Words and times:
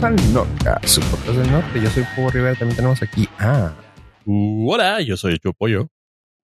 bienvenidos 0.00 0.04
al 0.04 0.32
norte, 0.34 0.88
su 0.88 1.00
podcast 1.00 1.38
del 1.38 1.50
norte. 1.50 1.80
Yo 1.80 1.90
soy 1.90 2.04
Pogo 2.14 2.30
Rivera, 2.30 2.54
también 2.54 2.76
tenemos 2.76 3.02
aquí 3.02 3.28
a... 3.38 3.74
Uh, 4.24 4.72
hola, 4.72 5.00
yo 5.00 5.16
soy 5.16 5.38
Yo 5.42 5.52
Pollo. 5.52 5.88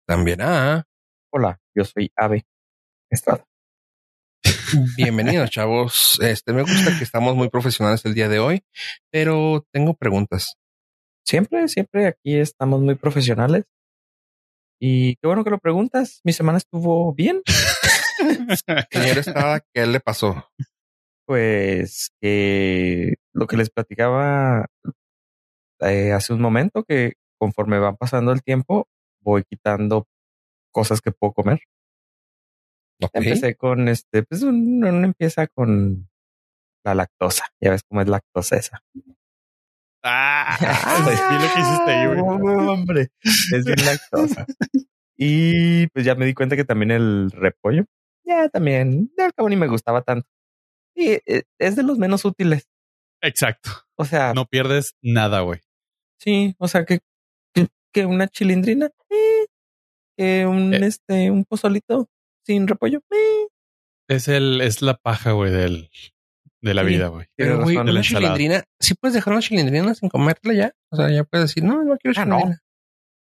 También 0.06 0.42
a... 0.42 0.84
Hola, 1.32 1.58
yo 1.74 1.84
soy 1.84 2.10
Ave 2.16 2.46
Estrada. 3.10 3.44
Bienvenidos, 4.96 5.50
chavos. 5.50 6.18
Este, 6.20 6.52
me 6.52 6.62
gusta 6.62 6.96
que 6.98 7.04
estamos 7.04 7.36
muy 7.36 7.48
profesionales 7.48 8.04
el 8.04 8.14
día 8.14 8.28
de 8.28 8.38
hoy, 8.38 8.62
pero 9.10 9.64
tengo 9.72 9.94
preguntas. 9.94 10.54
Siempre, 11.24 11.68
siempre 11.68 12.06
aquí 12.06 12.36
estamos 12.36 12.80
muy 12.80 12.96
profesionales. 12.96 13.64
Y 14.80 15.16
qué 15.16 15.26
bueno 15.26 15.44
que 15.44 15.50
lo 15.50 15.58
preguntas. 15.58 16.20
Mi 16.24 16.32
semana 16.32 16.58
estuvo 16.58 17.14
bien. 17.14 17.42
Señor 18.90 19.18
Estrada, 19.18 19.60
¿qué 19.72 19.86
le 19.86 20.00
pasó? 20.00 20.44
Pues 21.26 22.10
que 22.20 23.14
lo 23.38 23.46
que 23.46 23.56
les 23.56 23.70
platicaba 23.70 24.66
eh, 25.80 26.12
hace 26.12 26.32
un 26.32 26.40
momento, 26.40 26.84
que 26.84 27.14
conforme 27.38 27.78
va 27.78 27.94
pasando 27.94 28.32
el 28.32 28.42
tiempo, 28.42 28.88
voy 29.20 29.44
quitando 29.44 30.06
cosas 30.72 31.00
que 31.00 31.12
puedo 31.12 31.32
comer. 31.32 31.60
Ok. 33.00 33.10
Empecé 33.14 33.54
con 33.54 33.88
este, 33.88 34.24
pues 34.24 34.42
uno, 34.42 34.88
uno 34.88 35.04
empieza 35.04 35.46
con 35.46 36.08
la 36.84 36.94
lactosa. 36.94 37.46
Ya 37.60 37.70
ves 37.70 37.82
cómo 37.88 38.00
es 38.00 38.08
lactosa 38.08 38.56
esa. 38.56 38.82
Ah, 40.02 40.56
vi 41.30 41.46
lo 41.46 41.54
que 41.54 41.60
hiciste 41.60 41.90
ahí, 41.90 42.06
güey. 42.06 42.18
No, 42.18 42.72
hombre, 42.72 43.08
es 43.22 43.64
bien 43.64 43.84
lactosa. 43.84 44.46
Y 45.16 45.86
pues 45.88 46.04
ya 46.04 46.16
me 46.16 46.26
di 46.26 46.34
cuenta 46.34 46.56
que 46.56 46.64
también 46.64 46.90
el 46.90 47.30
repollo, 47.30 47.84
ya 48.24 48.48
también, 48.48 49.12
al 49.18 49.32
cabo 49.32 49.48
ni 49.48 49.56
me 49.56 49.68
gustaba 49.68 50.02
tanto. 50.02 50.28
Y 50.94 51.10
eh, 51.26 51.44
es 51.58 51.76
de 51.76 51.84
los 51.84 51.98
menos 51.98 52.24
útiles. 52.24 52.66
Exacto. 53.22 53.70
O 53.96 54.04
sea, 54.04 54.32
No 54.34 54.46
pierdes 54.46 54.94
nada, 55.02 55.40
güey. 55.40 55.60
sí, 56.20 56.54
o 56.58 56.68
sea 56.68 56.84
que, 56.84 57.00
que, 57.54 57.68
que 57.92 58.06
una 58.06 58.28
chilindrina, 58.28 58.90
eh, 59.10 59.46
que 60.16 60.46
un 60.46 60.72
Eh. 60.74 60.80
este, 60.86 61.30
un 61.30 61.44
pozolito 61.44 62.08
sin 62.46 62.66
repollo, 62.68 63.00
eh. 63.10 63.46
Es 64.08 64.28
el, 64.28 64.60
es 64.60 64.82
la 64.82 64.94
paja, 64.96 65.32
güey, 65.32 65.50
del, 65.52 65.90
de 66.62 66.74
la 66.74 66.82
Sí. 66.82 66.88
vida, 66.88 67.08
güey. 67.08 67.26
Pero, 67.36 67.62
güey, 67.62 67.76
una 67.76 67.90
ensalada. 67.90 68.34
chilindrina, 68.34 68.64
¿sí 68.80 68.94
puedes 68.94 69.14
dejar 69.14 69.32
una 69.34 69.42
chilindrina 69.42 69.94
sin 69.94 70.08
comértela 70.08 70.54
ya? 70.54 70.72
O 70.90 70.96
sea, 70.96 71.10
ya 71.10 71.24
puedes 71.24 71.48
decir, 71.50 71.64
no, 71.64 71.82
no 71.84 71.96
quiero 71.98 72.20
Ah, 72.20 72.24
no. 72.24 72.36
chilindrina. 72.36 72.62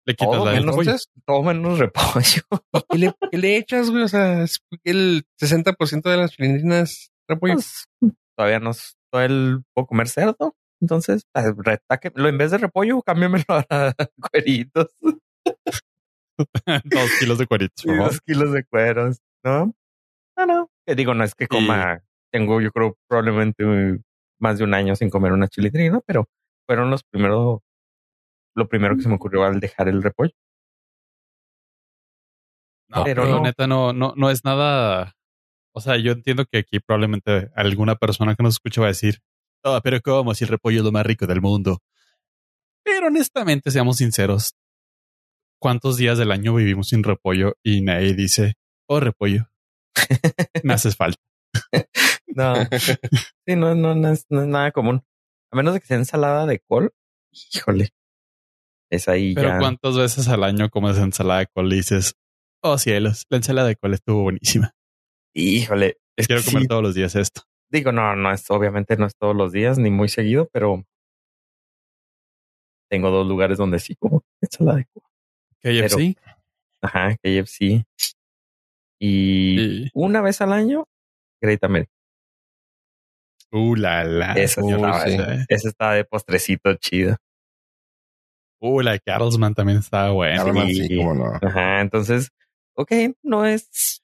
Le 0.04 0.14
quitas 0.14 0.34
Todo 0.34 0.44
la 0.46 0.52
menos. 0.52 0.76
Entonces, 0.78 1.08
todo 1.24 1.42
menos 1.44 1.78
repollo. 1.78 2.42
¿qué 2.90 2.98
le, 2.98 3.14
qué 3.30 3.38
le 3.38 3.56
echas, 3.56 3.88
güey? 3.90 4.02
O 4.02 4.08
sea, 4.08 4.44
el 4.84 5.24
60% 5.40 6.10
de 6.10 6.16
las 6.16 6.32
chilindrinas 6.32 7.12
repollo. 7.28 7.54
Pues, 7.54 7.84
todavía 8.36 8.58
no 8.58 8.72
el 9.20 9.62
puedo 9.74 9.86
comer 9.86 10.08
cerdo. 10.08 10.56
Entonces, 10.80 11.24
pues, 11.32 11.54
retaque, 11.58 12.10
lo 12.14 12.28
en 12.28 12.38
vez 12.38 12.50
de 12.50 12.58
repollo, 12.58 13.02
cámbiamelo 13.02 13.44
a 13.48 13.94
cueritos. 14.32 14.88
Dos 16.84 17.10
kilos 17.20 17.38
de 17.38 17.46
cueritos, 17.46 17.84
por 17.84 17.94
y 17.94 17.96
favor. 17.98 18.12
dos 18.12 18.20
kilos 18.20 18.52
de 18.52 18.64
cueros, 18.64 19.18
¿no? 19.44 19.74
No, 20.36 20.46
no. 20.46 20.70
Que 20.86 20.94
digo, 20.94 21.14
no 21.14 21.24
es 21.24 21.34
que 21.34 21.46
coma, 21.46 22.02
tengo 22.32 22.60
yo 22.60 22.72
creo 22.72 22.96
probablemente 23.08 23.64
más 24.40 24.58
de 24.58 24.64
un 24.64 24.74
año 24.74 24.96
sin 24.96 25.10
comer 25.10 25.32
una 25.32 25.48
chilindrina, 25.48 26.00
pero 26.06 26.26
fueron 26.66 26.90
los 26.90 27.04
primeros, 27.04 27.60
lo 28.56 28.68
primero 28.68 28.96
que 28.96 29.02
se 29.02 29.08
me 29.08 29.16
ocurrió 29.16 29.44
al 29.44 29.60
dejar 29.60 29.88
el 29.88 30.02
repollo. 30.02 30.32
No, 32.88 33.04
pero 33.04 33.22
pero 33.22 33.36
no. 33.36 33.42
neta 33.42 33.66
no, 33.66 33.92
no, 33.92 34.14
no 34.16 34.30
es 34.30 34.44
nada. 34.44 35.14
O 35.74 35.80
sea, 35.80 35.96
yo 35.96 36.12
entiendo 36.12 36.44
que 36.46 36.58
aquí 36.58 36.80
probablemente 36.80 37.50
alguna 37.56 37.96
persona 37.96 38.34
que 38.34 38.42
nos 38.42 38.54
escuche 38.54 38.80
va 38.80 38.88
a 38.88 38.90
decir, 38.90 39.20
"Ah, 39.64 39.80
pero 39.82 40.00
cómo 40.00 40.34
si 40.34 40.44
el 40.44 40.50
repollo 40.50 40.78
es 40.78 40.84
lo 40.84 40.92
más 40.92 41.06
rico 41.06 41.26
del 41.26 41.40
mundo. 41.40 41.78
Pero 42.84 43.06
honestamente, 43.06 43.70
seamos 43.70 43.98
sinceros, 43.98 44.54
¿cuántos 45.60 45.96
días 45.96 46.18
del 46.18 46.32
año 46.32 46.54
vivimos 46.54 46.88
sin 46.88 47.04
repollo 47.04 47.54
y 47.62 47.80
nadie 47.80 48.14
dice, 48.14 48.54
oh 48.88 49.00
repollo, 49.00 49.48
me 50.64 50.74
haces 50.74 50.96
falta? 50.96 51.20
No, 52.26 52.54
sí, 53.46 53.56
no, 53.56 53.74
no, 53.74 53.94
no 53.94 54.08
es, 54.08 54.26
no 54.30 54.42
es 54.42 54.48
nada 54.48 54.72
común. 54.72 55.04
A 55.52 55.56
menos 55.56 55.74
de 55.74 55.80
que 55.80 55.86
sea 55.86 55.98
ensalada 55.98 56.46
de 56.46 56.60
col, 56.60 56.92
híjole. 57.54 57.90
Es 58.90 59.08
ahí 59.08 59.34
Pero 59.34 59.50
ya. 59.50 59.58
¿cuántas 59.58 59.96
veces 59.96 60.28
al 60.28 60.42
año 60.44 60.68
comes 60.70 60.98
ensalada 60.98 61.40
de 61.40 61.46
col 61.46 61.72
y 61.72 61.76
dices, 61.76 62.14
oh 62.62 62.78
cielos, 62.78 63.26
la 63.30 63.36
ensalada 63.38 63.68
de 63.68 63.76
col 63.76 63.94
estuvo 63.94 64.22
buenísima. 64.22 64.74
Híjole. 65.34 65.98
Es 66.16 66.26
Quiero 66.26 66.42
comer 66.44 66.62
sí, 66.62 66.68
todos 66.68 66.82
los 66.82 66.94
días 66.94 67.14
esto. 67.16 67.42
Digo, 67.70 67.90
no, 67.92 68.14
no 68.16 68.30
es, 68.32 68.50
obviamente 68.50 68.96
no 68.96 69.06
es 69.06 69.16
todos 69.16 69.34
los 69.34 69.50
días 69.52 69.78
ni 69.78 69.90
muy 69.90 70.08
seguido, 70.08 70.48
pero 70.52 70.84
tengo 72.90 73.10
dos 73.10 73.26
lugares 73.26 73.56
donde 73.58 73.78
sí 73.78 73.94
como 73.96 74.22
ensalada 74.40 74.78
de 74.78 74.86
col. 74.92 75.02
KFC. 75.62 76.16
Ajá, 76.82 77.16
KFC. 77.22 77.84
Y 79.00 79.84
Y, 79.84 79.90
una 79.94 80.20
vez 80.20 80.40
al 80.40 80.52
año, 80.52 80.84
Great 81.40 81.62
American. 81.64 81.92
uh, 83.52 83.74
la, 83.76 84.04
la. 84.04 84.32
Esa 84.34 84.62
uy, 84.62 84.72
estaba- 84.74 85.04
sí. 85.06 85.16
esa 85.48 85.68
está 85.68 85.92
de 85.92 86.04
postrecito 86.04 86.74
chido. 86.74 87.16
Uh, 88.60 88.80
la 88.80 88.92
de 88.92 89.00
Carlsman 89.00 89.54
también 89.54 89.78
estaba 89.78 90.10
buena. 90.12 90.44
Sí. 90.66 90.86
sí, 90.88 90.96
cómo 90.96 91.14
no. 91.14 91.32
Ajá, 91.40 91.80
entonces, 91.80 92.28
ok, 92.76 92.92
no 93.22 93.44
es 93.46 94.02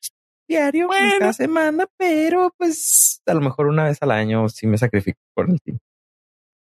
diario, 0.49 0.89
ni 0.89 1.19
cada 1.19 1.33
semana, 1.33 1.87
pero 1.97 2.55
pues 2.57 3.21
a 3.27 3.35
lo 3.35 3.41
mejor 3.41 3.67
una 3.67 3.85
vez 3.85 3.99
al 4.01 4.11
año 4.11 4.49
sí 4.49 4.67
me 4.67 4.79
sacrifico 4.79 5.19
por 5.35 5.51
el 5.51 5.61
tiempo. 5.61 5.83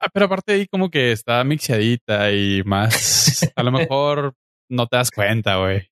Ah, 0.01 0.09
pero 0.13 0.27
aparte 0.27 0.53
ahí 0.53 0.67
como 0.69 0.91
que 0.91 1.13
está 1.13 1.43
mixeadita 1.45 2.31
y 2.33 2.63
más. 2.65 3.51
A 3.57 3.63
lo 3.63 3.73
mejor 3.93 4.35
no 4.71 4.87
te 4.87 4.97
das 4.97 5.11
cuenta, 5.11 5.57
güey. 5.59 5.89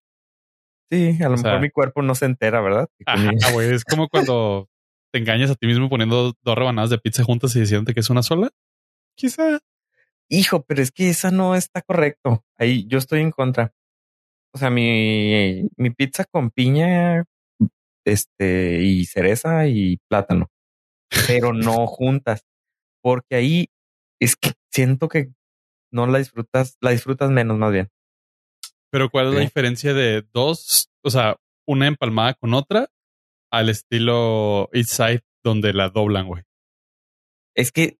Sí, 0.90 1.18
a 1.22 1.28
lo 1.28 1.34
O 1.34 1.38
sea- 1.38 1.50
mejor 1.50 1.60
mi 1.62 1.70
cuerpo 1.70 2.02
no 2.02 2.14
se 2.14 2.26
entera, 2.26 2.60
¿verdad? 2.60 2.88
Ajá, 3.04 3.30
güey. 3.52 3.72
Es 3.74 3.84
como 3.84 4.08
cuando 4.08 4.68
te 5.12 5.18
engañas 5.18 5.50
a 5.50 5.54
ti 5.56 5.66
mismo 5.66 5.88
poniendo 5.88 6.32
dos 6.42 6.54
rebanadas 6.56 6.90
de 6.90 6.98
pizza 6.98 7.24
juntas 7.24 7.54
y 7.56 7.60
diciéndote 7.60 7.94
que 7.94 8.00
es 8.00 8.10
una 8.10 8.22
sola. 8.22 8.50
Quizá. 9.16 9.58
Hijo, 10.28 10.64
pero 10.64 10.82
es 10.82 10.92
que 10.92 11.08
esa 11.10 11.30
no 11.30 11.54
está 11.56 11.82
correcto. 11.82 12.44
Ahí 12.56 12.86
yo 12.88 12.98
estoy 12.98 13.20
en 13.20 13.30
contra. 13.32 13.72
O 14.54 14.58
sea, 14.58 14.70
mi, 14.70 15.68
mi 15.76 15.90
pizza 15.90 16.24
con 16.24 16.50
piña, 16.50 17.24
este, 18.06 18.82
y 18.82 19.04
cereza 19.04 19.66
y 19.66 19.98
plátano, 20.08 20.50
pero 21.26 21.52
no 21.52 21.86
juntas, 21.86 22.46
porque 23.02 23.36
ahí 23.36 23.68
es 24.20 24.36
que 24.36 24.52
siento 24.72 25.08
que 25.08 25.32
no 25.92 26.06
la 26.06 26.18
disfrutas, 26.18 26.76
la 26.80 26.90
disfrutas 26.90 27.30
menos 27.30 27.58
más 27.58 27.72
bien. 27.72 27.88
Pero 28.90 29.10
¿cuál 29.10 29.28
es 29.28 29.34
la 29.34 29.40
diferencia 29.40 29.92
de 29.92 30.24
dos? 30.32 30.88
O 31.04 31.10
sea, 31.10 31.36
una 31.66 31.86
empalmada 31.86 32.34
con 32.34 32.54
otra 32.54 32.88
al 33.50 33.68
estilo 33.68 34.68
East 34.72 34.90
Side 34.90 35.22
donde 35.44 35.72
la 35.72 35.90
doblan, 35.90 36.26
güey. 36.26 36.42
Es 37.54 37.72
que 37.72 37.98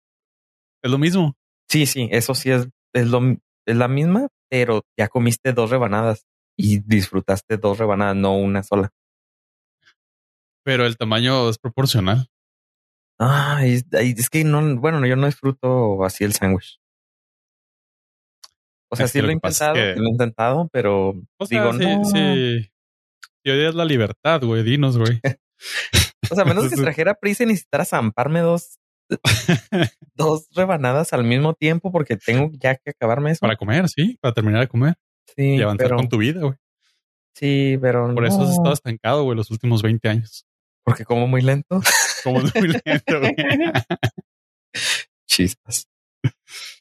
Es 0.83 0.91
lo 0.91 0.99
mismo. 0.99 1.37
sí, 1.69 1.87
sí, 1.87 2.09
eso 2.13 2.35
sí 2.35 2.51
es, 2.51 2.69
es 2.95 3.09
lo, 3.09 3.21
es 3.67 3.77
la 3.77 3.89
misma, 3.89 4.29
pero 4.49 4.83
ya 4.97 5.09
comiste 5.09 5.53
dos 5.53 5.71
rebanadas 5.71 6.27
y 6.57 6.79
disfrutaste 6.79 7.57
dos 7.57 7.79
rebanadas, 7.79 8.17
no 8.17 8.37
una 8.37 8.63
sola. 8.63 8.93
Pero 10.67 10.85
el 10.85 10.97
tamaño 10.97 11.49
es 11.49 11.59
proporcional. 11.59 12.27
Ah, 13.21 13.61
es, 13.65 13.85
que 14.29 14.43
no, 14.43 14.77
bueno, 14.81 15.07
yo 15.07 15.15
no 15.15 15.27
disfruto 15.27 16.05
así 16.05 16.25
el 16.25 16.33
sándwich. 16.33 16.81
O 18.91 18.97
sea, 18.97 19.07
Es 19.07 19.13
sí 19.13 19.23
lo 19.23 19.29
he 19.29 19.35
intentado, 19.35 19.75
que- 19.75 19.95
lo 19.95 20.07
he 20.07 20.11
intentado, 20.11 20.69
pero 20.73 21.11
O 21.39 21.47
sea, 21.47 21.63
digo, 21.63 21.73
sí, 21.73 21.85
no. 21.87 22.05
sí. 22.05 22.69
Si 23.45 23.51
odias 23.51 23.77
la 23.77 23.85
libertad, 23.85 24.43
güey, 24.43 24.65
dinos, 24.65 24.99
güey. 24.99 25.21
O 26.29 26.35
sea, 26.35 26.45
menos 26.45 26.69
que 26.69 26.75
trajera 26.75 27.15
prisa 27.15 27.45
y 27.45 27.47
necesitara 27.47 27.85
zamparme 27.85 28.41
dos, 28.41 28.81
dos 30.17 30.49
rebanadas 30.53 31.13
al 31.13 31.23
mismo 31.23 31.55
tiempo 31.55 31.93
porque 31.93 32.17
tengo 32.17 32.51
ya 32.55 32.75
que 32.75 32.91
acabarme 32.91 33.31
eso. 33.31 33.39
Para 33.43 33.55
comer, 33.55 33.89
sí, 33.89 34.19
para 34.21 34.35
terminar 34.35 34.63
de 34.63 34.67
comer 34.69 34.97
sí, 35.37 35.55
y 35.55 35.63
avanzar 35.63 35.87
pero, 35.87 35.97
con 35.99 36.09
tu 36.09 36.19
vida, 36.19 36.41
güey. 36.41 36.57
sí, 37.37 37.79
pero 37.81 38.13
Por 38.13 38.27
eso 38.27 38.43
has 38.43 38.51
estado 38.51 38.73
estancado, 38.73 39.23
güey, 39.23 39.37
los 39.37 39.53
últimos 39.53 39.81
20 39.83 40.09
años. 40.09 40.45
Porque 40.87 41.05
como 41.05 41.27
muy 41.27 41.43
lento. 41.43 41.81
Como 42.25 42.41
muy 42.41 42.69
lento. 42.69 43.21
Chispas. 45.29 45.87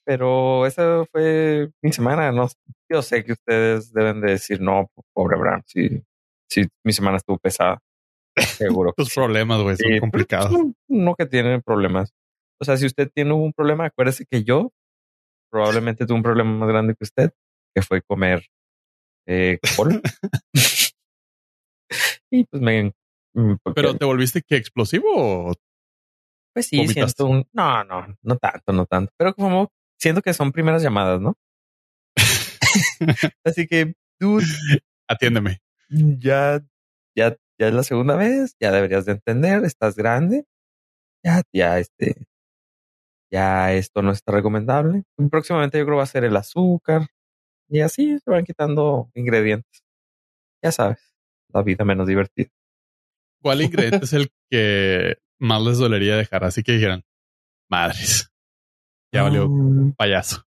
Pero 0.03 0.65
esa 0.65 1.05
fue 1.11 1.69
mi 1.83 1.91
semana. 1.91 2.31
No, 2.31 2.47
yo 2.89 3.01
sé 3.03 3.23
que 3.23 3.33
ustedes 3.33 3.91
deben 3.93 4.21
de 4.21 4.31
decir, 4.31 4.59
no, 4.61 4.89
pobre 5.13 5.37
Bram, 5.37 5.61
sí, 5.67 6.01
sí, 6.49 6.67
mi 6.83 6.93
semana 6.93 7.17
estuvo 7.17 7.37
pesada. 7.37 7.79
Seguro. 8.37 8.93
Tus 8.97 9.13
problemas, 9.13 9.61
güey, 9.61 9.77
son 9.77 9.91
Sí, 9.91 9.99
complicados. 9.99 10.49
pero, 10.49 10.63
pues, 10.63 10.75
No, 10.87 11.15
que 11.15 11.25
tienen 11.25 11.61
problemas. 11.61 12.11
O 12.59 12.65
sea, 12.65 12.77
si 12.77 12.85
usted 12.85 13.09
tiene 13.13 13.33
un 13.33 13.53
problema, 13.53 13.85
acuérdese 13.85 14.25
que 14.25 14.43
yo 14.43 14.71
probablemente 15.51 16.05
tuve 16.05 16.17
un 16.17 16.23
problema 16.23 16.51
más 16.51 16.69
grande 16.69 16.95
que 16.95 17.03
usted, 17.03 17.31
que 17.75 17.81
fue 17.81 18.01
comer 18.01 18.47
eh, 19.27 19.59
col. 19.75 20.01
y 22.31 22.43
pues 22.45 22.61
me... 22.61 22.93
mm, 23.35 23.55
porque- 23.63 23.75
Pero 23.81 23.95
te 23.97 24.05
volviste 24.05 24.41
que 24.41 24.55
explosivo 24.57 25.53
Pues 26.53 26.67
sí, 26.67 26.77
¿Vomitaste? 26.77 27.23
siento 27.23 27.25
un... 27.27 27.47
No, 27.53 27.83
no, 27.83 28.17
no 28.21 28.37
tanto, 28.37 28.73
no 28.73 28.85
tanto. 28.85 29.11
Pero 29.17 29.33
como 29.35 29.71
siento 29.99 30.21
que 30.21 30.33
son 30.33 30.51
primeras 30.51 30.81
llamadas, 30.81 31.19
¿no? 31.21 31.35
Así 33.43 33.67
que, 33.67 33.95
dude, 34.19 34.45
Atiéndeme. 35.07 35.59
ya, 35.89 36.61
ya, 37.15 37.35
ya 37.59 37.67
es 37.67 37.73
la 37.73 37.83
segunda 37.83 38.15
vez, 38.15 38.55
ya 38.59 38.71
deberías 38.71 39.05
de 39.05 39.13
entender, 39.13 39.63
estás 39.65 39.95
grande, 39.95 40.45
ya, 41.23 41.41
ya, 41.53 41.79
este, 41.79 42.25
ya 43.31 43.73
esto 43.73 44.01
no 44.01 44.11
está 44.11 44.31
recomendable. 44.31 45.03
Próximamente 45.29 45.77
yo 45.77 45.85
creo 45.85 45.97
va 45.97 46.03
a 46.03 46.07
ser 46.07 46.23
el 46.23 46.35
azúcar 46.37 47.07
y 47.69 47.81
así 47.81 48.17
se 48.19 48.31
van 48.31 48.45
quitando 48.45 49.09
ingredientes. 49.13 49.83
Ya 50.63 50.71
sabes, 50.71 51.13
la 51.53 51.61
vida 51.63 51.85
menos 51.85 52.07
divertida. 52.07 52.49
¿Cuál 53.45 53.61
ingrediente 53.61 54.05
es 54.05 54.13
el 54.13 54.29
que 54.49 55.17
más 55.39 55.61
les 55.61 55.77
dolería 55.77 56.15
dejar? 56.17 56.43
Así 56.43 56.63
que 56.63 56.71
dijeran, 56.71 57.03
madres, 57.69 58.31
ya 59.13 59.21
valió 59.21 59.47
Mm, 59.47 59.91
payaso. 59.93 60.43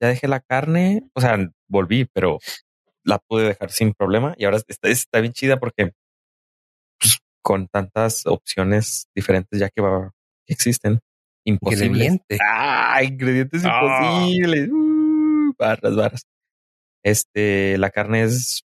ya 0.00 0.08
dejé 0.08 0.28
la 0.28 0.38
carne, 0.38 1.02
o 1.14 1.20
sea, 1.20 1.36
volví, 1.68 2.04
pero 2.04 2.38
la 3.04 3.18
pude 3.18 3.48
dejar 3.48 3.70
sin 3.72 3.92
problema 3.92 4.34
y 4.38 4.44
ahora 4.44 4.58
está, 4.68 4.88
está 4.88 5.20
bien 5.20 5.32
chida 5.32 5.58
porque 5.58 5.92
pues, 7.00 7.18
con 7.42 7.66
tantas 7.66 8.24
opciones 8.26 9.08
diferentes 9.16 9.58
ya 9.58 9.68
que, 9.70 9.80
va, 9.82 10.12
que 10.46 10.52
existen, 10.54 11.00
imposibles. 11.44 11.88
Ingrediente. 11.88 12.38
Ah, 12.40 13.02
ingredientes 13.02 13.62
Ah. 13.64 13.80
imposibles. 14.24 14.68
Uh, 14.70 15.52
barras, 15.58 15.96
barras. 15.96 16.22
Este, 17.04 17.78
la 17.78 17.90
carne 17.90 18.22
es 18.22 18.62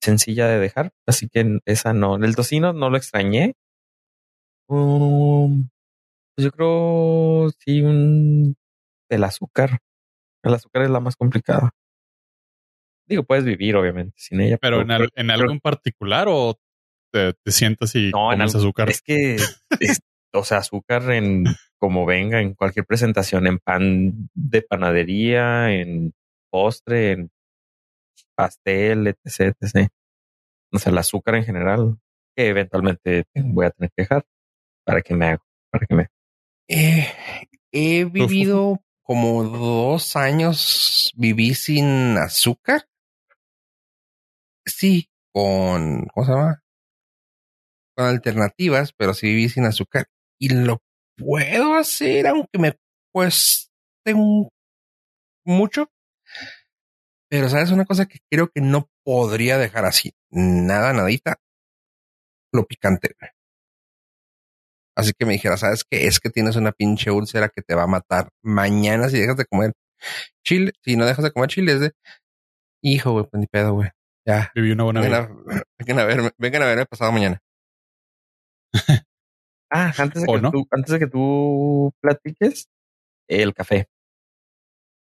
sencilla 0.00 0.46
de 0.48 0.58
dejar, 0.58 0.92
así 1.06 1.28
que 1.28 1.58
esa 1.66 1.92
no. 1.92 2.16
El 2.16 2.36
tocino 2.36 2.72
no 2.72 2.90
lo 2.90 2.96
extrañé. 2.96 3.54
Um, 4.68 5.68
pues 6.36 6.44
yo 6.44 6.50
creo 6.52 7.50
sí 7.58 7.82
un 7.82 8.56
el 9.10 9.24
azúcar. 9.24 9.78
El 10.42 10.54
azúcar 10.54 10.82
es 10.82 10.90
la 10.90 11.00
más 11.00 11.16
complicada. 11.16 11.70
Digo, 13.08 13.24
puedes 13.24 13.44
vivir 13.44 13.74
obviamente 13.76 14.14
sin 14.18 14.40
ella, 14.42 14.58
Pero 14.60 14.82
en, 14.82 14.90
al- 14.90 15.10
en 15.14 15.30
algo 15.30 15.50
en 15.50 15.60
particular 15.60 16.26
o 16.28 16.58
te, 17.12 17.32
te 17.32 17.50
sientas 17.52 17.94
y 17.94 18.10
No, 18.10 18.32
en 18.32 18.38
comes 18.40 18.54
azúcar. 18.54 18.90
Es 18.90 19.00
que, 19.00 19.36
es- 19.80 20.00
o 20.34 20.44
sea, 20.44 20.58
azúcar 20.58 21.10
en 21.10 21.44
como 21.78 22.04
venga, 22.04 22.40
en 22.42 22.54
cualquier 22.54 22.84
presentación, 22.84 23.46
en 23.46 23.58
pan 23.58 24.28
de 24.34 24.62
panadería, 24.62 25.72
en 25.72 26.12
postre, 26.50 27.12
en 27.12 27.30
pastel, 28.38 29.08
etc, 29.08 29.54
etc. 29.60 29.88
O 30.72 30.78
sea, 30.78 30.92
el 30.92 30.98
azúcar 30.98 31.34
en 31.34 31.44
general, 31.44 31.98
que 32.36 32.48
eventualmente 32.48 33.24
voy 33.34 33.66
a 33.66 33.70
tener 33.70 33.90
que 33.96 34.02
dejar 34.02 34.24
para 34.86 35.02
que 35.02 35.14
me 35.14 35.26
haga, 35.26 35.42
para 35.72 35.86
que 35.86 35.94
me. 35.94 36.06
Eh, 36.68 37.06
he 37.72 38.04
vivido 38.04 38.78
como 39.02 39.42
dos 39.42 40.16
años, 40.16 41.12
viví 41.16 41.54
sin 41.54 42.16
azúcar. 42.18 42.86
Sí, 44.66 45.08
con, 45.32 46.06
¿cómo 46.14 46.26
se 46.26 46.32
llama? 46.32 46.62
Con 47.96 48.06
alternativas, 48.06 48.92
pero 48.96 49.14
sí 49.14 49.28
viví 49.28 49.48
sin 49.48 49.64
azúcar. 49.64 50.06
Y 50.38 50.50
lo 50.50 50.78
puedo 51.16 51.74
hacer, 51.74 52.26
aunque 52.26 52.58
me 52.58 52.76
cueste 53.12 53.70
un- 54.14 54.48
mucho. 55.44 55.88
Pero 57.30 57.48
sabes 57.48 57.70
una 57.70 57.84
cosa 57.84 58.06
que 58.06 58.18
creo 58.30 58.48
que 58.48 58.60
no 58.60 58.88
podría 59.04 59.58
dejar 59.58 59.84
así, 59.84 60.12
nada, 60.30 60.92
nadita, 60.92 61.36
lo 62.52 62.64
picante. 62.64 63.14
Así 64.96 65.12
que 65.16 65.26
me 65.26 65.34
dijera, 65.34 65.56
¿sabes 65.56 65.84
qué? 65.88 66.06
Es 66.06 66.18
que 66.20 66.30
tienes 66.30 66.56
una 66.56 66.72
pinche 66.72 67.10
úlcera 67.10 67.48
que 67.50 67.62
te 67.62 67.74
va 67.74 67.84
a 67.84 67.86
matar 67.88 68.30
mañana 68.42 69.08
si 69.08 69.18
dejas 69.20 69.36
de 69.36 69.44
comer 69.46 69.72
chile. 70.44 70.72
Si 70.82 70.96
no 70.96 71.06
dejas 71.06 71.24
de 71.24 71.30
comer 71.30 71.48
chile, 71.50 71.72
es 71.74 71.80
de 71.80 71.92
hijo, 72.82 73.12
güey, 73.12 73.26
pues 73.30 73.40
ni 73.40 73.46
pedo, 73.46 73.74
güey. 73.74 73.90
Ya. 74.26 74.50
Viví 74.54 74.72
una 74.72 74.84
buena 74.84 75.00
Vengan 75.00 75.38
vida. 75.44 75.54
a, 75.56 75.62
vengan 75.78 75.98
a 75.98 76.04
verme, 76.04 76.30
vengan 76.38 76.62
a 76.62 76.66
verme 76.66 76.86
pasado 76.86 77.12
mañana. 77.12 77.38
Ah, 79.70 79.92
antes 79.98 80.22
de 80.22 80.28
¿O 80.30 80.36
que 80.36 80.40
no? 80.40 80.50
tú, 80.50 80.66
antes 80.70 80.92
de 80.94 80.98
que 80.98 81.06
tú 81.08 81.92
platiques, 82.00 82.68
el 83.28 83.52
café. 83.52 83.86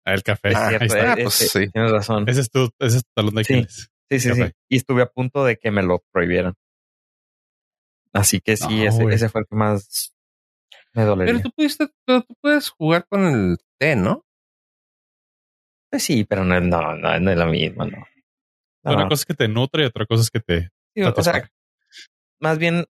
Ah, 0.05 0.13
El 0.13 0.23
café. 0.23 0.53
Ah, 0.55 0.67
Ahí 0.67 0.75
está. 0.81 1.11
Ah, 1.11 1.15
eh, 1.17 1.23
pues 1.23 1.41
ese- 1.41 1.65
sí. 1.65 1.71
tienes 1.71 1.91
razón. 1.91 2.27
Ese 2.27 2.41
es 2.41 2.49
tu, 2.49 2.69
ese 2.79 2.97
es 2.97 3.03
tu 3.03 3.11
talón 3.15 3.35
de. 3.35 3.41
Aquiles. 3.41 3.89
Sí, 4.09 4.19
sí, 4.19 4.33
sí. 4.33 4.43
Y 4.69 4.77
estuve 4.77 5.01
a 5.03 5.05
punto 5.05 5.45
de 5.45 5.57
que 5.57 5.71
me 5.71 5.83
lo 5.83 6.03
prohibieran. 6.11 6.53
Así 8.13 8.41
que 8.41 8.57
sí, 8.57 8.83
No, 8.83 9.09
ese, 9.09 9.29
fue 9.29 9.41
el 9.41 9.47
que 9.47 9.55
más 9.55 10.13
me 10.93 11.03
dolería. 11.03 11.33
Pero 11.33 11.43
tú 11.43 11.51
pudiste, 11.55 11.87
tú, 12.05 12.21
tú 12.23 12.35
puedes 12.41 12.69
jugar 12.69 13.05
con 13.07 13.23
el 13.23 13.57
té, 13.79 13.95
¿no? 13.95 14.25
Pues 15.89 16.03
sí, 16.03 16.25
pero 16.25 16.43
no, 16.43 16.59
no, 16.59 16.95
no, 16.95 17.19
no 17.19 17.31
es 17.31 17.37
lo 17.37 17.45
mismo, 17.45 17.85
no. 17.85 18.05
No, 18.83 18.93
Una 18.95 19.03
cosa 19.07 19.21
es 19.21 19.25
que 19.25 19.33
te 19.33 19.47
nutre 19.47 19.83
y 19.83 19.85
otra 19.85 20.05
cosa 20.05 20.23
es 20.23 20.31
que 20.31 20.39
te 20.39 20.69
sí, 20.95 21.03
o 21.03 21.21
sea, 21.23 21.49
más 22.41 22.57
bien. 22.57 22.85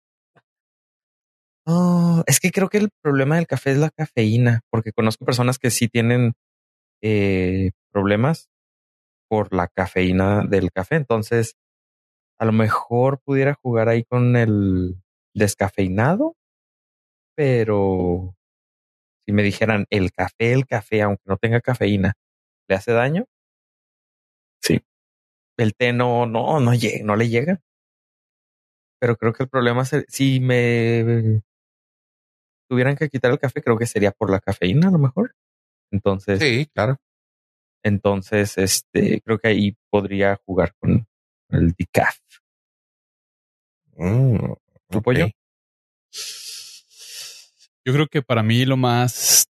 Oh, 1.68 2.24
es 2.26 2.40
que 2.40 2.50
creo 2.52 2.70
que 2.70 2.80
el 2.80 2.90
problema 3.04 3.36
del 3.36 3.46
café 3.46 3.72
es 3.72 3.78
la 3.78 3.92
cafeína, 3.92 4.62
porque 4.72 4.92
conozco 4.94 5.26
personas 5.26 5.60
que 5.60 5.70
sí 5.70 5.88
tienen 5.88 6.34
eh, 7.02 7.72
problemas 7.92 8.50
por 9.30 9.54
la 9.54 9.68
cafeína 9.68 10.44
del 10.44 10.72
café. 10.72 10.96
Entonces, 10.96 11.56
a 12.40 12.46
lo 12.46 12.52
mejor 12.54 13.20
pudiera 13.22 13.56
jugar 13.56 13.90
ahí 13.90 14.04
con 14.04 14.36
el 14.36 14.98
descafeinado, 15.36 16.36
pero 17.36 18.36
si 19.26 19.34
me 19.34 19.44
dijeran 19.44 19.86
el 19.90 20.12
café, 20.12 20.54
el 20.54 20.66
café, 20.68 21.02
aunque 21.02 21.24
no 21.26 21.38
tenga 21.38 21.62
cafeína, 21.62 22.14
¿le 22.70 22.76
hace 22.76 22.94
daño? 22.94 23.26
Sí. 24.62 24.82
El 25.58 25.76
té 25.76 25.94
no, 25.94 26.26
no, 26.28 26.60
no, 26.60 26.74
llega, 26.76 27.04
no 27.06 27.16
le 27.16 27.30
llega. 27.30 27.62
Pero 29.02 29.18
creo 29.18 29.34
que 29.34 29.44
el 29.44 29.50
problema 29.50 29.82
es, 29.82 30.06
si 30.10 30.40
me 30.40 31.42
tuvieran 32.70 32.96
que 32.96 33.10
quitar 33.10 33.32
el 33.32 33.40
café, 33.40 33.62
creo 33.62 33.78
que 33.78 33.86
sería 33.86 34.12
por 34.12 34.32
la 34.32 34.40
cafeína 34.40 34.88
a 34.88 34.92
lo 34.92 34.98
mejor. 34.98 35.36
Entonces, 35.92 36.40
Sí, 36.40 36.68
claro. 36.74 36.98
entonces, 37.84 38.58
este, 38.58 39.22
creo 39.22 39.38
que 39.40 39.48
ahí 39.50 39.76
podría 39.90 40.40
jugar 40.46 40.74
con 40.80 41.06
el 41.50 41.74
decaf. 41.78 42.18
Mm, 43.98 44.54
¿Tu 44.90 45.02
pollo? 45.02 45.28
Yo 47.86 47.94
creo 47.94 48.08
que 48.08 48.22
para 48.22 48.44
mí 48.44 48.66
lo 48.66 48.78
más 48.78 49.48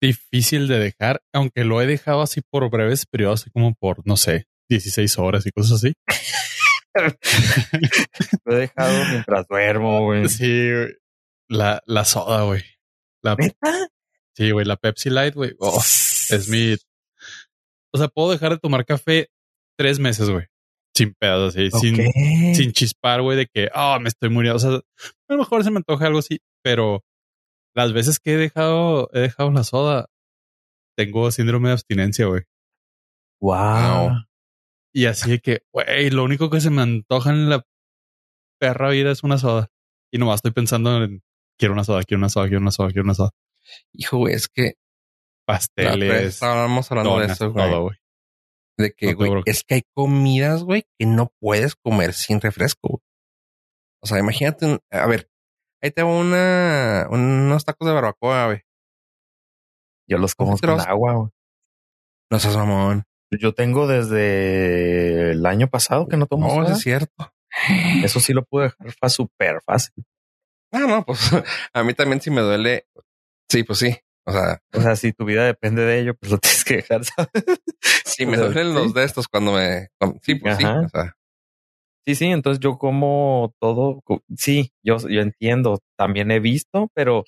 difícil 0.00 0.68
de 0.68 0.78
dejar, 0.78 1.22
aunque 1.32 1.64
lo 1.64 1.80
he 1.80 1.86
dejado 1.86 2.22
así 2.22 2.40
por 2.42 2.68
breves 2.70 3.06
periodos, 3.06 3.42
así 3.42 3.50
como 3.50 3.74
por, 3.74 4.06
no 4.06 4.16
sé, 4.16 4.46
16 4.68 5.18
horas 5.18 5.46
y 5.46 5.50
cosas 5.52 5.72
así. 5.84 5.94
Lo 8.44 8.54
he 8.54 8.60
dejado 8.60 9.04
mientras 9.10 9.46
duermo, 9.48 10.04
güey. 10.04 10.28
Sí, 10.28 10.70
güey. 10.70 10.94
la, 11.48 11.82
la 11.86 12.04
soda, 12.04 12.42
güey. 12.44 12.62
La, 13.22 13.34
¿Neta? 13.36 13.88
Sí, 14.36 14.50
güey, 14.50 14.66
la 14.66 14.76
Pepsi 14.76 15.10
Light, 15.10 15.34
güey. 15.34 15.54
Oh, 15.58 15.78
es 15.78 16.48
mi... 16.48 16.76
O 17.94 17.98
sea, 17.98 18.08
puedo 18.08 18.30
dejar 18.30 18.52
de 18.52 18.58
tomar 18.58 18.84
café 18.84 19.28
tres 19.78 19.98
meses, 19.98 20.30
güey. 20.30 20.46
Sin 20.94 21.14
pedos, 21.14 21.54
así, 21.54 21.70
sin, 21.70 21.96
sin 22.54 22.72
chispar, 22.72 23.22
güey, 23.22 23.36
de 23.36 23.46
que, 23.46 23.70
ah, 23.74 23.98
me 24.00 24.08
estoy 24.08 24.28
muriendo. 24.28 24.56
O 24.56 24.58
sea, 24.58 24.70
a 24.70 25.32
lo 25.32 25.38
mejor 25.38 25.64
se 25.64 25.70
me 25.70 25.78
antoja 25.78 26.06
algo 26.06 26.18
así, 26.18 26.40
pero 26.62 27.02
las 27.74 27.92
veces 27.92 28.18
que 28.18 28.34
he 28.34 28.36
dejado, 28.36 29.08
he 29.12 29.20
dejado 29.20 29.50
la 29.50 29.64
soda, 29.64 30.10
tengo 30.96 31.30
síndrome 31.30 31.68
de 31.68 31.74
abstinencia, 31.74 32.26
güey. 32.26 32.42
Wow. 33.40 34.10
No. 34.10 34.26
Y 34.94 35.06
así 35.06 35.30
de 35.30 35.38
que, 35.40 35.62
güey, 35.72 36.10
lo 36.10 36.24
único 36.24 36.50
que 36.50 36.60
se 36.60 36.70
me 36.70 36.82
antoja 36.82 37.30
en 37.30 37.48
la 37.48 37.64
perra 38.60 38.90
vida 38.90 39.10
es 39.10 39.22
una 39.22 39.38
soda. 39.38 39.68
Y 40.12 40.18
nomás 40.18 40.36
estoy 40.36 40.52
pensando 40.52 41.02
en, 41.02 41.22
quiero 41.58 41.72
una 41.72 41.84
soda, 41.84 42.02
quiero 42.02 42.18
una 42.18 42.28
soda, 42.28 42.46
quiero 42.48 42.60
una 42.60 42.70
soda, 42.70 42.88
quiero 42.88 43.04
una 43.04 43.14
soda. 43.14 43.30
Hijo, 43.92 44.18
güey, 44.18 44.34
es 44.34 44.48
que 44.48 44.74
Pasteles, 45.46 46.34
estábamos 46.34 46.90
hablando 46.90 47.18
de 47.18 47.26
eso, 47.26 47.50
güey. 47.52 47.68
todo, 47.70 47.82
güey. 47.82 47.96
De 48.78 48.92
que, 48.92 49.12
No 49.12 49.16
güey, 49.16 49.42
es 49.46 49.64
que 49.64 49.74
hay 49.74 49.82
comidas, 49.94 50.62
güey, 50.64 50.84
que 50.98 51.06
no 51.06 51.32
puedes 51.40 51.74
comer 51.76 52.12
sin 52.14 52.40
refresco. 52.40 52.88
güey. 52.88 53.00
O 54.02 54.06
sea, 54.06 54.18
imagínate, 54.18 54.66
un- 54.66 54.80
a 54.90 55.06
ver, 55.06 55.28
ahí 55.82 55.90
te 55.90 56.02
va 56.02 56.08
una, 56.10 57.06
unos 57.10 57.64
tacos 57.64 57.86
de 57.86 57.94
barbacoa, 57.94 58.46
güey. 58.46 58.62
Yo 60.08 60.18
los 60.18 60.34
como 60.34 60.56
con 60.58 60.80
agua. 60.80 61.14
güey. 61.14 61.30
No 62.30 62.38
seas 62.38 62.56
mamón. 62.56 63.04
Yo 63.30 63.54
tengo 63.54 63.86
desde 63.86 65.30
el 65.32 65.46
año 65.46 65.68
pasado 65.68 66.06
que 66.08 66.16
no 66.16 66.26
tomo 66.26 66.48
No, 66.48 66.52
eso 66.54 66.62
soda. 66.64 66.72
es 66.76 66.82
cierto. 66.82 67.32
Eso 68.02 68.20
sí 68.20 68.32
lo 68.32 68.44
pude 68.44 68.72
dejar 68.80 69.10
súper 69.10 69.60
fácil. 69.64 69.92
Ah, 70.72 70.86
no, 70.88 71.04
pues 71.04 71.18
a 71.74 71.82
mí 71.84 71.94
también 71.94 72.20
si 72.20 72.30
me 72.30 72.40
duele. 72.40 72.86
Sí, 73.52 73.64
pues 73.64 73.78
sí. 73.80 73.96
O 74.24 74.32
sea, 74.32 74.58
O 74.72 74.80
sea, 74.80 74.96
si 74.96 75.12
tu 75.12 75.24
vida 75.24 75.44
depende 75.44 75.82
de 75.82 76.00
ello, 76.00 76.14
pues 76.14 76.32
lo 76.32 76.38
tienes 76.42 76.64
que 76.64 76.76
dejar, 76.76 77.04
¿sabes? 77.04 77.30
si 78.04 78.24
me 78.24 78.32
O 78.32 78.40
sea, 78.40 78.46
duelen 78.46 78.68
sí. 78.68 78.74
los 78.74 78.94
de 78.94 79.04
estos 79.04 79.28
cuando 79.28 79.52
me... 79.52 79.88
cuando- 79.98 80.18
sí, 80.22 80.34
pues 80.36 80.56
sí. 80.56 80.64
Ajá. 80.64 80.80
O 80.80 80.88
sea, 80.88 81.12
Sí, 82.04 82.16
sí, 82.16 82.24
entonces 82.26 82.58
yo 82.58 82.78
como 82.78 83.54
todo, 83.60 84.00
sí, 84.36 84.72
yo, 84.84 84.96
yo 85.08 85.20
entiendo, 85.20 85.78
también 85.96 86.32
he 86.32 86.40
visto, 86.40 86.88
pero 86.96 87.22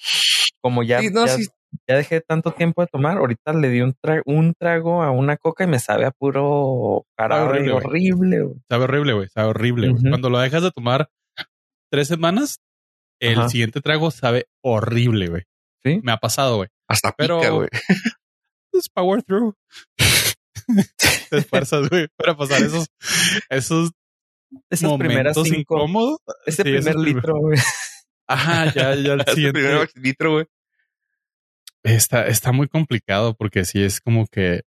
como 0.60 0.82
ya, 0.82 0.98
Sí, 0.98 1.10
no, 1.12 1.26
ya, 1.26 1.36
sí. 1.36 1.46
ya 1.88 1.94
dejé 1.96 2.20
tanto 2.20 2.50
tiempo 2.50 2.82
de 2.82 2.88
tomar, 2.88 3.18
ahorita 3.18 3.52
le 3.52 3.68
di 3.68 3.82
un, 3.82 3.94
tra- 3.94 4.22
un 4.26 4.52
trago 4.58 5.04
a 5.04 5.12
una 5.12 5.36
coca 5.36 5.62
y 5.62 5.68
me 5.68 5.78
sabe 5.78 6.06
a 6.06 6.10
puro 6.10 7.04
jarabe 7.16 7.44
horrible, 7.44 7.72
horrible. 7.72 8.54
Sabe 8.68 8.84
horrible, 8.84 9.12
güey. 9.12 9.28
Sabe 9.28 9.48
horrible. 9.50 9.88
güey. 9.90 10.00
Ujú. 10.00 10.08
Cuando 10.08 10.28
lo 10.30 10.40
dejas 10.40 10.64
de 10.64 10.72
tomar 10.72 11.08
tres 11.92 12.08
semanas, 12.08 12.58
el 13.20 13.38
Ajá. 13.38 13.48
siguiente 13.50 13.80
trago 13.80 14.10
sabe 14.10 14.46
horrible, 14.60 15.28
güey. 15.28 15.42
Sí. 15.84 16.00
Me 16.02 16.12
ha 16.12 16.16
pasado, 16.16 16.56
güey. 16.56 16.68
Hasta 16.88 17.12
Pero- 17.12 17.38
pica, 17.40 17.50
güey. 17.50 17.68
Pues 18.72 18.88
power 18.88 19.22
through. 19.22 19.54
Te 21.30 21.38
esfuerzas, 21.38 21.88
güey, 21.88 22.08
para 22.16 22.36
pasar 22.36 22.62
esos, 22.62 22.86
esos 23.48 23.90
Esas 24.70 24.92
primeras 24.98 25.36
momentos 25.36 25.48
cinco, 25.48 25.76
incómodos. 25.76 26.18
ese 26.46 26.56
Sí, 26.56 26.62
primer 26.62 26.94
prim- 26.94 27.04
litro, 27.04 27.34
güey. 27.38 27.58
Ajá, 28.28 28.64
ya, 28.74 28.94
ya 28.96 29.12
el 29.14 29.24
siguiente. 29.26 29.60
primer 29.60 29.88
litro, 29.96 30.32
güey. 30.32 30.46
Está, 31.84 32.26
está 32.26 32.50
muy 32.52 32.66
complicado 32.66 33.34
porque 33.36 33.64
sí 33.64 33.82
es 33.82 34.00
como 34.00 34.26
que, 34.26 34.62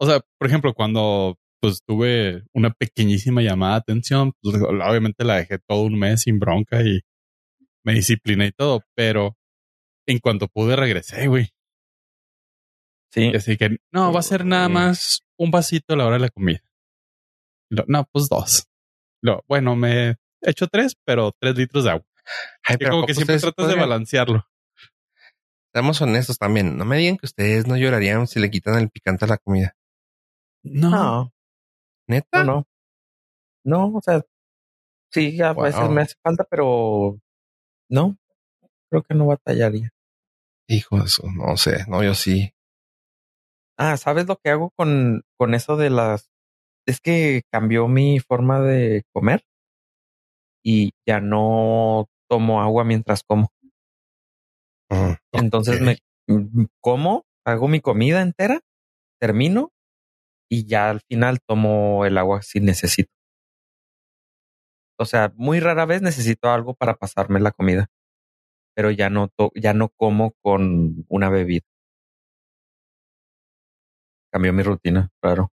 o 0.00 0.06
sea, 0.06 0.20
por 0.38 0.48
ejemplo, 0.48 0.72
cuando 0.74 1.36
pues 1.60 1.82
tuve 1.86 2.42
una 2.54 2.70
pequeñísima 2.70 3.42
llamada 3.42 3.74
de 3.74 3.78
atención, 3.80 4.32
pues 4.40 4.56
obviamente 4.62 5.24
la 5.24 5.36
dejé 5.36 5.58
todo 5.68 5.82
un 5.82 5.98
mes 5.98 6.22
sin 6.22 6.38
bronca 6.38 6.80
y 6.82 7.00
me 7.84 7.92
discipliné 7.94 8.46
y 8.46 8.52
todo, 8.52 8.82
pero 8.96 9.36
en 10.10 10.18
cuanto 10.18 10.48
pude 10.48 10.76
regresé, 10.76 11.26
güey. 11.28 11.50
Sí, 13.12 13.32
Así 13.34 13.56
que 13.56 13.78
no, 13.92 14.12
va 14.12 14.20
a 14.20 14.24
ser 14.24 14.44
nada 14.44 14.66
Sí. 14.68 14.72
más 14.72 15.20
un 15.36 15.50
vasito 15.50 15.94
a 15.94 15.96
la 15.96 16.06
hora 16.06 16.14
de 16.16 16.20
la 16.20 16.28
comida. 16.30 16.60
Lo- 17.70 17.84
no, 17.88 18.04
pues 18.12 18.28
dos. 18.28 18.68
Lo, 19.22 19.42
bueno, 19.48 19.74
me 19.76 20.10
he 20.10 20.16
hecho 20.42 20.66
tres, 20.68 20.94
pero 21.04 21.32
tres 21.38 21.56
litros 21.56 21.84
de 21.84 21.90
agua. 21.90 22.06
Ay, 22.62 22.76
Que 22.76 22.78
pero 22.78 22.90
como 22.92 23.04
¿a 23.04 23.06
que 23.06 23.14
siempre 23.14 23.38
tratas 23.38 23.68
de 23.68 23.74
balancearlo. 23.74 24.46
Seamos 25.72 26.00
honestos 26.00 26.38
también. 26.38 26.76
No 26.76 26.84
me 26.84 26.96
digan 26.98 27.16
que 27.16 27.26
ustedes 27.26 27.66
no 27.66 27.76
llorarían 27.76 28.26
si 28.26 28.40
le 28.40 28.50
quitan 28.50 28.78
el 28.78 28.90
picante 28.90 29.24
a 29.24 29.28
la 29.28 29.38
comida. 29.38 29.76
No, 30.62 30.90
no, 30.90 31.32
¿Neta? 32.08 32.44
no, 32.44 32.44
no. 32.44 32.66
No, 33.64 33.96
o 33.98 34.00
sea, 34.02 34.22
sí, 35.12 35.40
a 35.42 35.52
veces 35.52 35.88
me 35.90 36.02
hace 36.02 36.14
falta, 36.22 36.44
pero 36.44 37.18
no, 37.88 38.16
creo 38.90 39.02
que 39.02 39.14
no 39.14 39.26
batallaría. 39.26 39.90
Hijo 40.70 40.98
de 40.98 41.06
eso, 41.06 41.24
no 41.34 41.56
sé. 41.56 41.84
No, 41.88 42.04
yo 42.04 42.14
sí. 42.14 42.52
Ah, 43.76 43.96
¿sabes 43.96 44.28
lo 44.28 44.36
que 44.36 44.50
hago 44.50 44.70
con, 44.76 45.22
con 45.36 45.54
eso 45.54 45.76
de 45.76 45.90
las... 45.90 46.30
Es 46.86 47.00
que 47.00 47.42
cambió 47.50 47.88
mi 47.88 48.20
forma 48.20 48.60
de 48.60 49.02
comer 49.12 49.42
y 50.64 50.92
ya 51.04 51.20
no 51.20 52.06
tomo 52.28 52.62
agua 52.62 52.84
mientras 52.84 53.24
como. 53.24 53.48
Mm. 54.90 55.14
Entonces 55.32 55.80
me 55.80 55.98
mm, 56.28 56.66
como, 56.80 57.24
hago 57.44 57.66
mi 57.66 57.80
comida 57.80 58.22
entera, 58.22 58.60
termino 59.20 59.72
y 60.48 60.66
ya 60.66 60.88
al 60.88 61.00
final 61.00 61.40
tomo 61.44 62.06
el 62.06 62.16
agua 62.16 62.42
si 62.42 62.60
necesito. 62.60 63.10
O 65.00 65.04
sea, 65.04 65.32
muy 65.34 65.58
rara 65.58 65.84
vez 65.84 66.00
necesito 66.00 66.48
algo 66.48 66.74
para 66.74 66.94
pasarme 66.94 67.40
la 67.40 67.50
comida, 67.50 67.88
pero 68.74 68.90
ya 68.90 69.10
no 69.10 69.28
to- 69.28 69.52
ya 69.54 69.74
no 69.74 69.88
como 69.96 70.32
con 70.42 71.04
una 71.08 71.28
bebida. 71.30 71.64
Cambió 74.32 74.52
mi 74.52 74.62
rutina, 74.62 75.10
claro. 75.22 75.50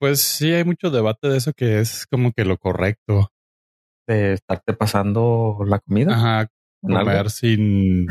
pues 0.00 0.20
sí 0.20 0.52
hay 0.52 0.64
mucho 0.64 0.90
debate 0.90 1.28
de 1.28 1.38
eso 1.38 1.52
que 1.54 1.78
es 1.80 2.06
como 2.06 2.32
que 2.32 2.44
lo 2.44 2.58
correcto. 2.58 3.30
De 4.06 4.34
estarte 4.34 4.74
pasando 4.74 5.60
la 5.66 5.78
comida. 5.78 6.12
Ajá, 6.14 6.48
comer 6.82 7.30
sin, 7.30 8.06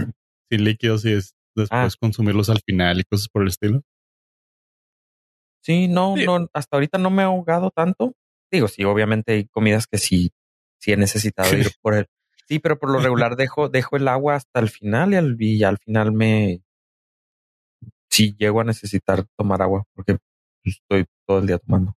sin 0.50 0.64
líquidos 0.64 1.06
y 1.06 1.14
es- 1.14 1.36
después 1.56 1.94
Ah. 1.94 1.98
consumirlos 2.00 2.50
al 2.50 2.62
final 2.66 3.00
y 3.00 3.04
cosas 3.04 3.28
por 3.30 3.44
el 3.44 3.50
estilo. 3.50 3.82
Sí, 5.64 5.88
no, 5.88 6.16
Sí. 6.18 6.26
no, 6.26 6.48
hasta 6.54 6.78
ahorita 6.78 6.98
no 6.98 7.12
me 7.12 7.22
he 7.22 7.26
ahogado 7.26 7.70
tanto. 7.70 8.14
Digo, 8.52 8.68
sí, 8.68 8.84
obviamente 8.86 9.34
hay 9.34 9.48
comidas 9.48 9.86
que 9.86 10.00
sí, 10.00 10.32
sí 10.82 10.94
he 10.94 10.98
necesitado 10.98 11.56
ir 11.56 11.68
por 11.82 11.94
el. 11.94 12.08
Sí, 12.48 12.60
pero 12.60 12.78
por 12.78 12.92
lo 12.92 13.00
regular 13.00 13.36
dejo, 13.36 13.70
dejo 13.70 13.96
el 13.96 14.08
agua 14.08 14.36
hasta 14.36 14.60
el 14.60 14.70
final 14.70 15.14
y 15.14 15.64
al, 15.64 15.78
final 15.78 16.12
me. 16.12 16.62
Sí, 18.10 18.36
llego 18.38 18.62
a 18.62 18.64
necesitar 18.64 19.26
tomar 19.38 19.62
agua 19.62 19.84
porque 19.94 20.18
estoy 20.64 21.06
todo 21.26 21.40
el 21.40 21.48
día 21.48 21.58
tomando. 21.58 21.96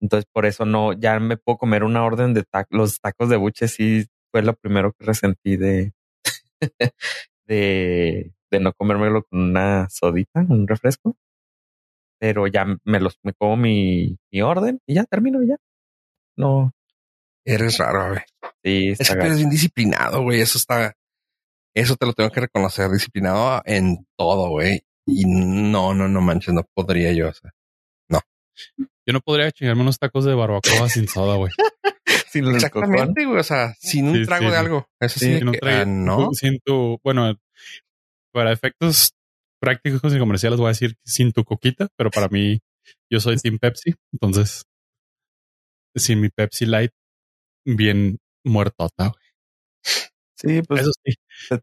Entonces, 0.00 0.26
por 0.32 0.46
eso 0.46 0.64
no, 0.64 0.92
ya 0.94 1.20
me 1.20 1.36
puedo 1.36 1.58
comer 1.58 1.84
una 1.84 2.04
orden 2.04 2.34
de 2.34 2.42
tacos. 2.42 2.76
Los 2.76 3.00
tacos 3.00 3.28
de 3.28 3.36
buche 3.36 3.68
sí 3.68 4.06
fue 4.32 4.42
lo 4.42 4.54
primero 4.54 4.92
que 4.92 5.04
resentí 5.04 5.56
de, 5.56 5.92
de, 7.46 8.32
no 8.60 8.72
comérmelo 8.72 9.24
con 9.24 9.40
una 9.40 9.88
sodita, 9.90 10.40
un 10.48 10.66
refresco 10.66 11.16
pero 12.20 12.46
ya 12.46 12.66
me 12.84 13.00
los 13.00 13.18
me 13.22 13.32
como 13.32 13.56
mi, 13.56 14.18
mi 14.30 14.42
orden 14.42 14.78
y 14.86 14.94
ya 14.94 15.04
termino 15.04 15.42
ya. 15.42 15.56
No, 16.36 16.74
Eres 17.44 17.78
raro, 17.78 18.10
güey. 18.10 18.20
Sí, 18.64 18.88
Es 18.90 18.98
que 19.08 19.14
tú 19.14 19.20
eres 19.20 19.36
bien 19.38 19.50
disciplinado, 19.50 20.22
güey. 20.22 20.40
Eso 20.40 20.58
está. 20.58 20.94
Eso 21.74 21.96
te 21.96 22.06
lo 22.06 22.12
tengo 22.12 22.30
que 22.30 22.40
reconocer. 22.40 22.90
Disciplinado 22.90 23.62
en 23.64 24.06
todo, 24.18 24.48
güey. 24.50 24.82
Y 25.06 25.24
no, 25.26 25.94
no, 25.94 26.08
no 26.08 26.20
manches, 26.20 26.54
no 26.54 26.64
podría 26.74 27.12
yo. 27.12 27.28
O 27.28 27.32
sea, 27.34 27.50
Yo 29.06 29.12
no 29.14 29.20
podría 29.20 29.50
chingarme 29.50 29.82
unos 29.82 29.98
tacos 29.98 30.24
de 30.24 30.34
barbacoa 30.34 30.88
sin 30.88 31.08
soda, 31.08 31.36
güey. 31.36 31.50
Sin 32.30 32.46
exactamente, 32.54 33.24
güey. 33.24 33.38
O 33.40 33.42
sea, 33.42 33.74
sin 33.80 34.06
un 34.06 34.14
Sí, 34.18 34.24
trago 34.24 34.44
sí, 34.44 34.50
de 34.50 34.52
sí. 34.52 34.56
algo. 34.58 34.86
Eso 35.00 35.18
sí, 35.18 35.38
Sin 35.38 35.48
un 35.48 35.54
trago- 35.56 35.80
ah, 35.82 35.84
no. 35.84 36.32
Sin 36.32 36.60
tu, 36.60 37.00
bueno, 37.02 37.34
para 38.32 38.52
efectos 38.52 39.14
prácticos 39.60 40.14
y 40.14 40.18
comerciales 40.20 40.58
voy 40.60 40.66
a 40.66 40.68
decir 40.68 40.94
sin 41.04 41.32
tu 41.32 41.42
coquita, 41.44 41.88
pero 41.96 42.08
para 42.12 42.28
mí 42.28 42.60
yo 43.10 43.18
soy 43.18 43.36
Team 43.36 43.58
Pepsi, 43.58 43.94
entonces 44.12 44.62
sin 45.96 46.20
mi 46.20 46.28
Pepsi 46.28 46.66
Light 46.66 46.92
bien 47.66 48.19
muertota. 48.44 49.08
güey. 49.08 49.24
Sí, 50.36 50.62
pues 50.62 50.80
Eso 50.82 50.92
sí, 51.04 51.14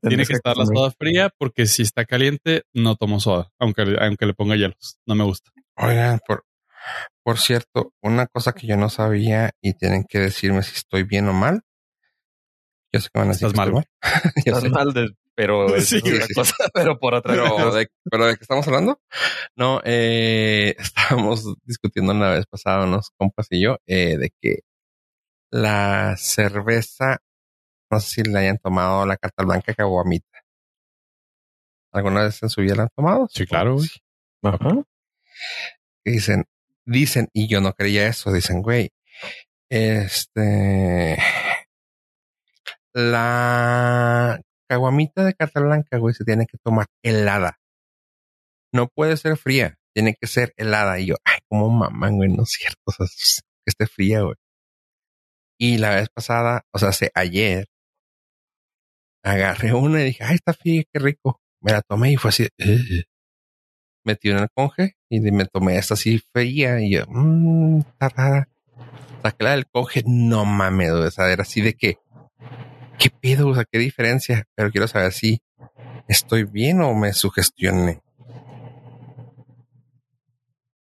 tiene 0.08 0.24
que 0.26 0.34
estar 0.34 0.56
la 0.56 0.66
soda 0.66 0.92
fría 0.92 1.32
porque 1.40 1.66
si 1.66 1.82
está 1.82 2.06
caliente 2.06 2.62
no 2.74 2.96
tomo 2.96 3.20
soda, 3.20 3.50
aunque 3.60 3.84
aunque 4.00 4.26
le 4.28 4.36
ponga 4.36 4.56
hielos, 4.56 5.00
no 5.08 5.16
me 5.16 5.24
gusta. 5.24 5.50
Oigan, 5.78 6.20
por, 6.28 6.46
por 7.24 7.40
cierto, 7.40 7.94
una 8.04 8.28
cosa 8.28 8.54
que 8.54 8.68
yo 8.68 8.78
no 8.78 8.90
sabía 8.90 9.50
y 9.62 9.74
tienen 9.74 10.04
que 10.08 10.20
decirme 10.20 10.62
si 10.62 10.76
estoy 10.76 11.04
bien 11.04 11.28
o 11.28 11.34
mal. 11.34 11.62
Yo 12.94 13.02
sé 13.02 13.10
que 13.12 13.20
van 13.20 13.30
a 13.30 13.32
decir 13.32 13.48
Estás 13.48 13.66
que 13.66 13.72
mal, 13.72 13.84
estoy 13.84 14.22
mal. 14.22 14.34
Estás 14.46 14.62
sé. 14.62 14.70
mal 14.70 14.94
de- 14.94 15.10
pero 15.36 15.68
es 15.76 15.88
Sí, 15.88 16.00
güey. 16.00 16.20
cosa, 16.36 16.54
pero 16.74 17.00
por 17.00 17.14
otra 17.16 17.34
Pero 17.34 17.72
de, 17.74 17.88
pero 18.10 18.26
de 18.28 18.36
qué 18.36 18.42
estamos 18.44 18.68
hablando? 18.68 19.00
No, 19.56 19.82
eh, 19.86 20.76
estábamos 20.78 21.44
discutiendo 21.64 22.12
una 22.14 22.30
vez 22.32 22.46
pasada 22.46 22.86
unos 22.86 23.10
compas 23.18 23.48
y 23.50 23.62
yo 23.62 23.78
eh, 23.88 24.18
de 24.18 24.32
que 24.40 24.60
la 25.52 26.16
cerveza, 26.18 27.18
no 27.92 28.00
sé 28.00 28.24
si 28.24 28.30
la 28.30 28.40
hayan 28.40 28.58
tomado 28.58 29.06
la 29.06 29.18
carta 29.18 29.44
blanca 29.44 29.74
caguamita. 29.74 30.44
¿Alguna 31.94 32.24
vez 32.24 32.42
en 32.44 32.50
su 32.50 32.62
vida 32.62 32.76
la 32.76 32.84
han 32.84 32.90
tomado? 32.96 33.28
Sí, 33.30 33.46
claro, 33.46 33.76
güey. 33.76 33.88
Sí. 33.88 34.00
Ajá. 34.44 34.84
dicen, 36.06 36.46
dicen, 36.86 37.28
y 37.34 37.48
yo 37.48 37.60
no 37.62 37.74
creía 37.74 38.08
eso, 38.08 38.32
dicen, 38.32 38.62
güey, 38.62 38.92
este, 39.70 41.18
la 42.94 44.40
caguamita 44.68 45.24
de 45.24 45.34
carta 45.34 45.60
blanca, 45.62 45.98
güey, 45.98 46.14
se 46.14 46.24
tiene 46.24 46.46
que 46.46 46.58
tomar 46.64 46.88
helada. 47.04 47.60
No 48.74 48.88
puede 48.88 49.18
ser 49.18 49.38
fría, 49.38 49.78
tiene 49.94 50.16
que 50.20 50.28
ser 50.28 50.54
helada. 50.58 51.00
Y 51.00 51.08
yo, 51.08 51.16
ay, 51.24 51.40
como 51.50 51.70
mamá, 51.70 52.10
güey, 52.10 52.30
no 52.30 52.44
es 52.44 52.50
cierto, 52.50 52.80
o 52.86 52.92
sea, 52.92 53.08
que 53.08 53.72
esté 53.72 53.88
fría, 53.88 54.22
güey. 54.22 54.36
Y 55.58 55.78
la 55.78 55.96
vez 55.96 56.10
pasada, 56.10 56.66
o 56.72 56.78
sea, 56.80 56.90
hace 56.90 57.12
ayer, 57.16 57.66
agarré 59.24 59.74
una 59.74 60.02
y 60.02 60.06
dije, 60.06 60.24
ay, 60.24 60.36
está 60.36 60.54
fría, 60.54 60.84
qué 60.92 61.00
rico. 61.00 61.40
Me 61.62 61.72
la 61.72 61.82
tomé 61.82 62.12
y 62.12 62.18
fue 62.18 62.30
así, 62.30 62.48
"Ugh". 62.60 63.04
metí 64.06 64.30
en 64.30 64.38
el 64.38 64.48
conge 64.54 64.96
y 65.10 65.20
me 65.20 65.46
tomé 65.46 65.78
esta 65.78 65.96
así 65.96 66.20
fría 66.32 66.80
y 66.80 66.92
yo, 66.92 67.04
mmm, 67.10 67.80
está 67.80 68.10
rara. 68.10 68.50
Saqué 69.24 69.44
la 69.44 69.52
del 69.52 69.66
conge, 69.68 70.04
no 70.06 70.46
mames, 70.46 70.92
o 70.92 71.12
sea, 71.12 71.30
era 71.32 71.42
así 71.42 71.60
de 71.62 71.74
que, 71.74 71.98
¿qué 73.00 73.10
pedo? 73.10 73.50
O 73.50 73.56
sea, 73.56 73.66
qué 73.70 73.80
diferencia. 73.80 74.46
Pero 74.56 74.72
quiero 74.72 74.88
saber 74.88 75.12
si 75.12 75.42
estoy 76.08 76.44
bien 76.44 76.80
o 76.82 76.94
me 76.94 77.12
sugestioné. 77.14 78.00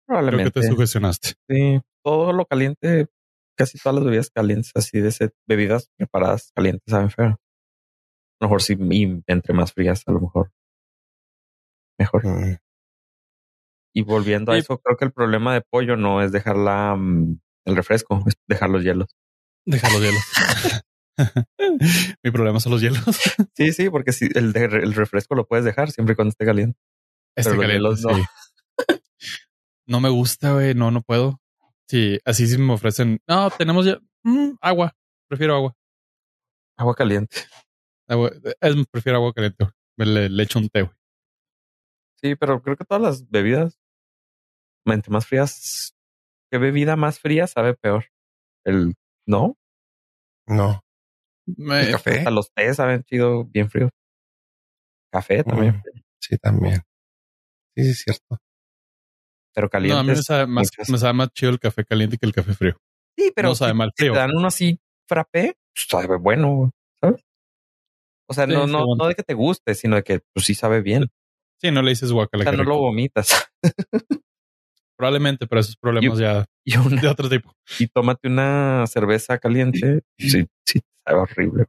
Creo 0.07 0.19
que 0.19 0.21
Probablemente. 0.21 0.61
te 0.61 0.67
sugestionaste. 0.67 1.29
Sí, 1.49 1.81
todo 2.03 2.31
lo 2.31 2.45
caliente, 2.45 3.07
casi 3.55 3.77
todas 3.79 3.95
las 3.95 4.05
bebidas 4.05 4.29
calientes, 4.29 4.71
así 4.75 4.99
de 4.99 5.09
ese, 5.09 5.31
bebidas 5.47 5.89
preparadas 5.97 6.51
calientes, 6.55 6.83
saben 6.87 7.09
feo. 7.11 7.27
A 7.27 7.37
lo 8.41 8.47
mejor 8.47 8.61
sí, 8.61 8.75
y 8.91 9.23
entre 9.27 9.53
más 9.53 9.73
frías, 9.73 10.03
a 10.05 10.11
lo 10.11 10.19
mejor 10.21 10.51
mejor. 11.97 12.25
Mm. 12.25 12.57
Y 13.95 14.01
volviendo 14.03 14.51
a 14.51 14.55
Sí. 14.55 14.59
eso, 14.61 14.77
creo 14.79 14.97
que 14.97 15.05
el 15.05 15.13
problema 15.13 15.53
de 15.53 15.61
pollo 15.61 15.95
no 15.95 16.21
es 16.21 16.31
dejar 16.33 16.57
la, 16.57 16.95
mm, 16.95 17.39
el 17.65 17.75
refresco, 17.75 18.21
es 18.27 18.33
dejar 18.47 18.69
los 18.69 18.83
hielos. 18.83 19.15
Deja 19.65 19.89
los 19.89 20.01
hielos. 20.01 20.21
Mi 22.23 22.31
problema 22.31 22.59
son 22.59 22.73
los 22.73 22.81
hielos. 22.81 23.03
Sí, 23.55 23.71
sí, 23.71 23.89
porque 23.89 24.11
si 24.11 24.27
el, 24.35 24.51
de- 24.51 24.65
el 24.65 24.93
refresco 24.93 25.33
lo 25.35 25.47
puedes 25.47 25.63
dejar 25.63 25.91
siempre 25.91 26.11
y 26.13 26.15
cuando 26.17 26.31
esté 26.31 26.45
caliente. 26.45 26.77
Este 27.37 27.51
Pero 27.51 27.55
los 27.61 27.65
caliente, 27.65 27.73
hielos 27.73 28.01
no. 28.01 28.15
sí. 28.15 28.23
No 29.87 30.01
me 30.01 30.09
gusta, 30.09 30.51
güey. 30.53 30.73
No, 30.73 30.91
no 30.91 31.01
puedo. 31.03 31.39
Sí, 31.87 32.19
así 32.25 32.47
sí 32.47 32.57
me 32.57 32.73
ofrecen. 32.73 33.19
No, 33.27 33.49
tenemos 33.51 33.85
ya 33.85 33.99
mm, 34.23 34.55
agua. 34.61 34.95
Prefiero 35.27 35.55
agua. 35.55 35.75
Agua 36.77 36.95
caliente. 36.95 37.37
agua. 38.07 38.31
Es, 38.61 38.75
prefiero 38.91 39.17
agua 39.19 39.33
caliente. 39.33 39.67
Me 39.97 40.05
le, 40.05 40.29
le 40.29 40.43
echo 40.43 40.59
un 40.59 40.69
té, 40.69 40.81
güey. 40.83 40.95
Sí, 42.21 42.35
pero 42.35 42.61
creo 42.61 42.75
que 42.75 42.85
todas 42.85 43.01
las 43.03 43.29
bebidas, 43.29 43.79
entre 44.85 45.11
más 45.11 45.25
frías, 45.27 45.95
¿qué 46.51 46.57
bebida 46.57 46.95
más 46.95 47.19
fría 47.19 47.45
sabe 47.47 47.75
peor? 47.75 48.05
El, 48.65 48.95
¿no? 49.27 49.57
No. 50.47 50.81
Me- 51.45 51.81
El 51.81 51.91
café. 51.91 52.23
A 52.25 52.31
los 52.31 52.51
tés 52.51 52.77
saben 52.77 53.03
chido, 53.03 53.45
bien 53.45 53.69
fríos. 53.69 53.91
Café 55.11 55.43
también, 55.43 55.75
Mm, 55.77 55.99
Sí, 56.19 56.37
también. 56.37 56.81
Sí, 57.75 57.83
sí, 57.83 57.89
es 57.91 57.97
cierto. 57.99 58.37
Pero 59.55 59.65
no, 59.65 59.69
caliente. 59.71 59.99
a 59.99 60.03
mí 60.03 60.09
me 60.09 60.15
sabe, 60.17 60.45
más, 60.47 60.69
me 60.89 60.97
sabe 60.99 61.13
más 61.13 61.29
chido 61.33 61.51
el 61.51 61.59
café 61.59 61.83
caliente 61.85 62.17
que 62.19 62.25
el 62.27 62.33
café 62.33 62.53
frío. 62.53 62.77
Sí, 63.17 63.31
pero 63.35 63.49
no 63.49 63.55
sabe 63.55 63.71
si 63.71 63.77
mal 63.77 63.91
te 63.95 64.03
frío. 64.03 64.13
dan 64.13 64.31
uno 64.35 64.47
así 64.47 64.77
frappé, 65.07 65.55
pues, 65.73 65.87
sabe 65.89 66.17
bueno, 66.17 66.71
¿sabes? 67.01 67.21
O 68.29 68.33
sea, 68.33 68.45
Sí, 68.45 68.51
no, 68.53 68.67
no, 68.67 68.85
bueno. 68.85 69.03
no 69.03 69.07
de 69.07 69.15
que 69.15 69.23
te 69.23 69.33
guste, 69.33 69.73
sino 69.75 69.95
de 69.95 70.03
que 70.03 70.19
pues 70.33 70.45
sí 70.45 70.53
sabe 70.55 70.81
bien. 70.81 71.07
Sí, 71.61 71.71
no 71.71 71.81
le 71.81 71.91
dices 71.91 72.11
O 72.11 72.15
guacala. 72.15 72.43
sea, 72.43 72.51
qué 72.51 72.57
no 72.57 72.63
lo 72.65 72.77
vomitas. 72.77 73.47
Probablemente, 74.97 75.45
pero 75.47 75.61
esos 75.61 75.75
problemas 75.77 76.17
ya 76.19 76.45
Y, 76.65 76.77
una- 76.77 77.01
de 77.01 77.07
otro 77.07 77.29
tipo. 77.29 77.51
y 77.79 77.87
tómate 77.87 78.27
una 78.29 78.85
cerveza 78.87 79.37
caliente. 79.37 80.03
Sí, 80.17 80.45
sí, 80.65 80.81
sabe 81.05 81.19
horrible. 81.19 81.65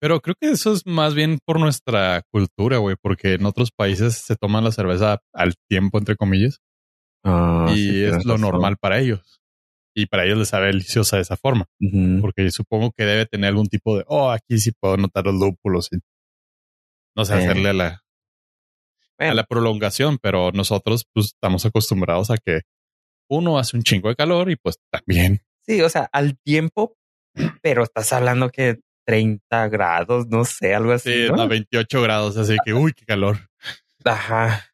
Pero 0.00 0.20
creo 0.20 0.34
que 0.40 0.50
eso 0.50 0.72
es 0.72 0.86
más 0.86 1.14
bien 1.14 1.38
por 1.44 1.60
nuestra 1.60 2.22
cultura, 2.32 2.78
güey, 2.78 2.96
porque 3.00 3.34
en 3.34 3.44
otros 3.44 3.70
países 3.70 4.14
se 4.14 4.34
toman 4.36 4.64
la 4.64 4.72
cerveza 4.72 5.18
al 5.34 5.54
tiempo, 5.68 5.98
entre 5.98 6.16
comillas, 6.16 6.58
Ah, 7.22 7.66
y 7.70 7.76
sí, 7.76 8.04
es 8.04 8.24
lo 8.24 8.34
razón. 8.34 8.40
normal 8.40 8.76
para 8.80 8.98
ellos. 8.98 9.40
Y 9.94 10.06
para 10.06 10.24
ellos 10.24 10.38
les 10.38 10.48
sabe 10.48 10.68
deliciosa 10.68 11.16
de 11.16 11.22
esa 11.22 11.36
forma, 11.36 11.66
Ujú. 11.80 12.20
porque 12.22 12.50
supongo 12.50 12.92
que 12.96 13.04
debe 13.04 13.26
tener 13.26 13.48
algún 13.48 13.66
tipo 13.66 13.98
de, 13.98 14.04
oh, 14.06 14.30
aquí 14.30 14.58
sí 14.58 14.72
puedo 14.80 14.96
notar 14.96 15.26
los 15.26 15.34
lúpulos 15.34 15.88
y 15.92 15.98
no 17.16 17.24
sé, 17.24 17.34
Eh. 17.34 17.36
hacerle 17.38 17.68
a 17.70 17.72
la, 17.74 18.02
a 19.18 19.34
la 19.34 19.44
prolongación, 19.44 20.16
pero 20.22 20.50
nosotros 20.52 21.04
pues 21.12 21.26
estamos 21.26 21.66
acostumbrados 21.66 22.30
a 22.30 22.36
que 22.38 22.62
uno 23.28 23.58
hace 23.58 23.76
un 23.76 23.82
chingo 23.82 24.08
de 24.08 24.16
calor 24.16 24.50
y 24.50 24.56
pues 24.56 24.76
también. 24.90 25.40
sí, 25.66 25.82
o 25.82 25.88
sea, 25.90 26.08
al 26.12 26.38
tiempo, 26.38 26.96
pero 27.62 27.82
estás 27.82 28.12
hablando 28.14 28.48
que 28.50 28.80
30 29.06 29.68
grados, 29.68 30.26
no 30.28 30.44
sé, 30.44 30.74
algo 30.74 30.92
así. 30.92 31.12
Sí, 31.26 31.32
¿no? 31.32 31.42
a 31.42 31.46
28 31.46 32.02
grados, 32.02 32.36
así 32.36 32.56
que, 32.64 32.72
uy, 32.74 32.92
qué 32.92 33.04
calor. 33.04 33.38
Ajá. 34.04 34.66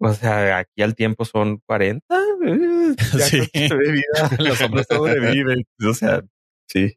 O 0.00 0.12
sea, 0.12 0.58
aquí 0.58 0.82
al 0.82 0.94
tiempo 0.94 1.24
son 1.24 1.58
40. 1.66 2.04
eh, 2.46 2.94
Sí. 3.20 3.48
Los 4.38 4.60
hombres 4.60 4.86
no 4.90 4.96
sobreviven. 4.96 5.64
O 5.86 5.94
sea, 5.94 6.22
sí. 6.68 6.96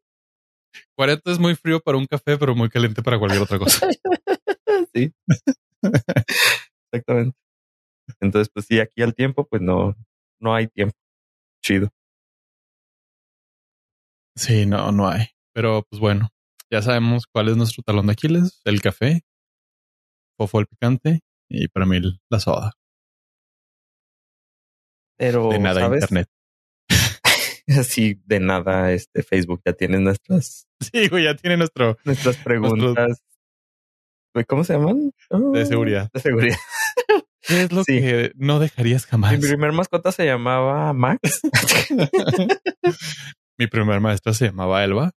40 0.96 1.32
es 1.32 1.40
muy 1.40 1.56
frío 1.56 1.80
para 1.80 1.98
un 1.98 2.06
café, 2.06 2.38
pero 2.38 2.56
muy 2.56 2.70
caliente 2.70 3.02
para 3.02 3.20
cualquier 3.20 3.42
otra 3.44 3.60
cosa. 3.60 3.88
Sí. 4.94 5.14
Exactamente. 6.92 7.38
Entonces, 8.20 8.50
pues 8.54 8.66
sí, 8.66 8.80
aquí 8.80 9.02
al 9.02 9.14
tiempo, 9.16 9.46
pues 9.48 9.62
no, 9.62 9.96
no 10.40 10.54
hay 10.54 10.68
tiempo. 10.68 10.96
Chido. 11.64 11.90
Sí, 14.36 14.66
no, 14.66 14.92
no 14.92 15.08
hay. 15.08 15.28
Pero 15.54 15.86
pues 15.90 16.00
bueno, 16.00 16.30
ya 16.72 16.82
sabemos 16.82 17.26
cuál 17.28 17.50
es 17.50 17.58
nuestro 17.58 17.84
talón 17.84 18.08
de 18.08 18.14
Aquiles, 18.14 18.62
el 18.66 18.82
café, 18.82 19.22
fofo 20.38 20.60
el 20.60 20.68
picante 20.68 21.20
y 21.50 21.68
para 21.68 21.86
mí 21.86 22.00
la 22.30 22.40
soda. 22.40 22.74
Pero, 25.18 25.50
De 25.50 25.60
nada 25.60 25.82
¿sabes? 25.82 26.04
internet. 26.04 26.28
Sí, 27.86 28.20
de 28.26 28.40
nada, 28.40 28.92
este 28.92 29.24
Facebook 29.24 29.62
ya 29.66 29.74
tiene 29.74 30.00
nuestras, 30.00 30.68
Sí, 30.92 31.08
güey, 31.08 31.26
ya 31.26 31.36
tiene 31.36 31.58
nuestro 31.58 31.98
nuestras 32.04 32.38
preguntas. 32.38 33.22
¿Cómo 34.48 34.64
se 34.64 34.74
llaman? 34.74 35.12
de 35.54 35.62
Ah, 35.62 35.66
seguridad. 35.66 36.10
De 36.14 36.20
seguridad. 36.22 36.58
¿Qué 37.42 37.64
es 37.64 37.72
lo 37.72 37.84
Sí. 37.84 38.00
que 38.00 38.32
no 38.36 38.60
dejarías 38.60 39.06
jamás? 39.06 39.34
Mi 39.34 39.40
primer 39.40 39.72
mascota 39.74 40.12
se 40.12 40.26
llamaba 40.26 40.94
Max 40.94 41.42
Mi 43.58 43.68
primer 43.68 44.00
maestra 44.00 44.34
se 44.34 44.46
llamaba 44.48 44.84
Elba. 44.84 45.12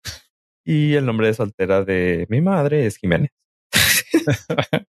Y 0.64 0.96
el 0.96 1.06
nombre 1.06 1.28
de 1.28 1.34
soltera 1.34 1.84
de 1.84 2.26
mi 2.30 2.42
madre 2.42 2.86
es 2.86 2.98
Jiménez. 2.98 3.32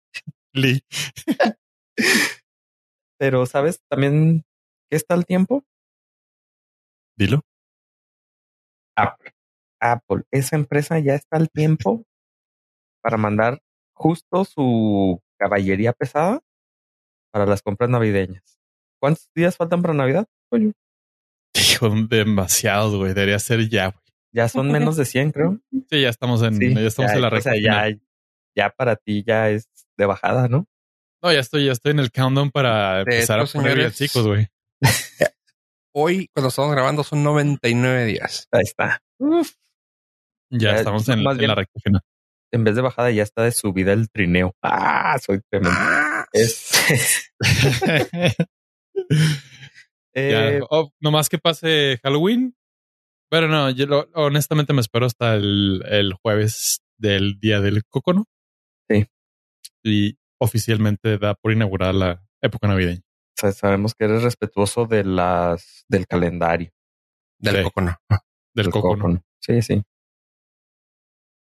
Lee. 0.53 0.83
Pero, 3.19 3.45
¿sabes 3.45 3.81
también 3.89 4.43
qué 4.89 4.97
está 4.97 5.15
el 5.15 5.25
tiempo? 5.25 5.63
Dilo. 7.17 7.41
Apple. 8.95 9.31
Apple, 9.79 10.23
esa 10.31 10.55
empresa 10.55 10.99
ya 10.99 11.13
está 11.13 11.37
al 11.37 11.49
tiempo 11.49 12.05
para 13.01 13.17
mandar 13.17 13.61
justo 13.93 14.45
su 14.45 15.21
caballería 15.37 15.91
pesada 15.93 16.41
para 17.31 17.45
las 17.45 17.61
compras 17.61 17.89
navideñas. 17.89 18.59
¿Cuántos 19.01 19.29
días 19.35 19.57
faltan 19.57 19.81
para 19.81 19.93
Navidad? 19.93 20.25
Oye, 20.51 20.71
Hijo, 21.55 21.89
demasiados, 22.07 22.95
güey. 22.95 23.13
Debería 23.13 23.39
ser 23.39 23.67
ya, 23.69 23.89
güey. 23.89 24.02
Ya 24.33 24.49
son 24.49 24.71
menos 24.71 24.97
de 24.97 25.05
100, 25.05 25.31
creo. 25.31 25.59
Sí, 25.89 26.01
ya 26.01 26.09
estamos 26.09 26.41
en, 26.41 26.55
Sí, 26.57 26.73
ya 26.73 26.81
estamos 26.81 27.11
ya, 27.11 27.15
en 27.15 27.21
la 27.21 27.27
o 27.27 27.31
recta. 27.31 27.51
sea, 27.51 27.61
ya, 27.61 27.83
final. 27.83 28.01
ya 28.55 28.69
para 28.71 28.95
ti 28.95 29.23
ya 29.25 29.49
es 29.49 29.69
de 29.97 30.05
bajada, 30.05 30.47
¿no? 30.47 30.67
No, 31.21 31.31
ya 31.31 31.39
estoy, 31.39 31.65
ya 31.67 31.71
estoy 31.71 31.91
en 31.91 31.99
el 31.99 32.11
countdown 32.11 32.51
para 32.51 32.99
empezar 33.01 33.39
a 33.39 33.45
poner 33.45 33.71
señores, 33.73 33.95
chicos, 33.95 34.27
güey. 34.27 34.47
Hoy, 35.95 36.27
cuando 36.33 36.49
estamos 36.49 36.71
grabando, 36.71 37.03
son 37.03 37.23
99 37.23 38.05
días. 38.05 38.47
Ahí 38.51 38.63
está. 38.63 39.01
Ya, 39.19 39.43
Ya, 40.49 40.75
estamos 40.77 41.07
en, 41.09 41.23
más 41.23 41.33
en 41.33 41.37
bien- 41.39 41.49
la 41.49 41.55
recta 41.55 41.79
final. 41.81 42.01
En 42.51 42.63
vez 42.63 42.75
de 42.75 42.81
bajada 42.81 43.09
ya 43.11 43.23
está 43.23 43.43
de 43.43 43.51
subida 43.51 43.93
el 43.93 44.09
trineo. 44.11 44.55
Ah, 44.61 45.17
soy 45.23 45.41
tremendo. 45.49 45.77
Es, 46.33 47.31
Ya, 50.15 50.49
eh, 50.51 50.61
oh, 50.69 50.91
nomás 50.99 51.29
que 51.29 51.39
pase 51.39 51.99
Halloween. 52.03 52.55
Pero 53.29 53.47
no, 53.47 53.69
yo 53.71 53.85
lo- 53.87 54.09
honestamente 54.13 54.73
me 54.73 54.81
espero 54.81 55.05
hasta 55.05 55.35
el, 55.35 55.83
el 55.87 56.13
jueves 56.13 56.81
del 56.97 57.39
día 57.39 57.59
del 57.61 57.83
cocono. 57.85 58.25
Sí. 58.89 59.07
Y 59.83 60.17
oficialmente 60.39 61.17
da 61.17 61.33
por 61.35 61.51
inaugurada 61.51 61.93
la 61.93 62.23
época 62.41 62.67
navideña. 62.67 63.01
sa- 63.37 63.51
sabemos 63.51 63.93
que 63.95 64.05
eres 64.05 64.23
respetuoso 64.23 64.85
de 64.85 65.03
las 65.03 65.83
del 65.89 66.05
calendario. 66.07 66.69
Del 67.39 67.57
Sí. 67.57 67.63
cocono. 67.63 67.97
Del 68.09 68.19
del 68.65 68.69
cocono. 68.71 68.95
cocono. 69.01 69.23
Sí, 69.41 69.61
sí. 69.61 69.83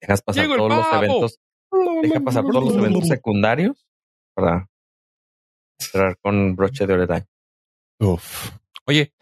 Dejas 0.01 0.23
pasar 0.23 0.47
todos 0.47 0.71
los 0.71 0.93
eventos. 0.93 1.39
Deja 2.03 2.21
pasar 2.21 2.45
todos 2.45 2.65
los 2.65 2.75
eventos 2.77 3.09
secundarios 3.09 3.87
para 4.35 4.69
cerrar 5.79 6.17
con 6.23 6.55
broche 6.57 6.87
de 6.87 6.95
oro. 6.95 7.17
Uf. 8.01 8.51
Oye, 8.91 9.13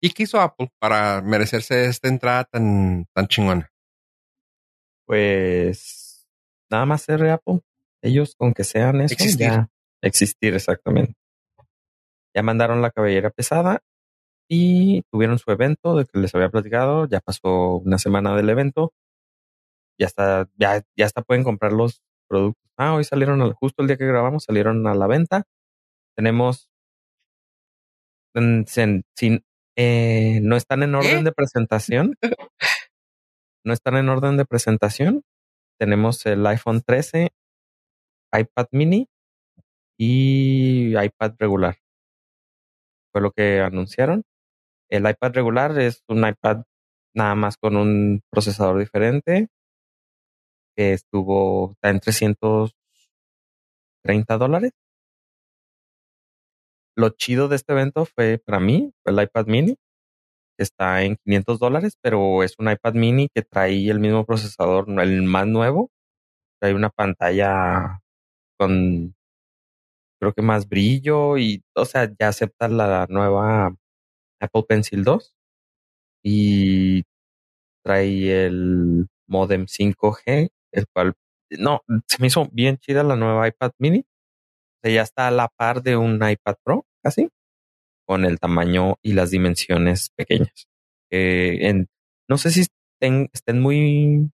¿y 0.00 0.10
qué 0.10 0.22
hizo 0.22 0.40
Apple 0.40 0.68
para 0.78 1.20
merecerse 1.20 1.86
esta 1.86 2.06
entrada 2.06 2.44
tan, 2.44 3.06
tan 3.12 3.26
chingona? 3.26 3.68
Pues 5.04 6.28
nada 6.70 6.86
más 6.86 7.02
ser 7.02 7.24
Apple. 7.28 7.60
Ellos 8.02 8.36
con 8.36 8.54
que 8.54 8.62
sean 8.62 9.00
eso, 9.00 9.12
Existir. 9.14 9.48
ya 9.48 9.68
existir 10.00 10.54
exactamente. 10.54 11.14
Ya 12.34 12.44
mandaron 12.44 12.80
la 12.82 12.92
cabellera 12.92 13.30
pesada 13.30 13.80
y 14.48 15.02
tuvieron 15.10 15.40
su 15.40 15.50
evento 15.50 15.96
de 15.96 16.06
que 16.06 16.20
les 16.20 16.32
había 16.36 16.48
platicado. 16.48 17.08
Ya 17.08 17.18
pasó 17.20 17.78
una 17.78 17.98
semana 17.98 18.36
del 18.36 18.48
evento. 18.48 18.92
Ya 19.98 20.06
está, 20.06 20.48
ya, 20.56 20.82
ya 20.96 21.04
hasta 21.06 21.22
pueden 21.22 21.42
comprar 21.42 21.72
los 21.72 22.00
productos. 22.28 22.62
Ah, 22.76 22.94
hoy 22.94 23.02
salieron 23.02 23.42
al- 23.42 23.54
justo 23.54 23.82
el 23.82 23.88
día 23.88 23.96
que 23.98 24.06
grabamos, 24.06 24.44
salieron 24.44 24.86
a 24.86 24.94
la 24.94 25.08
venta. 25.08 25.42
Tenemos 26.16 26.69
sin, 28.66 29.04
sin- 29.16 29.44
eh, 29.76 30.40
no 30.42 30.56
están 30.56 30.82
en 30.82 30.94
orden 30.94 31.20
¿Eh? 31.20 31.22
de 31.24 31.32
presentación. 31.32 32.14
no 33.64 33.72
están 33.72 33.96
en 33.96 34.08
orden 34.08 34.36
de 34.36 34.44
presentación. 34.44 35.22
Tenemos 35.78 36.24
el 36.26 36.46
iPhone 36.46 36.82
13, 36.82 37.30
iPad 38.32 38.66
mini 38.72 39.06
y 39.98 40.94
iPad 40.98 41.34
regular. 41.38 41.76
Fue 43.12 43.20
lo 43.22 43.30
que 43.32 43.60
anunciaron. 43.60 44.22
El 44.90 45.08
iPad 45.08 45.32
regular 45.32 45.78
es 45.78 46.02
un 46.08 46.26
iPad 46.26 46.62
nada 47.14 47.34
más 47.34 47.56
con 47.56 47.76
un 47.76 48.20
procesador 48.30 48.78
diferente 48.78 49.48
que 50.76 50.92
estuvo 50.92 51.72
está 51.72 51.90
en 51.90 52.00
330 52.00 54.38
dólares. 54.38 54.72
Lo 57.00 57.10
chido 57.10 57.48
de 57.48 57.56
este 57.56 57.72
evento 57.72 58.04
fue 58.06 58.38
para 58.44 58.60
mí, 58.60 58.92
el 59.04 59.20
iPad 59.22 59.46
mini. 59.46 59.76
Está 60.58 61.02
en 61.04 61.16
500 61.24 61.58
dólares, 61.58 61.94
pero 62.02 62.42
es 62.44 62.56
un 62.58 62.70
iPad 62.70 62.94
mini 62.94 63.28
que 63.34 63.42
trae 63.42 63.88
el 63.90 64.00
mismo 64.00 64.26
procesador, 64.26 64.86
el 65.00 65.22
más 65.22 65.46
nuevo. 65.46 65.90
Trae 66.60 66.74
una 66.74 66.90
pantalla 66.90 68.00
con, 68.58 69.14
creo 70.20 70.32
que 70.34 70.42
más 70.42 70.68
brillo 70.68 71.38
y, 71.38 71.62
o 71.74 71.84
sea, 71.86 72.10
ya 72.18 72.28
acepta 72.28 72.68
la 72.68 73.06
nueva 73.08 73.74
Apple 74.40 74.64
Pencil 74.68 75.04
2 75.04 75.34
y 76.24 77.04
trae 77.84 78.46
el 78.46 79.08
modem 79.28 79.66
5G, 79.66 80.50
el 80.72 80.86
cual, 80.94 81.14
no, 81.58 81.82
se 82.06 82.18
me 82.20 82.28
hizo 82.28 82.48
bien 82.52 82.78
chida 82.78 83.02
la 83.02 83.16
nueva 83.16 83.48
iPad 83.48 83.72
mini. 83.78 84.00
O 84.00 84.80
sea, 84.82 84.92
ya 84.94 85.02
está 85.02 85.28
a 85.28 85.30
la 85.30 85.48
par 85.48 85.82
de 85.82 85.96
un 85.96 86.16
iPad 86.16 86.56
Pro, 86.64 86.86
casi, 87.02 87.28
con 88.06 88.24
el 88.24 88.38
tamaño 88.38 88.96
y 89.02 89.12
las 89.12 89.30
dimensiones 89.30 90.10
pequeñas. 90.16 90.66
Eh, 91.10 91.58
en, 91.68 91.88
no 92.28 92.38
sé 92.38 92.50
si 92.50 92.60
estén, 92.60 93.28
estén 93.32 93.60
muy 93.60 94.30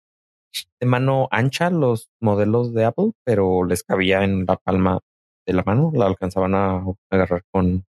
de 0.80 0.86
mano 0.86 1.28
ancha 1.30 1.70
los 1.70 2.08
modelos 2.20 2.72
de 2.74 2.84
Apple, 2.84 3.12
pero 3.24 3.64
les 3.64 3.82
cabía 3.82 4.24
en 4.24 4.44
la 4.46 4.56
palma 4.56 5.00
de 5.46 5.52
la 5.52 5.62
mano, 5.64 5.92
la 5.94 6.06
alcanzaban 6.06 6.54
a 6.54 6.84
agarrar 7.10 7.42
con, 7.50 7.84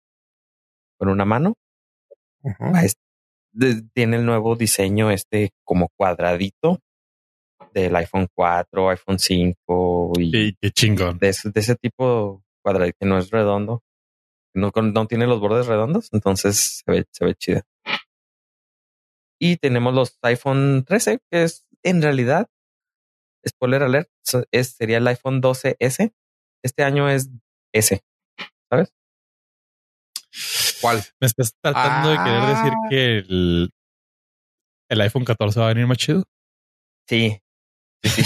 con 0.97 1.09
una 1.09 1.25
mano. 1.25 1.55
tiene 3.93 4.17
el 4.17 4.25
nuevo 4.25 4.55
diseño 4.55 5.11
este 5.11 5.51
como 5.63 5.89
cuadradito 5.95 6.79
del 7.73 7.95
iPhone 7.95 8.27
4, 8.33 8.89
iPhone 8.89 9.19
5 9.19 10.13
y 10.19 10.55
qué 10.55 10.71
chingón. 10.71 11.17
De, 11.17 11.29
ese, 11.29 11.49
de 11.51 11.59
ese 11.59 11.75
tipo 11.75 12.43
cuadradito 12.61 12.97
que 12.99 13.05
no 13.05 13.17
es 13.17 13.29
redondo, 13.29 13.81
no, 14.55 14.71
no 14.75 15.07
tiene 15.07 15.27
los 15.27 15.39
bordes 15.39 15.67
redondos, 15.67 16.09
entonces 16.13 16.83
se 16.83 16.91
ve, 16.91 17.05
se 17.11 17.25
ve 17.25 17.35
chida. 17.35 17.63
Y 19.39 19.57
tenemos 19.57 19.93
los 19.93 20.17
iPhone 20.21 20.83
13, 20.85 21.19
que 21.29 21.43
es 21.43 21.65
en 21.83 22.01
realidad, 22.01 22.49
spoiler 23.47 23.83
alert, 23.83 24.09
es, 24.51 24.75
sería 24.75 24.97
el 24.97 25.07
iPhone 25.07 25.41
12S. 25.41 26.13
Este 26.63 26.83
año 26.83 27.09
es 27.09 27.29
S, 27.73 28.01
¿sabes? 28.69 28.93
¿Cuál? 30.81 31.03
Me 31.19 31.27
estás 31.27 31.53
tratando 31.61 32.09
de 32.09 32.17
querer 32.17 32.41
decir 32.41 32.73
ah. 32.73 32.87
que 32.89 33.17
el, 33.19 33.71
el 34.89 35.01
iPhone 35.01 35.25
14 35.25 35.59
va 35.59 35.65
a 35.67 35.73
venir 35.73 35.87
más 35.87 35.97
chido. 35.97 36.23
Sí. 37.07 37.39
sí, 38.03 38.21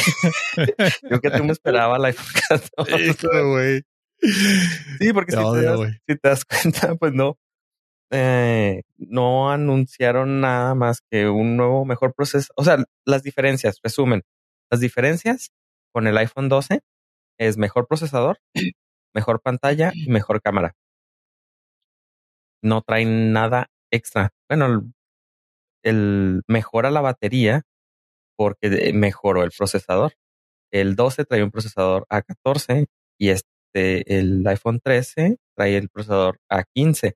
Yo 1.09 1.19
que 1.19 1.31
tú 1.31 1.43
me 1.43 1.51
esperaba 1.51 1.97
el 1.97 2.05
iPhone 2.05 2.41
14. 2.49 3.43
güey. 3.43 3.83
Sí, 4.21 5.13
porque 5.13 5.31
si, 5.31 5.37
te 5.37 5.61
das, 5.61 5.79
si, 6.07 6.15
te 6.15 6.29
das, 6.29 6.45
cuenta, 6.45 6.95
pues 6.95 7.13
no. 7.13 7.37
Eh, 8.11 8.81
no 8.97 9.51
anunciaron 9.51 10.41
nada 10.41 10.73
más 10.75 11.01
que 11.09 11.29
un 11.29 11.57
nuevo 11.57 11.85
mejor 11.85 12.13
proceso. 12.13 12.51
O 12.55 12.63
sea, 12.63 12.83
las 13.05 13.23
diferencias, 13.23 13.79
resumen. 13.83 14.23
Las 14.71 14.81
diferencias 14.81 15.51
con 15.93 16.07
el 16.07 16.17
iPhone 16.17 16.49
12 16.49 16.81
es 17.39 17.57
mejor 17.57 17.87
procesador, 17.87 18.39
mejor 19.13 19.41
pantalla 19.41 19.91
y 19.93 20.09
mejor 20.09 20.41
cámara. 20.41 20.75
No 22.61 22.81
traen 22.81 23.31
nada 23.31 23.69
extra. 23.91 24.31
Bueno, 24.49 24.65
el, 24.65 24.93
el 25.83 26.41
mejora 26.47 26.91
la 26.91 27.01
batería 27.01 27.63
porque 28.37 28.91
mejoró 28.93 29.43
el 29.43 29.51
procesador. 29.57 30.13
El 30.71 30.95
12 30.95 31.25
trae 31.25 31.43
un 31.43 31.51
procesador 31.51 32.05
A14 32.09 32.87
y 33.17 33.29
este, 33.29 33.49
el 33.73 34.45
iPhone 34.47 34.79
13 34.83 35.37
trae 35.55 35.77
el 35.77 35.89
procesador 35.89 36.39
A15. 36.49 37.15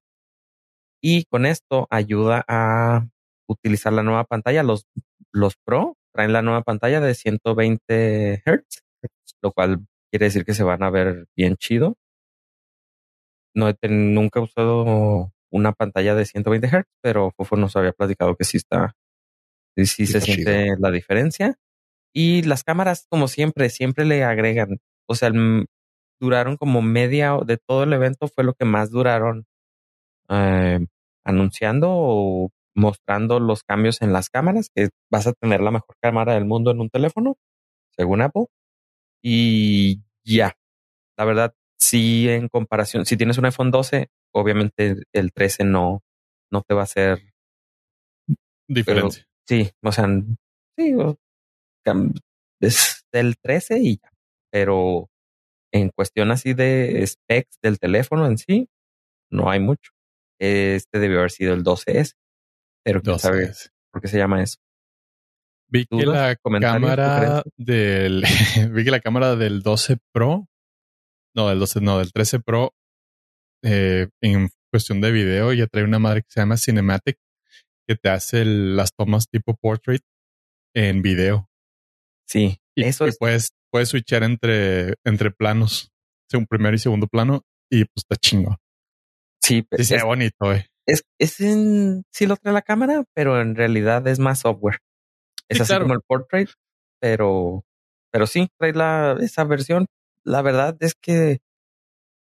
Y 1.01 1.25
con 1.25 1.45
esto 1.45 1.87
ayuda 1.89 2.45
a 2.47 3.07
utilizar 3.47 3.93
la 3.93 4.03
nueva 4.03 4.23
pantalla. 4.23 4.63
Los, 4.63 4.85
los 5.31 5.55
Pro 5.57 5.97
traen 6.13 6.33
la 6.33 6.41
nueva 6.41 6.61
pantalla 6.61 7.01
de 7.01 7.13
120 7.13 8.43
Hz, 8.45 8.83
lo 9.41 9.51
cual 9.51 9.85
quiere 10.11 10.25
decir 10.25 10.45
que 10.45 10.53
se 10.53 10.63
van 10.63 10.83
a 10.83 10.89
ver 10.89 11.27
bien 11.35 11.57
chido. 11.57 11.97
No 13.55 13.69
he 13.69 13.75
nunca 13.89 14.39
he 14.39 14.43
usado 14.43 15.31
una 15.51 15.73
pantalla 15.73 16.15
de 16.15 16.25
120 16.25 16.67
Hz, 16.67 16.85
pero 17.01 17.31
Fofo 17.31 17.55
nos 17.57 17.75
había 17.75 17.91
platicado 17.91 18.35
que 18.35 18.45
sí 18.45 18.57
está, 18.57 18.95
sí, 19.75 19.85
sí 19.85 20.07
se 20.07 20.21
siente 20.21 20.75
la 20.79 20.91
diferencia. 20.91 21.55
Y 22.15 22.43
las 22.43 22.63
cámaras, 22.63 23.07
como 23.09 23.27
siempre, 23.27 23.69
siempre 23.69 24.05
le 24.05 24.23
agregan. 24.23 24.79
O 25.07 25.15
sea, 25.15 25.31
duraron 26.23 26.55
como 26.55 26.81
media 26.81 27.37
de 27.45 27.57
todo 27.57 27.83
el 27.83 27.91
evento, 27.91 28.29
fue 28.29 28.45
lo 28.45 28.53
que 28.53 28.63
más 28.63 28.91
duraron 28.91 29.45
eh, 30.29 30.79
anunciando 31.25 31.89
o 31.91 32.49
mostrando 32.75 33.41
los 33.41 33.63
cambios 33.63 34.01
en 34.01 34.13
las 34.13 34.29
cámaras, 34.29 34.69
que 34.73 34.89
vas 35.11 35.27
a 35.27 35.33
tener 35.33 35.59
la 35.59 35.71
mejor 35.71 35.95
cámara 36.01 36.33
del 36.33 36.45
mundo 36.45 36.71
en 36.71 36.79
un 36.79 36.89
teléfono, 36.89 37.35
según 37.95 38.21
Apple. 38.21 38.45
Y 39.21 40.01
ya, 40.23 40.53
la 41.17 41.25
verdad, 41.25 41.53
sí 41.77 42.29
en 42.29 42.47
comparación, 42.47 43.05
si 43.05 43.17
tienes 43.17 43.37
un 43.37 43.45
iPhone 43.45 43.69
12, 43.69 44.07
obviamente 44.33 45.03
el 45.11 45.33
13 45.33 45.65
no, 45.65 46.03
no 46.49 46.61
te 46.61 46.73
va 46.73 46.83
a 46.83 46.87
ser 46.87 47.19
diferente. 48.69 49.25
sí, 49.45 49.73
o 49.83 49.91
sea, 49.91 50.07
sí, 50.77 50.95
es 52.61 53.05
el 53.11 53.35
13 53.37 53.79
y 53.79 53.97
ya. 53.97 54.09
Pero 54.51 55.09
en 55.73 55.89
cuestión 55.89 56.31
así 56.31 56.53
de 56.53 57.05
specs 57.05 57.57
del 57.61 57.79
teléfono 57.79 58.27
en 58.27 58.37
sí, 58.37 58.69
no 59.31 59.49
hay 59.49 59.59
mucho. 59.59 59.91
Este 60.39 60.99
debió 60.99 61.19
haber 61.19 61.31
sido 61.31 61.53
el 61.53 61.63
12S. 61.63 62.13
Pero 62.85 63.01
quién 63.01 63.19
sabe 63.19 63.51
por 63.91 64.01
qué 64.01 64.07
se 64.07 64.17
llama 64.17 64.43
eso. 64.43 64.57
Vi 65.69 65.85
que 65.85 66.05
la 66.05 66.35
cámara 66.61 67.43
del 67.57 68.23
vi 68.71 68.83
que 68.83 68.91
la 68.91 68.99
cámara 68.99 69.35
del 69.35 69.63
12 69.63 69.97
Pro, 70.13 70.47
no 71.35 71.49
del 71.49 71.59
12, 71.59 71.81
no 71.81 71.97
del 71.97 72.11
13 72.11 72.39
Pro, 72.41 72.75
eh, 73.63 74.09
en 74.21 74.49
cuestión 74.71 75.01
de 75.01 75.11
video 75.11 75.53
ya 75.53 75.65
trae 75.67 75.83
una 75.83 75.99
madre 75.99 76.21
que 76.21 76.29
se 76.29 76.41
llama 76.41 76.57
Cinematic 76.57 77.17
que 77.87 77.95
te 77.95 78.09
hace 78.09 78.45
las 78.45 78.93
tomas 78.93 79.27
tipo 79.29 79.55
portrait 79.55 80.03
en 80.75 81.01
video. 81.01 81.49
Sí, 82.27 82.59
y 82.75 82.83
eso 82.83 83.05
es. 83.05 83.17
Puedes, 83.17 83.53
puedes 83.73 83.89
switchar 83.89 84.21
entre, 84.21 84.93
entre 85.03 85.31
planos, 85.31 85.91
un 86.33 86.45
primer 86.47 86.73
y 86.75 86.79
segundo 86.79 87.07
plano, 87.07 87.41
y 87.69 87.85
pues 87.85 88.03
está 88.09 88.15
chingo. 88.15 88.57
Sí, 89.41 89.67
sí, 89.77 89.83
se 89.83 89.97
ve 89.97 90.03
bonito, 90.03 90.53
eh 90.53 90.67
es, 90.85 91.05
es 91.19 91.39
en, 91.39 92.03
sí 92.11 92.25
lo 92.25 92.35
trae 92.35 92.53
la 92.53 92.61
cámara, 92.61 93.03
pero 93.13 93.41
en 93.41 93.55
realidad 93.55 94.07
es 94.07 94.19
más 94.19 94.39
software. 94.39 94.79
Es 95.49 95.61
así 95.61 95.77
como 95.77 95.93
el 95.93 96.01
portrait, 96.01 96.49
pero, 96.99 97.63
pero 98.11 98.27
sí, 98.27 98.49
trae 98.57 98.73
la, 98.73 99.17
esa 99.21 99.43
versión. 99.43 99.85
La 100.23 100.41
verdad 100.41 100.75
es 100.79 100.95
que 100.95 101.39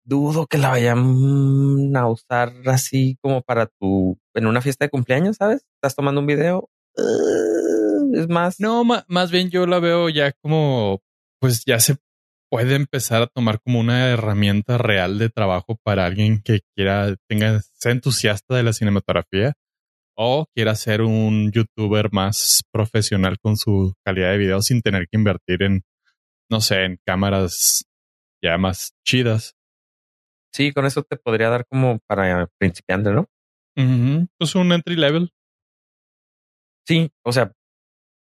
dudo 0.04 0.48
que 0.48 0.58
la 0.58 0.70
vayan 0.70 1.96
a 1.96 2.08
usar 2.08 2.54
así 2.66 3.18
como 3.22 3.42
para 3.42 3.68
tu, 3.68 4.18
en 4.34 4.48
una 4.48 4.62
fiesta 4.62 4.86
de 4.86 4.90
cumpleaños, 4.90 5.38
¿sabes? 5.38 5.66
Estás 5.76 5.96
tomando 5.96 6.22
un 6.22 6.28
video. 6.28 6.70
Uh, 6.98 8.16
es 8.16 8.28
más. 8.28 8.60
No, 8.60 8.84
más 8.84 9.32
bien 9.32 9.50
yo 9.50 9.66
la 9.66 9.80
veo 9.80 10.10
ya 10.10 10.34
como, 10.34 11.02
pues 11.44 11.66
ya 11.66 11.78
se 11.82 11.98
puede 12.50 12.76
empezar 12.76 13.22
a 13.22 13.28
tomar 13.28 13.60
como 13.60 13.82
una 13.82 14.08
herramienta 14.12 14.78
real 14.78 15.20
de 15.20 15.28
trabajo 15.28 15.76
para 15.84 16.06
alguien 16.06 16.42
que 16.42 16.62
quiera, 16.74 17.18
tenga, 17.28 17.60
sea 17.74 17.92
entusiasta 17.92 18.56
de 18.56 18.64
la 18.64 18.72
cinematografía 18.72 19.52
o 20.18 20.46
quiera 20.56 20.74
ser 20.76 21.02
un 21.02 21.52
youtuber 21.52 22.14
más 22.14 22.62
profesional 22.72 23.40
con 23.42 23.58
su 23.58 23.94
calidad 24.06 24.32
de 24.32 24.38
video 24.38 24.62
sin 24.62 24.82
tener 24.82 25.10
que 25.12 25.18
invertir 25.18 25.64
en, 25.64 25.82
no 26.50 26.62
sé, 26.62 26.86
en 26.86 26.98
cámaras 27.06 27.84
ya 28.42 28.58
más 28.58 28.94
chidas. 29.06 29.52
Sí, 30.54 30.72
con 30.72 30.86
eso 30.86 31.04
te 31.04 31.18
podría 31.18 31.50
dar 31.50 31.66
como 31.70 32.00
para 32.08 32.48
principiante, 32.58 33.12
¿no? 33.12 33.28
Pues 34.40 34.56
un 34.56 34.72
entry 34.72 34.96
level. 34.96 35.30
Sí, 36.88 37.12
o 37.26 37.34
sea, 37.34 37.52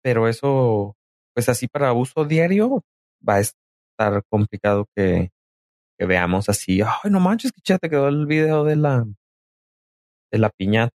pero 0.03 0.29
eso, 0.29 0.95
pues 1.35 1.49
así 1.49 1.69
para 1.69 1.95
uso 1.95 2.27
diario, 2.27 2.83
va 3.27 3.37
a, 3.37 3.41
estar 3.41 4.23
complicado 4.29 4.87
que, 4.95 5.31
que 5.99 6.07
veamos 6.07 6.49
así. 6.49 6.81
Ay, 6.83 7.11
no 7.11 7.21
manches, 7.21 7.53
que 7.53 7.61
ya 7.65 7.79
te 7.79 7.91
quedó 7.91 8.09
el 8.09 8.27
video 8.27 8.65
de 8.65 8.77
la 8.77 9.05
de 10.31 10.39
la 10.39 10.51
piñata. 10.51 10.95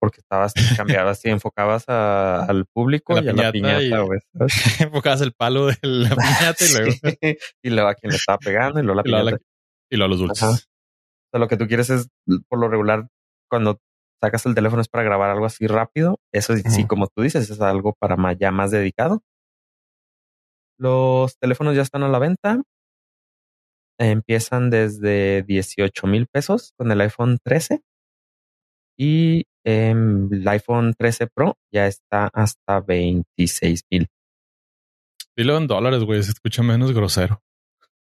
Porque 0.00 0.20
estabas, 0.20 0.52
cambiabas 0.76 1.24
y 1.24 1.30
enfocabas 1.30 1.84
a, 1.88 2.44
al 2.44 2.66
público 2.66 3.14
y 3.14 3.28
a 3.28 3.32
la 3.32 3.52
piñata, 3.52 3.82
y, 3.82 3.92
enfocabas 4.82 5.20
el 5.20 5.32
palo 5.32 5.66
de 5.66 5.78
la 5.82 6.08
piñata 6.16 6.64
y 6.64 6.72
luego. 6.72 6.92
y 7.62 7.70
luego 7.70 7.88
a 7.88 7.94
quien 7.94 8.10
le 8.10 8.16
estaba 8.16 8.38
pegando 8.38 8.80
y 8.80 8.82
luego 8.82 8.96
la 8.96 9.02
piñata. 9.04 9.38
y 9.90 9.96
luego 9.96 10.10
los 10.10 10.18
dulces. 10.18 10.42
O 10.42 10.56
sea, 11.30 11.40
lo 11.40 11.46
que 11.46 11.56
tú 11.56 11.68
quieres 11.68 11.88
es, 11.90 12.08
por 12.48 12.58
lo 12.58 12.68
regular, 12.68 13.08
cuando 13.48 13.80
sacas 14.20 14.44
el 14.46 14.54
teléfono 14.56 14.82
es 14.82 14.88
para 14.88 15.04
grabar 15.04 15.30
algo 15.30 15.46
así 15.46 15.68
rápido. 15.68 16.18
Eso 16.32 16.56
sí, 16.56 16.86
como 16.86 17.06
tú 17.06 17.22
dices, 17.22 17.48
es 17.48 17.60
algo 17.60 17.94
para 17.98 18.16
más, 18.16 18.36
ya 18.38 18.50
más 18.50 18.72
dedicado. 18.72 19.22
Los 20.78 21.36
teléfonos 21.38 21.74
ya 21.76 21.82
están 21.82 22.02
a 22.02 22.08
la 22.08 22.18
venta. 22.18 22.62
empiezan 23.98 24.70
desde 24.70 25.42
18 25.42 26.06
mil 26.06 26.26
pesos 26.26 26.72
con 26.76 26.90
el 26.90 27.00
iPhone 27.00 27.38
13 27.44 27.82
y 28.98 29.44
em, 29.64 30.28
el 30.32 30.48
iPhone 30.48 30.94
13 30.98 31.28
Pro 31.28 31.56
ya 31.72 31.86
está 31.86 32.28
hasta 32.32 32.80
26 32.80 33.82
mil. 33.90 34.08
Dilo 35.36 35.56
en 35.56 35.66
dólares, 35.66 36.02
güey, 36.04 36.22
se 36.22 36.30
escucha 36.30 36.62
menos 36.62 36.92
grosero. 36.92 37.40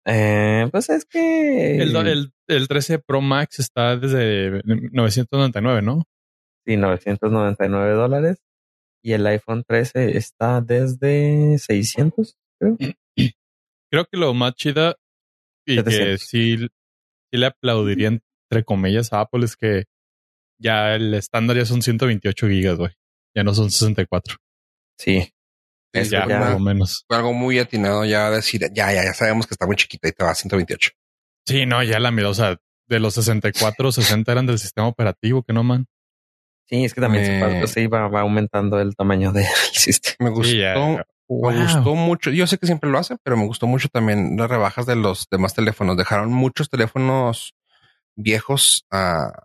Eh, 0.07 0.69
pues 0.71 0.89
es 0.89 1.05
que 1.05 1.83
El, 1.83 1.95
el, 1.97 2.33
el 2.47 2.69
13 2.69 3.01
Pro 3.01 3.21
Max 3.21 3.59
está 3.59 3.97
desde 3.97 4.63
999, 4.65 5.83
¿no? 5.83 6.05
sí, 6.65 6.77
999 6.77 7.93
dólares 7.93 8.39
y 9.03 9.13
el 9.13 9.27
iPhone 9.27 9.65
13 9.67 10.17
está 10.17 10.61
desde 10.61 11.59
600, 11.59 12.37
creo. 12.59 12.77
Creo 13.91 14.05
que 14.05 14.19
lo 14.19 14.35
más 14.35 14.55
chida 14.55 14.97
y 15.67 15.77
que 15.77 15.91
700. 15.91 16.21
sí, 16.21 16.57
sí 16.59 16.69
le 17.33 17.47
aplaudiría 17.47 18.09
entre 18.09 18.65
comillas 18.65 19.13
a 19.15 19.21
Apple 19.21 19.45
es 19.47 19.57
que 19.57 19.85
ya 20.61 20.95
el 20.95 21.15
estándar 21.15 21.57
ya 21.57 21.65
son 21.65 21.81
128 21.81 22.49
gigas, 22.49 22.77
güey. 22.77 22.91
Ya 23.35 23.45
no 23.45 23.55
son 23.55 23.71
64. 23.71 24.37
Sí, 24.99 25.33
Sí, 25.95 26.01
Eso 26.01 26.11
ya, 26.11 26.59
menos. 26.59 27.07
algo 27.09 27.33
muy 27.33 27.59
atinado 27.59 28.05
ya 28.05 28.31
decir, 28.31 28.61
ya, 28.75 28.93
ya, 28.93 29.05
ya 29.05 29.15
sabemos 29.15 29.47
que 29.47 29.55
está 29.55 29.67
muy 29.67 29.77
chiquita 29.77 30.07
y 30.09 30.13
te 30.13 30.23
va 30.23 30.33
a 30.33 30.35
128. 30.35 30.91
Sí, 31.47 31.65
no, 31.65 31.83
ya 31.83 31.99
la 31.99 32.11
mitad, 32.11 32.29
o 32.29 32.35
sea, 32.35 32.59
de 32.89 33.01
los 33.01 33.15
64, 33.15 33.91
60 33.93 34.31
eran 34.31 34.45
del 34.47 34.59
sistema 34.59 34.87
operativo, 34.87 35.43
que 35.43 35.55
no, 35.55 35.63
man. 35.65 35.87
sí, 36.67 36.85
es 36.85 36.93
que 36.93 37.01
también 37.01 37.25
se 37.25 37.67
sí, 37.69 37.87
va, 37.87 38.05
aumentando 38.21 38.79
el 38.81 38.95
tamaño 38.97 39.33
del 39.33 39.47
sistema. 39.73 40.29
Me 40.29 40.35
gustó, 40.35 40.51
Sí, 40.51 40.59
ya. 40.59 40.75
me 40.75 41.05
Wow. 41.29 41.53
gustó 41.53 41.95
mucho. 41.95 42.31
Yo 42.31 42.47
sé 42.47 42.57
que 42.57 42.67
siempre 42.67 42.91
lo 42.91 42.99
hacen, 42.99 43.19
pero 43.23 43.37
me 43.37 43.47
gustó 43.47 43.67
mucho 43.67 43.89
también 43.89 44.37
las 44.37 44.49
rebajas 44.49 44.87
de 44.87 44.97
los 44.97 45.29
demás 45.31 45.55
teléfonos. 45.55 45.97
Dejaron 45.97 46.33
muchos 46.33 46.71
teléfonos 46.71 47.55
viejos 48.17 48.87
a, 48.91 49.45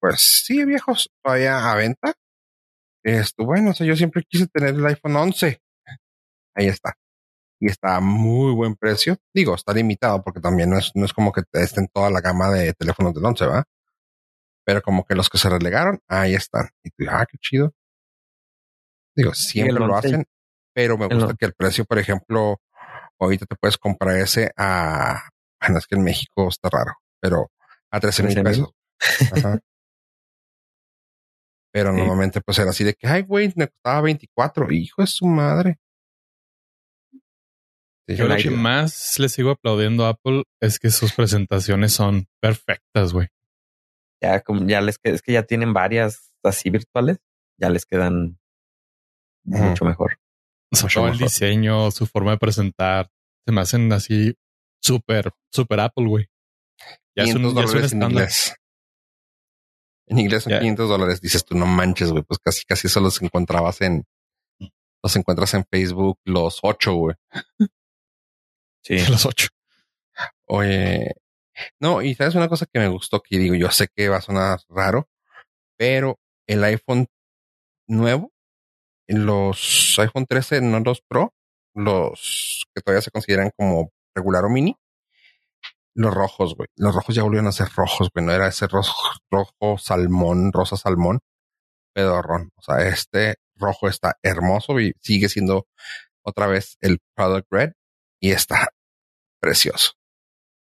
pues 0.00 0.20
sí, 0.20 0.64
viejos 0.64 1.10
todavía 1.22 1.70
a 1.70 1.74
venta. 1.74 2.14
Esto, 3.02 3.44
bueno, 3.44 3.70
o 3.70 3.74
sea, 3.74 3.86
yo 3.86 3.96
siempre 3.96 4.24
quise 4.28 4.46
tener 4.46 4.74
el 4.74 4.86
iPhone 4.86 5.16
11. 5.16 5.60
Ahí 6.54 6.68
está. 6.68 6.94
Y 7.60 7.68
está 7.68 7.96
a 7.96 8.00
muy 8.00 8.52
buen 8.52 8.76
precio. 8.76 9.16
Digo, 9.34 9.54
está 9.54 9.72
limitado 9.72 10.22
porque 10.22 10.40
también 10.40 10.70
no 10.70 10.78
es, 10.78 10.92
no 10.94 11.04
es 11.04 11.12
como 11.12 11.32
que 11.32 11.42
esté 11.52 11.80
en 11.80 11.88
toda 11.88 12.10
la 12.10 12.20
gama 12.20 12.50
de 12.50 12.72
teléfonos 12.74 13.14
del 13.14 13.24
11, 13.24 13.46
¿va? 13.46 13.64
Pero 14.64 14.82
como 14.82 15.04
que 15.04 15.14
los 15.14 15.28
que 15.28 15.38
se 15.38 15.48
relegaron, 15.48 16.00
ahí 16.08 16.34
están. 16.34 16.70
Y 16.82 16.90
tú, 16.90 17.04
ah, 17.08 17.26
qué 17.30 17.38
chido. 17.38 17.72
Digo, 19.14 19.34
siempre 19.34 19.74
lo 19.74 19.94
11 19.94 20.08
hacen, 20.08 20.26
pero 20.76 20.98
me 20.98 21.06
gusta 21.06 21.34
que 21.38 21.46
el 21.46 21.54
precio, 21.54 21.86
por 21.86 21.98
ejemplo, 21.98 22.60
ahorita 23.18 23.46
te 23.46 23.56
puedes 23.56 23.78
comprar 23.78 24.14
ese 24.18 24.50
a, 24.58 25.26
bueno, 25.58 25.78
es 25.78 25.86
que 25.86 25.94
en 25.94 26.02
México 26.04 26.48
está 26.48 26.68
raro, 26.68 26.92
pero 27.18 27.50
a 27.90 27.98
13 27.98 28.22
mil 28.24 28.34
13,000. 28.34 28.66
pesos. 29.00 29.32
Ajá. 29.32 29.58
Pero 31.72 31.92
Sí. 31.92 31.96
normalmente 31.98 32.40
pues 32.42 32.58
era 32.58 32.70
así 32.70 32.84
de 32.84 32.92
que, 32.92 33.06
ay, 33.06 33.22
güey, 33.22 33.52
me 33.56 33.68
costaba 33.68 34.02
24. 34.02 34.70
Hijo 34.70 35.00
de 35.00 35.06
su 35.06 35.26
madre. 35.26 35.78
Sí, 38.08 38.16
Yo 38.16 38.28
lo 38.28 38.36
que 38.36 38.50
más 38.50 39.18
le 39.18 39.28
sigo 39.30 39.50
aplaudiendo 39.50 40.04
a 40.04 40.10
Apple 40.10 40.44
es 40.60 40.78
que 40.78 40.90
sus 40.90 41.12
presentaciones 41.14 41.92
son 41.94 42.26
perfectas, 42.40 43.12
güey. 43.14 43.28
Ya, 44.22 44.40
como 44.42 44.66
ya 44.66 44.80
les 44.82 44.98
queda, 44.98 45.14
es 45.14 45.22
que 45.22 45.32
ya 45.32 45.42
tienen 45.42 45.72
varias 45.72 46.32
así 46.44 46.70
virtuales, 46.70 47.18
ya 47.58 47.68
les 47.70 47.84
quedan 47.86 48.38
mucho 49.44 49.84
mejor. 49.86 50.18
Mucho 50.70 51.06
el 51.06 51.12
mejor. 51.12 51.28
diseño, 51.28 51.90
su 51.90 52.06
forma 52.06 52.32
de 52.32 52.38
presentar, 52.38 53.10
se 53.46 53.52
me 53.52 53.60
hacen 53.60 53.92
así 53.92 54.34
súper, 54.82 55.32
súper 55.52 55.80
Apple, 55.80 56.06
güey. 56.06 56.26
Ya 57.16 57.24
es 57.24 57.34
un, 57.34 57.42
500 57.42 57.42
ya 57.42 57.42
es 57.42 57.44
un 57.44 57.54
dólares 57.54 57.74
en 57.74 57.84
estándar. 57.84 58.10
inglés. 58.10 58.54
En 60.08 60.18
inglés 60.18 60.42
son 60.44 60.50
Ya. 60.52 60.58
500 60.60 60.88
dólares. 60.88 61.20
Dices 61.20 61.44
tú, 61.44 61.56
no 61.56 61.66
manches, 61.66 62.10
güey. 62.12 62.22
Pues 62.22 62.38
casi, 62.38 62.64
casi 62.64 62.86
eso 62.88 63.00
los 63.00 63.20
encontrabas 63.22 63.80
en, 63.80 64.04
los 65.02 65.16
encuentras 65.16 65.54
en 65.54 65.64
Facebook 65.70 66.18
los 66.24 66.60
ocho, 66.62 66.94
güey. 66.94 67.16
Sí. 68.84 68.96
Los 69.10 69.26
ocho. 69.26 69.48
Oye, 70.48 71.12
no, 71.80 72.02
y 72.02 72.14
sabes 72.14 72.34
una 72.36 72.48
cosa 72.48 72.66
que 72.66 72.78
me 72.78 72.88
gustó 72.88 73.20
que 73.20 73.36
digo, 73.38 73.54
yo 73.56 73.70
sé 73.70 73.88
que 73.94 74.08
va 74.08 74.18
a 74.18 74.20
sonar 74.22 74.60
raro, 74.68 75.08
pero 75.76 76.18
el 76.46 76.62
iPhone 76.64 77.08
nuevo, 77.88 78.32
los 79.08 79.96
iPhone 79.98 80.26
13, 80.26 80.60
no 80.62 80.80
los 80.80 81.00
Pro, 81.00 81.32
los 81.74 82.66
que 82.74 82.82
todavía 82.82 83.02
se 83.02 83.10
consideran 83.10 83.50
como 83.56 83.90
regular 84.14 84.44
o 84.44 84.48
mini, 84.48 84.76
los 85.96 86.12
rojos, 86.12 86.54
güey. 86.54 86.68
Los 86.76 86.94
rojos 86.94 87.14
ya 87.14 87.22
volvieron 87.22 87.46
a 87.46 87.52
ser 87.52 87.68
rojos, 87.74 88.10
güey. 88.12 88.24
No 88.24 88.32
era 88.32 88.48
ese 88.48 88.66
rojo, 88.66 88.94
rojo 89.30 89.78
salmón, 89.78 90.52
rosa 90.52 90.76
salmón, 90.76 91.20
pedorrón. 91.94 92.50
O 92.56 92.62
sea, 92.62 92.86
este 92.86 93.36
rojo 93.56 93.88
está 93.88 94.18
hermoso 94.22 94.78
y 94.78 94.92
sigue 95.00 95.28
siendo 95.28 95.66
otra 96.22 96.46
vez 96.46 96.76
el 96.80 96.98
product 97.14 97.46
red 97.50 97.72
y 98.20 98.32
está 98.32 98.68
precioso. 99.40 99.92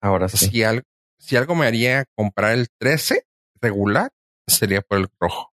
Ahora 0.01 0.29
sí. 0.29 0.49
Si, 0.49 0.63
algo, 0.63 0.83
si 1.17 1.35
algo 1.35 1.55
me 1.55 1.65
haría 1.65 2.05
comprar 2.15 2.53
el 2.53 2.67
13 2.77 3.25
regular, 3.59 4.11
sería 4.47 4.81
por 4.81 4.99
el 4.99 5.07
rojo. 5.19 5.52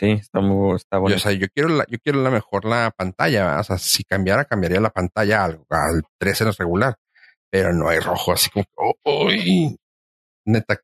Sí, 0.00 0.12
está 0.12 0.40
muy, 0.40 0.76
está 0.76 0.96
Yo, 0.96 1.00
bonito. 1.02 1.16
o 1.18 1.20
sea, 1.20 1.32
yo 1.32 1.46
quiero 1.54 1.68
la, 1.68 1.84
yo 1.86 1.98
quiero 2.02 2.22
la 2.22 2.30
mejor 2.30 2.64
la 2.64 2.90
pantalla. 2.96 3.44
¿verdad? 3.44 3.60
O 3.60 3.64
sea, 3.64 3.76
si 3.78 4.02
cambiara, 4.02 4.46
cambiaría 4.46 4.80
la 4.80 4.88
pantalla 4.90 5.44
al, 5.44 5.62
al 5.68 6.02
13 6.18 6.44
no 6.44 6.50
es 6.50 6.56
regular, 6.56 6.96
pero 7.50 7.74
no 7.74 7.86
hay 7.90 7.98
rojo, 7.98 8.32
así 8.32 8.48
como, 8.48 8.64
oh, 8.76 8.94
uy. 9.26 9.76
neta, 10.46 10.80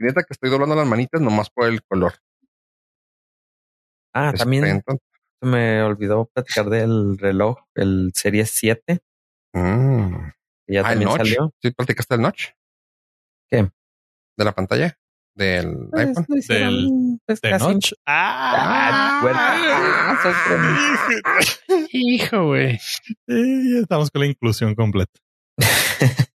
neta 0.00 0.22
que 0.22 0.32
estoy 0.32 0.48
doblando 0.48 0.74
las 0.74 0.86
manitas 0.86 1.20
nomás 1.20 1.50
por 1.50 1.66
el 1.68 1.82
color. 1.84 2.14
ah, 4.14 4.30
Es 4.32 4.40
también 4.40 4.62
frente. 4.64 4.96
se 5.42 5.46
me 5.46 5.82
olvidó 5.82 6.24
platicar 6.32 6.70
del 6.70 7.18
reloj, 7.18 7.58
el 7.74 8.12
Series 8.14 8.50
7, 8.50 9.00
Mm. 9.52 10.30
que 10.66 10.74
ya 10.74 10.80
Ah, 10.80 10.92
el 10.92 10.98
también 11.00 11.08
notch. 11.10 11.18
salió. 11.18 11.52
¿Sí 11.62 11.70
platicaste 11.72 12.14
del 12.14 12.22
notch? 12.22 12.48
¿Qué? 13.50 13.70
De 14.38 14.44
la 14.44 14.52
pantalla 14.52 14.98
del 15.34 15.88
Pues, 15.90 16.08
iPhone. 16.08 16.26
hicieron, 16.38 17.05
pues, 17.24 17.40
De 17.40 17.50
casi- 17.50 17.64
Notch. 17.64 17.92
Ah. 18.06 19.20
Ah, 19.34 20.18
sorprendí. 20.22 21.88
Hijo, 21.92 22.46
güey. 22.46 22.78
Estamos 23.26 24.10
con 24.10 24.20
la 24.20 24.26
inclusión 24.26 24.74
completa. 24.74 25.18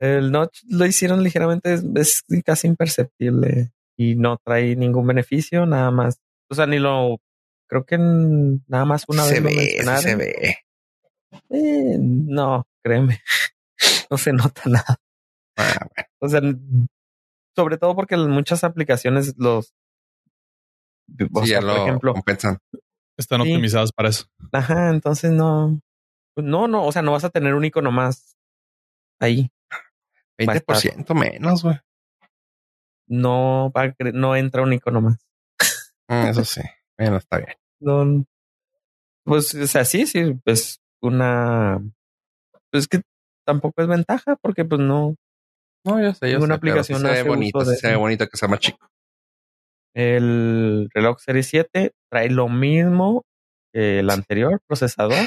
El 0.00 0.32
notch 0.32 0.60
lo 0.68 0.84
hicieron 0.86 1.22
ligeramente, 1.22 1.78
es, 1.96 2.24
casi 2.44 2.66
imperceptible 2.66 3.72
y 3.96 4.16
no 4.16 4.36
trae 4.44 4.76
ningún 4.76 5.06
beneficio, 5.06 5.64
nada 5.66 5.90
más. 5.90 6.18
O 6.50 6.54
sea, 6.54 6.66
ni 6.66 6.78
lo 6.78 7.20
creo 7.68 7.84
que 7.84 7.96
nada 7.98 8.84
más 8.84 9.04
una 9.08 9.22
se 9.24 9.40
vez 9.40 9.42
lo 9.42 9.48
ve, 9.48 9.56
mencionaron. 9.56 10.02
se 10.02 10.16
ve. 10.16 10.56
Eh, 11.50 11.96
no, 11.98 12.66
créeme, 12.84 13.20
no 14.10 14.18
se 14.18 14.32
nota 14.32 14.62
nada. 14.66 14.96
Ah, 15.56 15.86
bueno. 15.94 16.08
O 16.20 16.28
sea, 16.28 16.40
sobre 17.56 17.78
todo 17.78 17.94
porque 17.94 18.16
muchas 18.16 18.64
aplicaciones 18.64 19.34
los, 19.38 19.72
o 21.32 21.40
Sí, 21.42 21.46
sea, 21.48 21.60
ya 21.60 21.60
por 21.60 21.64
lo 21.76 21.82
ejemplo, 21.82 22.12
compensan. 22.14 22.58
Están 23.16 23.42
Sí. 23.42 23.50
optimizadas 23.52 23.92
para 23.92 24.08
eso. 24.08 24.26
ajá, 24.52 24.90
entonces 24.90 25.30
no, 25.30 25.80
no, 26.36 26.66
no, 26.68 26.84
o 26.84 26.92
sea, 26.92 27.02
no 27.02 27.12
vas 27.12 27.24
a 27.24 27.30
tener 27.30 27.54
un 27.54 27.64
icono 27.64 27.92
más 27.92 28.36
ahí. 29.20 29.50
Va 30.40 30.52
a 30.52 30.56
estar. 30.56 30.76
20% 30.76 31.14
menos, 31.14 31.62
güey. 31.62 31.76
No 33.06 33.70
va 33.76 33.82
a 33.82 33.94
cre- 33.94 34.12
no 34.12 34.34
entra 34.34 34.62
un 34.62 34.72
icono 34.72 35.00
más. 35.00 35.18
Mm, 36.08 36.26
Eso 36.26 36.44
sí. 36.44 36.60
Bueno, 36.98 37.16
está 37.18 37.38
bien. 37.38 37.56
No, 37.80 38.24
pues, 39.24 39.54
o 39.54 39.66
sea, 39.66 39.84
sí, 39.84 40.06
sí, 40.06 40.38
es 40.44 40.80
una, 41.02 41.80
pues 42.70 42.88
que 42.88 43.02
tampoco 43.46 43.82
es 43.82 43.88
ventaja 43.88 44.36
porque 44.36 44.64
pues 44.64 44.80
no, 44.80 45.16
No, 45.84 46.00
yo 46.00 46.14
sé, 46.14 46.30
yo 46.30 46.38
Ninguna 46.38 46.54
sé, 46.54 46.60
pero 46.60 46.72
aplicación 46.72 47.00
se 47.00 47.08
ve 47.08 47.22
bonito, 47.22 47.58
uso 47.58 47.70
de 47.70 47.76
sí 47.76 47.80
se 47.82 47.88
ve 47.88 47.96
bonito 47.96 48.26
que 48.26 48.36
sea 48.36 48.48
más 48.48 48.60
chico. 48.60 48.88
el 49.94 50.88
reloj 50.92 51.18
Series 51.20 51.46
7 51.46 51.92
trae 52.10 52.30
lo 52.30 52.48
mismo 52.48 53.22
que 53.72 54.00
el 54.00 54.10
anterior 54.10 54.60
procesador, 54.66 55.26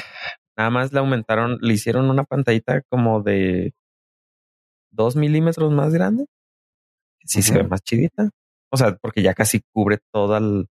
nada 0.56 0.70
más 0.70 0.92
le 0.92 0.98
aumentaron, 0.98 1.58
le 1.60 1.74
hicieron 1.74 2.10
una 2.10 2.24
pantallita 2.24 2.82
como 2.90 3.22
de 3.22 3.72
dos 4.90 5.16
milímetros 5.16 5.72
más 5.72 5.92
grande, 5.92 6.26
sí 7.24 7.42
se 7.42 7.54
ve 7.54 7.64
más 7.64 7.82
chidita, 7.82 8.30
o 8.72 8.76
sea, 8.76 8.96
porque 8.96 9.22
ya 9.22 9.34
casi 9.34 9.60
cubre 9.72 9.98
todo 10.12 10.36
el, 10.36 10.66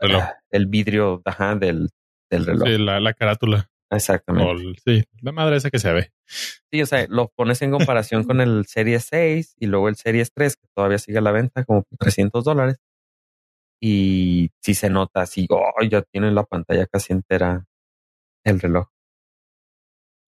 ah, 0.00 0.34
el 0.50 0.66
vidrio 0.66 1.20
ajá, 1.24 1.56
del, 1.56 1.90
del 2.30 2.46
reloj. 2.46 2.68
Sí, 2.68 2.78
la, 2.78 3.00
la 3.00 3.12
carátula. 3.12 3.68
Exactamente. 3.92 4.66
O 4.66 4.74
sí, 4.84 5.04
la 5.20 5.32
madre 5.32 5.56
esa 5.56 5.70
que 5.70 5.78
se 5.78 5.92
ve. 5.92 6.12
Sí, 6.26 6.80
o 6.80 6.86
sea, 6.86 7.06
lo 7.08 7.28
pones 7.28 7.60
en 7.62 7.70
comparación 7.70 8.24
con 8.24 8.40
el 8.40 8.64
Series 8.66 9.04
6 9.04 9.54
y 9.58 9.66
luego 9.66 9.88
el 9.88 9.96
Series 9.96 10.32
3, 10.32 10.56
que 10.56 10.66
todavía 10.74 10.98
sigue 10.98 11.18
a 11.18 11.20
la 11.20 11.32
venta 11.32 11.64
como 11.64 11.82
por 11.82 11.98
300 11.98 12.44
dólares. 12.44 12.78
Y 13.80 14.50
sí 14.60 14.74
se 14.74 14.88
nota 14.90 15.22
así, 15.22 15.46
oh, 15.50 15.72
ya 15.90 16.02
tiene 16.02 16.30
la 16.30 16.44
pantalla 16.44 16.86
casi 16.86 17.12
entera 17.12 17.66
el 18.44 18.60
reloj. 18.60 18.88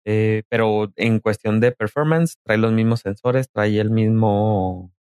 Eh, 0.05 0.45
pero 0.49 0.92
en 0.97 1.21
cuestión 1.21 1.61
de 1.61 1.73
performance, 1.73 2.37
trae 2.45 2.59
los 2.59 2.73
mismos 2.73 3.01
sensores, 3.01 3.51
trae 3.51 3.81
el 3.81 3.90
mismo 3.90 4.92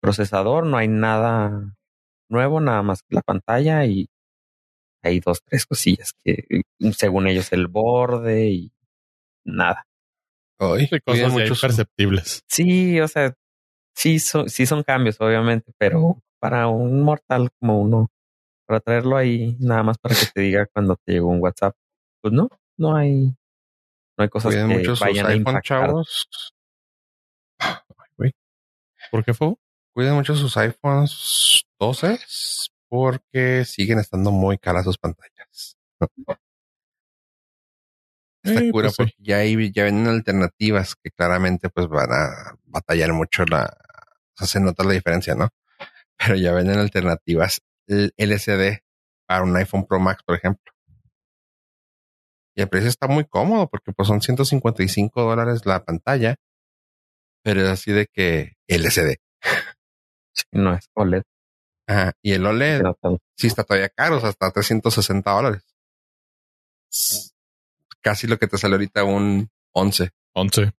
procesador, 0.00 0.66
no 0.66 0.78
hay 0.78 0.88
nada 0.88 1.76
nuevo, 2.30 2.60
nada 2.60 2.82
más 2.82 3.02
que 3.02 3.16
la 3.16 3.22
pantalla 3.22 3.84
y 3.86 4.08
hay 5.02 5.20
dos, 5.20 5.42
tres 5.44 5.66
cosillas 5.66 6.12
que 6.24 6.62
según 6.92 7.26
ellos 7.26 7.52
el 7.52 7.66
borde 7.66 8.48
y 8.48 8.72
nada. 9.44 9.86
Hoy 10.58 10.88
cosas 11.04 11.32
muchos 11.32 11.60
perceptibles. 11.60 12.44
Sí, 12.46 13.00
o 13.00 13.08
sea, 13.08 13.34
sí 13.94 14.18
son, 14.18 14.48
sí 14.48 14.66
son 14.66 14.82
cambios, 14.82 15.20
obviamente, 15.20 15.72
pero 15.78 16.22
para 16.38 16.68
un 16.68 17.02
mortal 17.02 17.50
como 17.58 17.80
uno, 17.80 18.10
para 18.66 18.80
traerlo 18.80 19.16
ahí 19.16 19.56
nada 19.58 19.82
más 19.82 19.98
para 19.98 20.14
que 20.14 20.26
te 20.32 20.40
diga 20.42 20.66
cuando 20.66 20.96
te 20.96 21.12
llegó 21.12 21.28
un 21.28 21.40
WhatsApp, 21.40 21.74
pues 22.20 22.32
no, 22.34 22.48
no 22.76 22.94
hay, 22.94 23.34
no 24.16 24.22
hay 24.24 24.28
cosas 24.28 24.54
que 24.54 24.94
vayan 25.00 25.26
a 25.26 25.34
impactar. 25.34 25.62
Chavos. 25.62 26.28
¿Por 29.10 29.24
qué 29.24 29.34
fue? 29.34 29.54
Cuiden 29.92 30.14
mucho 30.14 30.36
sus 30.36 30.56
iPhones 30.56 31.64
12 31.80 32.18
porque 32.90 33.64
siguen 33.64 34.00
estando 34.00 34.30
muy 34.32 34.58
caras 34.58 34.84
sus 34.84 34.98
pantallas. 34.98 35.78
Está 38.42 38.60
cura 38.70 38.88
pues 38.88 38.96
porque 38.96 39.14
ya, 39.18 39.36
hay, 39.38 39.70
ya 39.70 39.84
vienen 39.84 40.08
alternativas 40.08 40.96
que 40.96 41.10
claramente 41.10 41.68
pues 41.68 41.88
van 41.88 42.10
a 42.10 42.56
batallar 42.64 43.12
mucho 43.12 43.44
la... 43.44 43.64
O 43.64 44.36
sea, 44.36 44.46
se 44.46 44.60
nota 44.60 44.82
la 44.82 44.92
diferencia, 44.92 45.34
¿no? 45.34 45.50
Pero 46.18 46.36
ya 46.36 46.52
venden 46.52 46.78
alternativas 46.78 47.60
LCD 47.86 48.80
para 49.26 49.42
un 49.42 49.56
iPhone 49.56 49.86
Pro 49.86 50.00
Max, 50.00 50.22
por 50.24 50.36
ejemplo. 50.36 50.72
Y 52.56 52.62
el 52.62 52.68
precio 52.68 52.88
está 52.88 53.06
muy 53.06 53.24
cómodo 53.24 53.68
porque 53.68 53.92
pues 53.92 54.08
son 54.08 54.20
155 54.20 55.22
dólares 55.22 55.66
la 55.66 55.84
pantalla, 55.84 56.36
pero 57.44 57.60
es 57.62 57.68
así 57.68 57.92
de 57.92 58.06
que 58.06 58.54
LCD. 58.66 59.16
no 60.52 60.74
es 60.74 60.88
OLED. 60.94 61.22
Ajá. 61.90 62.12
Y 62.22 62.32
el 62.32 62.46
OLED 62.46 62.82
sí 63.36 63.48
está 63.48 63.64
todavía 63.64 63.88
caro, 63.88 64.18
o 64.18 64.20
sea, 64.20 64.28
hasta 64.28 64.52
360 64.52 65.28
dólares. 65.28 65.64
Casi 68.00 68.28
lo 68.28 68.38
que 68.38 68.46
te 68.46 68.58
sale 68.58 68.74
ahorita 68.74 69.02
un 69.02 69.50
11. 69.72 70.10
11. 70.34 70.72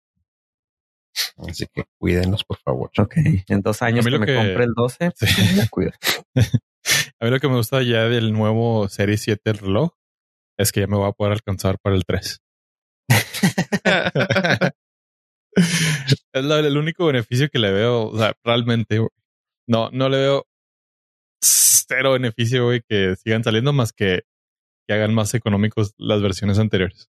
Así 1.50 1.68
que 1.74 1.84
cuídenos, 1.98 2.46
por 2.46 2.60
favor. 2.60 2.92
Ok. 2.98 3.16
En 3.50 3.62
dos 3.62 3.82
años 3.82 4.06
que 4.06 4.12
me 4.20 4.20
compre 4.20 4.64
el 4.64 4.74
12, 4.74 5.12
sí. 5.14 5.26
me 5.58 5.68
cuido. 5.68 5.92
a 6.36 7.26
mí 7.26 7.30
lo 7.30 7.40
que 7.42 7.50
me 7.50 7.56
gusta 7.56 7.84
ya 7.84 8.06
del 8.06 8.32
nuevo 8.32 8.88
Serie 8.88 9.18
7 9.18 9.50
el 9.50 9.58
reloj 9.58 9.92
es 10.58 10.72
que 10.72 10.80
ya 10.80 10.88
me 10.88 10.96
voy 10.96 11.10
a 11.10 11.12
poder 11.12 11.34
alcanzar 11.34 11.78
para 11.80 11.98
el 11.98 12.06
3. 12.06 12.42
es 15.58 16.24
el 16.34 16.78
único 16.78 17.06
beneficio 17.08 17.50
que 17.50 17.60
le 17.60 17.74
veo, 17.74 18.08
o 18.08 18.18
sea, 18.18 18.34
realmente, 18.46 19.06
no, 19.68 19.90
no 19.92 20.08
le 20.08 20.18
veo 20.18 20.46
cero 21.42 22.14
beneficio, 22.14 22.66
güey, 22.66 22.82
que 22.88 23.16
sigan 23.16 23.44
saliendo 23.44 23.74
más 23.74 23.92
que 23.94 24.24
que 24.88 24.94
hagan 24.94 25.14
más 25.14 25.34
económicos 25.34 25.94
las 25.98 26.22
versiones 26.22 26.60
anteriores. 26.60 27.10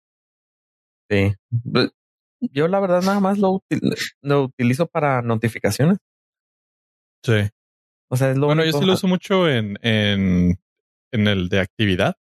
Sí. 1.10 1.34
Yo 2.40 2.68
la 2.68 2.80
verdad 2.80 3.02
nada 3.02 3.20
más 3.20 3.38
lo, 3.38 3.62
lo 4.22 4.44
utilizo 4.44 4.86
para 4.86 5.22
notificaciones. 5.22 5.98
Sí. 7.24 7.48
O 8.08 8.16
sea, 8.16 8.30
es 8.30 8.36
lo 8.36 8.46
Bueno, 8.46 8.64
yo 8.64 8.72
sí 8.72 8.84
lo 8.84 8.92
uso 8.92 9.08
mucho 9.08 9.48
en, 9.48 9.78
en, 9.82 10.60
en 11.12 11.28
el 11.28 11.48
de 11.48 11.60
actividad. 11.60 12.16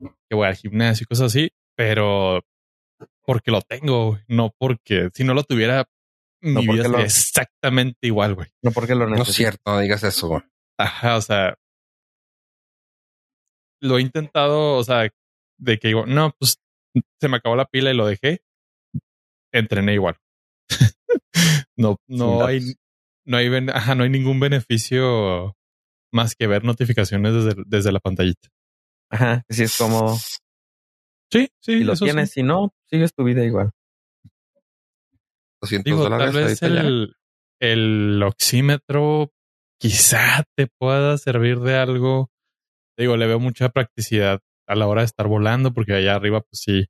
Que 0.00 0.34
voy 0.34 0.46
al 0.46 0.56
gimnasio 0.56 1.04
y 1.04 1.06
cosas 1.06 1.26
así, 1.26 1.50
pero 1.76 2.42
porque 3.24 3.50
lo 3.50 3.60
tengo, 3.62 4.18
no 4.28 4.54
porque 4.58 5.10
si 5.14 5.24
no 5.24 5.34
lo 5.34 5.42
tuviera, 5.42 5.88
mi 6.40 6.66
vida 6.66 6.84
sería 6.84 7.04
exactamente 7.04 7.98
igual, 8.02 8.34
güey. 8.34 8.48
No 8.62 8.70
porque 8.72 8.94
lo 8.94 9.08
necesito. 9.08 9.24
No 9.24 9.30
es 9.30 9.36
cierto, 9.36 9.72
no 9.72 9.80
digas 9.80 10.04
eso, 10.04 10.28
güey. 10.28 10.42
Ajá, 10.78 11.16
o 11.16 11.20
sea, 11.22 11.56
lo 13.80 13.98
he 13.98 14.02
intentado, 14.02 14.76
o 14.76 14.84
sea, 14.84 15.08
de 15.58 15.78
que 15.78 15.88
digo, 15.88 16.06
no, 16.06 16.34
pues 16.38 16.58
se 17.20 17.28
me 17.28 17.36
acabó 17.36 17.56
la 17.56 17.66
pila 17.66 17.90
y 17.90 17.96
lo 17.96 18.06
dejé. 18.06 18.40
Entrené 19.52 19.94
igual. 19.94 20.16
no, 21.76 21.96
no 22.08 22.44
hay, 22.44 22.74
no 23.24 23.36
hay, 23.36 23.48
ajá, 23.72 23.94
no 23.94 24.04
hay 24.04 24.10
ningún 24.10 24.40
beneficio 24.40 25.56
más 26.12 26.34
que 26.34 26.46
ver 26.46 26.64
notificaciones 26.64 27.32
desde, 27.32 27.62
desde 27.66 27.92
la 27.92 28.00
pantallita. 28.00 28.48
Ajá, 29.10 29.44
si 29.48 29.62
es 29.62 29.76
cómodo. 29.76 30.16
Sí, 31.30 31.48
sí. 31.60 31.78
Si 31.78 31.84
lo 31.84 31.94
tienes, 31.94 32.30
si 32.30 32.42
no, 32.42 32.72
sigues 32.86 33.14
tu 33.14 33.24
vida 33.24 33.44
igual. 33.44 33.70
200 35.62 35.84
Digo, 35.84 36.02
dólares. 36.02 36.32
Tal 36.32 36.44
vez 36.44 36.62
el, 36.62 37.16
el 37.60 38.22
oxímetro 38.22 39.32
quizá 39.78 40.44
te 40.56 40.68
pueda 40.78 41.18
servir 41.18 41.60
de 41.60 41.76
algo 41.76 42.30
digo, 42.98 43.16
le 43.16 43.26
veo 43.26 43.38
mucha 43.38 43.68
practicidad 43.68 44.40
a 44.66 44.74
la 44.74 44.86
hora 44.86 45.02
de 45.02 45.06
estar 45.06 45.28
volando, 45.28 45.72
porque 45.72 45.94
allá 45.94 46.14
arriba, 46.14 46.40
pues 46.40 46.60
sí, 46.60 46.86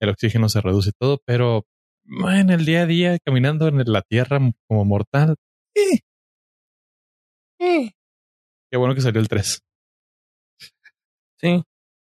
el 0.00 0.10
oxígeno 0.10 0.48
se 0.48 0.60
reduce 0.60 0.90
y 0.90 0.92
todo, 0.98 1.20
pero 1.24 1.66
en 2.06 2.50
el 2.50 2.64
día 2.64 2.82
a 2.82 2.86
día, 2.86 3.18
caminando 3.24 3.68
en 3.68 3.82
la 3.86 4.02
tierra 4.02 4.38
como 4.68 4.84
mortal, 4.84 5.36
eh, 5.74 6.00
eh. 7.60 7.92
qué 8.70 8.78
bueno 8.78 8.94
que 8.94 9.00
salió 9.00 9.20
el 9.20 9.28
3. 9.28 9.60
Sí. 11.38 11.62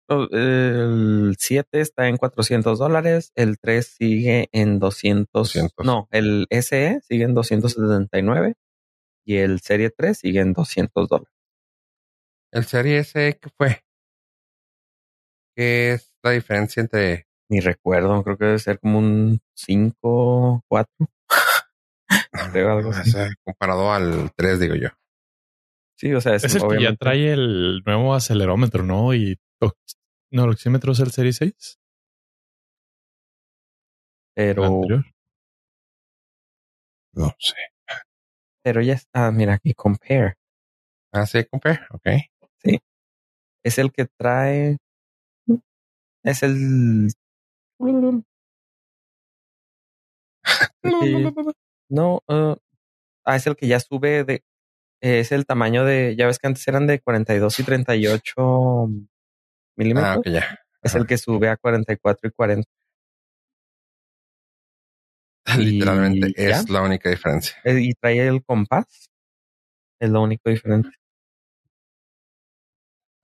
El 0.08 1.36
7 1.38 1.80
está 1.80 2.08
en 2.08 2.18
400 2.18 2.78
dólares, 2.78 3.32
el 3.34 3.58
3 3.58 3.86
sigue 3.86 4.48
en 4.52 4.78
200, 4.78 5.54
No, 5.84 6.06
el 6.10 6.46
SE 6.50 7.00
sigue 7.02 7.24
en 7.24 7.32
279 7.34 8.56
y 9.24 9.36
el 9.36 9.60
Serie 9.60 9.90
3 9.90 10.18
sigue 10.18 10.40
en 10.40 10.52
200 10.52 11.08
dólares. 11.08 11.32
El 12.52 12.64
Serie 12.64 12.98
S, 12.98 13.38
¿qué 13.40 13.50
fue? 13.56 13.84
¿Qué 15.56 15.92
es 15.92 16.14
la 16.22 16.30
diferencia 16.32 16.80
entre...? 16.80 17.26
Ni 17.48 17.60
recuerdo, 17.60 18.22
creo 18.24 18.38
que 18.38 18.44
debe 18.46 18.58
ser 18.58 18.78
como 18.80 18.98
un 18.98 19.38
5, 19.54 20.64
4. 20.66 20.92
algo 22.54 22.90
así. 22.90 23.12
Comparado 23.44 23.92
al 23.92 24.30
3, 24.34 24.60
digo 24.60 24.74
yo. 24.74 24.88
Sí, 25.98 26.12
o 26.14 26.20
sea, 26.20 26.34
es, 26.34 26.54
el 26.54 26.62
que 26.66 26.82
ya 26.82 26.96
trae 26.96 27.32
el 27.32 27.82
nuevo 27.84 28.14
acelerómetro, 28.14 28.82
¿no? 28.82 29.14
Y 29.14 29.38
no, 30.32 30.44
el 30.44 30.50
oxímetro 30.50 30.92
es 30.92 31.00
el 31.00 31.12
Serie 31.12 31.32
6. 31.32 31.78
Pero. 34.34 34.80
No 37.14 37.34
sé. 37.38 37.71
Pero 38.62 38.80
ya 38.80 38.94
está, 38.94 39.30
mira 39.30 39.54
aquí, 39.54 39.74
compare. 39.74 40.36
Ah, 41.12 41.26
sí, 41.26 41.44
compare, 41.44 41.80
ok. 41.90 42.08
Sí. 42.64 42.78
Es 43.64 43.78
el 43.78 43.92
que 43.92 44.06
trae. 44.06 44.78
Es 46.22 46.42
el. 46.42 47.08
no, 51.88 52.22
uh, 52.28 52.56
ah, 53.24 53.36
es 53.36 53.46
el 53.46 53.56
que 53.56 53.66
ya 53.66 53.80
sube 53.80 54.24
de. 54.24 54.44
Es 55.00 55.32
el 55.32 55.46
tamaño 55.46 55.84
de. 55.84 56.14
Ya 56.16 56.26
ves 56.26 56.38
que 56.38 56.46
antes 56.46 56.66
eran 56.68 56.86
de 56.86 57.00
42 57.00 57.58
y 57.58 57.64
38 57.64 58.88
milímetros. 59.76 60.16
Ah, 60.16 60.18
ok, 60.18 60.26
ya. 60.28 60.58
Es 60.82 60.94
el 60.94 61.06
que 61.06 61.18
sube 61.18 61.48
a 61.48 61.56
44 61.56 62.28
y 62.28 62.32
40. 62.32 62.68
Literalmente 65.58 66.32
es 66.36 66.68
la 66.68 66.82
única 66.82 67.10
diferencia. 67.10 67.56
Eh, 67.64 67.80
y 67.80 67.94
trae 67.94 68.26
el 68.26 68.44
compás. 68.44 69.10
Es 70.00 70.10
lo 70.10 70.22
único 70.22 70.50
diferente. 70.50 70.90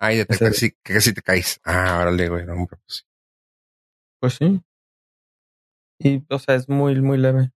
Ay, 0.01 0.19
detecta 0.19 0.51
que, 0.51 0.55
sí, 0.55 0.73
que 0.83 1.01
sí 1.01 1.13
te 1.13 1.23
caes. 1.23 1.61
Ah, 1.65 1.99
órale, 2.01 2.29
güey. 2.29 2.47
No, 2.47 2.55
pues, 2.67 3.05
pues 4.21 4.35
sí. 4.35 4.63
Y, 5.99 6.23
o 6.31 6.39
sea, 6.39 6.55
es 6.55 6.69
muy, 6.69 7.01
muy 7.01 7.19
leve. 7.19 7.51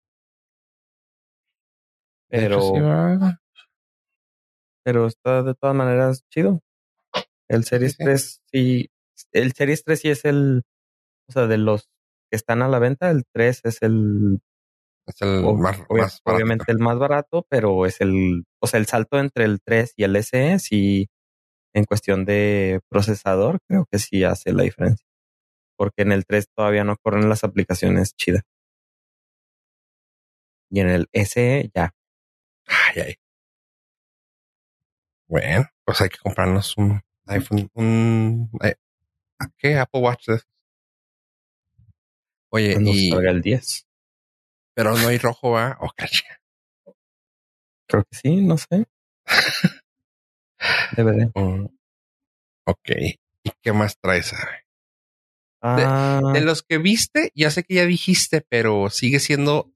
Pero. 2.31 2.61
pero 4.85 5.07
está 5.07 5.43
de 5.43 5.55
todas 5.55 5.77
maneras 5.77 6.25
chido. 6.31 6.61
El 7.49 7.65
Series 7.65 7.97
3 7.97 8.41
sí. 8.47 8.91
El 9.33 9.53
Series 9.53 9.85
3 9.85 10.01
sí 10.01 10.09
es 10.09 10.25
el. 10.25 10.63
O 11.29 11.33
sea, 11.33 11.47
de 11.47 11.59
los 11.59 11.89
que 12.31 12.37
están 12.37 12.63
a 12.63 12.69
la 12.69 12.79
venta, 12.79 13.11
el 13.11 13.25
3 13.33 13.61
es 13.65 13.83
el. 13.83 14.41
Es 15.11 15.23
el 15.23 15.43
más, 15.43 15.79
más 15.89 16.21
Obviamente 16.25 16.71
el 16.71 16.79
más 16.79 16.99
barato, 16.99 17.47
pero 17.49 17.87
es 17.87 18.01
el. 18.01 18.45
O 18.61 18.67
sea, 18.67 18.79
el 18.79 18.87
salto 18.87 19.19
entre 19.19 19.45
el 19.45 19.61
3 19.61 19.95
y 19.97 20.05
el 20.05 20.17
SE 20.23 20.59
sí 20.59 21.09
en 21.73 21.85
cuestión 21.85 22.25
de 22.25 22.81
procesador, 22.89 23.61
creo 23.67 23.87
que 23.91 23.99
sí 23.99 24.25
hace 24.25 24.53
la 24.53 24.63
diferencia. 24.63 25.07
Porque 25.77 26.03
en 26.03 26.13
el 26.13 26.27
3 26.27 26.49
todavía 26.55 26.85
no 26.85 26.97
corren 26.97 27.29
las 27.29 27.45
aplicaciones 27.45 28.15
chidas. 28.15 28.43
Y 30.71 30.81
en 30.81 30.89
el 30.89 31.09
SE 31.13 31.71
ya. 31.75 31.95
Ay, 32.67 33.03
ay. 33.03 33.15
Bueno, 35.27 35.67
pues 35.85 36.01
hay 36.01 36.09
que 36.09 36.19
comprarnos 36.19 36.77
un 36.77 37.01
iPhone, 37.27 37.71
un... 37.75 38.51
Eh, 38.63 38.75
¿Qué? 39.57 39.79
Apple 39.79 40.01
Watch. 40.01 40.29
Oye, 42.51 42.73
cuando 42.73 42.91
y, 42.91 43.11
salga 43.11 43.31
el 43.31 43.41
10. 43.41 43.87
Pero 44.81 44.97
no 44.97 45.09
hay 45.09 45.19
rojo, 45.19 45.51
¿va? 45.51 45.77
Oh, 45.83 45.91
cacha. 45.95 46.25
Creo 47.87 48.03
que 48.05 48.17
sí, 48.17 48.37
no 48.37 48.57
sé. 48.57 48.87
DVD. 50.97 51.31
Mm, 51.35 51.67
Ok. 52.67 52.89
¿Y 53.45 53.51
qué 53.61 53.73
más 53.75 53.99
traes? 54.01 54.33
Ah, 55.61 56.23
De 56.33 56.41
los 56.41 56.63
que 56.63 56.79
viste, 56.79 57.31
ya 57.35 57.51
sé 57.51 57.63
que 57.63 57.75
ya 57.75 57.85
dijiste, 57.85 58.41
pero 58.49 58.89
sigue 58.89 59.19
siendo 59.21 59.71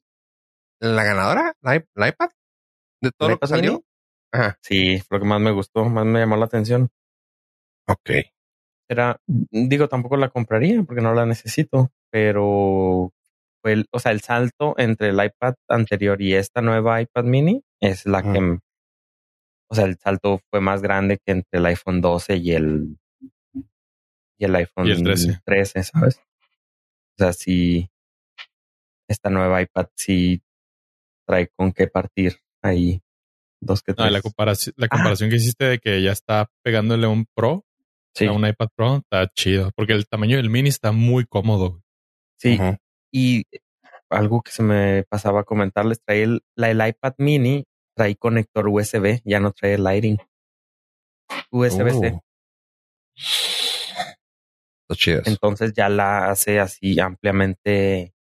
la 0.80 1.05
ganadora, 1.05 1.55
la, 1.61 1.84
la 1.94 2.09
iPad, 2.09 2.30
de 3.02 3.11
todo 3.11 3.28
¿la 3.28 3.34
lo 3.34 3.40
que 3.40 3.46
salió. 3.46 3.72
mini? 3.72 3.84
Ajá. 4.32 4.59
Sí, 4.62 5.00
fue 5.00 5.18
lo 5.18 5.24
que 5.24 5.28
más 5.28 5.40
me 5.42 5.50
gustó, 5.50 5.84
más 5.84 6.07
me 6.07 6.20
llamó 6.20 6.38
la 6.38 6.46
atención. 6.46 6.88
Ok. 7.88 8.11
Era, 8.88 9.20
digo, 9.26 9.86
tampoco 9.88 10.16
la 10.16 10.30
compraría 10.30 10.82
porque 10.82 11.02
no 11.02 11.12
la 11.12 11.26
necesito, 11.26 11.90
pero 12.11 13.12
el, 13.65 13.87
o 13.91 13.99
sea, 13.99 14.12
el 14.12 14.21
salto 14.21 14.75
entre 14.79 15.09
el 15.09 15.25
iPad 15.25 15.55
anterior 15.69 16.21
y 16.21 16.35
esta 16.35 16.61
nueva 16.61 17.01
iPad 17.01 17.25
mini 17.25 17.62
es 17.81 18.07
la 18.07 18.23
que, 18.23 18.59
o 19.71 19.75
sea, 19.75 19.85
el 19.85 19.97
salto 19.99 20.41
fue 20.51 20.61
más 20.61 20.83
grande 20.83 21.19
que 21.25 21.33
entre 21.33 21.59
el 21.59 21.67
iPhone 21.67 22.01
12 22.01 22.37
y 22.37 22.53
el, 22.53 22.97
y 24.39 24.45
el 24.45 24.55
iPhone 24.57 24.87
Y 24.87 24.91
el 24.93 25.03
13. 25.03 25.41
13, 25.45 25.83
¿sabes? 25.85 26.17
O 26.17 27.17
sea, 27.19 27.33
sí, 27.33 27.89
esta 29.09 29.31
nueva 29.31 29.62
iPad 29.62 29.87
sí 29.95 30.43
trae 31.27 31.49
con 31.57 31.73
qué 31.73 31.87
partir 31.87 32.39
ahí. 32.62 33.01
Dos 33.61 33.83
que 33.83 33.93
Ah, 33.93 33.95
tres. 33.97 34.12
la 34.12 34.21
comparación, 34.23 34.75
la 34.77 34.89
comparación 34.89 35.31
que 35.31 35.37
hiciste 35.37 35.65
de 35.65 35.79
que 35.79 36.03
ya 36.03 36.12
está 36.12 36.51
pegándole 36.62 37.07
un 37.07 37.25
Pro, 37.35 37.65
sí, 38.15 38.27
a 38.27 38.33
un 38.33 38.47
iPad 38.47 38.69
Pro, 38.77 38.97
está 38.97 39.27
chido. 39.35 39.71
Porque 39.75 39.93
el 39.95 40.07
tamaño 40.07 40.37
del 40.37 40.51
mini 40.51 40.69
está 40.69 40.93
muy 40.93 41.25
cómodo. 41.25 41.83
sí. 42.37 42.59
Y 43.15 43.45
algo 44.11 44.43
que 44.43 44.51
se 44.51 44.62
me 44.65 45.05
pasaba 45.05 45.41
a 45.41 45.45
comentarles, 45.45 46.03
trae 46.05 46.25
el, 46.25 46.43
la, 46.57 46.71
el 46.71 46.85
iPad 46.85 47.15
mini, 47.19 47.65
trae 47.97 48.17
conector 48.17 48.67
USB, 48.69 49.21
ya 49.25 49.39
no 49.39 49.53
trae 49.53 49.79
Lighting. 49.79 50.19
USB-C. 51.53 52.21
Eso. 55.23 55.31
Entonces 55.31 55.73
ya 55.75 55.89
la 55.89 56.29
hace 56.31 56.59
así 56.59 56.99
ampliamente 56.99 58.12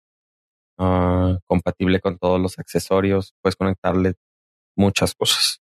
ah, 0.78 1.38
compatible 1.46 2.00
con 2.00 2.18
todos 2.18 2.38
los 2.40 2.58
accesorios. 2.58 3.34
Puedes 3.42 3.56
conectarle 3.56 4.14
muchas 4.76 5.14
cosas. 5.14 5.60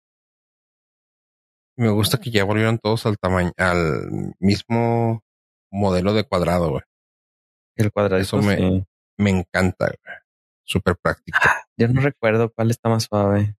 Me 1.78 1.90
gusta 1.90 2.20
que 2.20 2.30
ya 2.32 2.44
volvieron 2.46 2.78
todos 2.78 3.06
al 3.06 3.18
tamaño, 3.18 3.52
al 3.58 4.34
mismo 4.40 5.24
modelo 5.72 6.14
de 6.14 6.24
cuadrado, 6.24 6.70
güey. 6.70 6.84
El 7.76 7.92
cuadradito. 7.92 8.40
Eso 8.40 8.48
me- 8.48 8.58
sí. 8.58 8.86
Me 9.18 9.30
encanta, 9.30 9.86
güey. 9.86 10.16
Súper 10.64 10.96
práctico. 11.02 11.38
Yo 11.78 11.88
no 11.88 12.02
recuerdo 12.02 12.52
cuál 12.52 12.72
está 12.72 12.90
más 12.90 13.04
suave. 13.04 13.56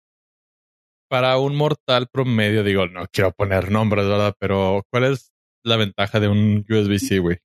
Para 1.08 1.38
un 1.38 1.54
mortal 1.54 2.08
promedio, 2.12 2.64
digo, 2.64 2.88
no 2.88 3.06
quiero 3.12 3.30
poner 3.32 3.70
nombres, 3.70 4.06
¿verdad? 4.06 4.34
Pero 4.40 4.84
¿cuál 4.90 5.04
es 5.04 5.32
la 5.64 5.76
ventaja 5.76 6.18
de 6.18 6.28
un 6.28 6.64
USB-C, 6.68 7.20
güey? 7.20 7.38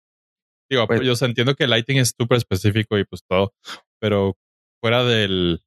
Digo, 0.70 0.88
Pues- 0.88 1.02
yo 1.02 1.26
entiendo 1.26 1.54
que 1.56 1.66
el 1.66 1.70
Lighting 1.70 1.98
es 1.98 2.14
súper 2.18 2.38
específico 2.38 2.98
y 2.98 3.06
pues 3.06 3.22
todo, 3.28 3.54
pero 4.00 4.36
fuera 4.82 5.04
del 5.04 5.62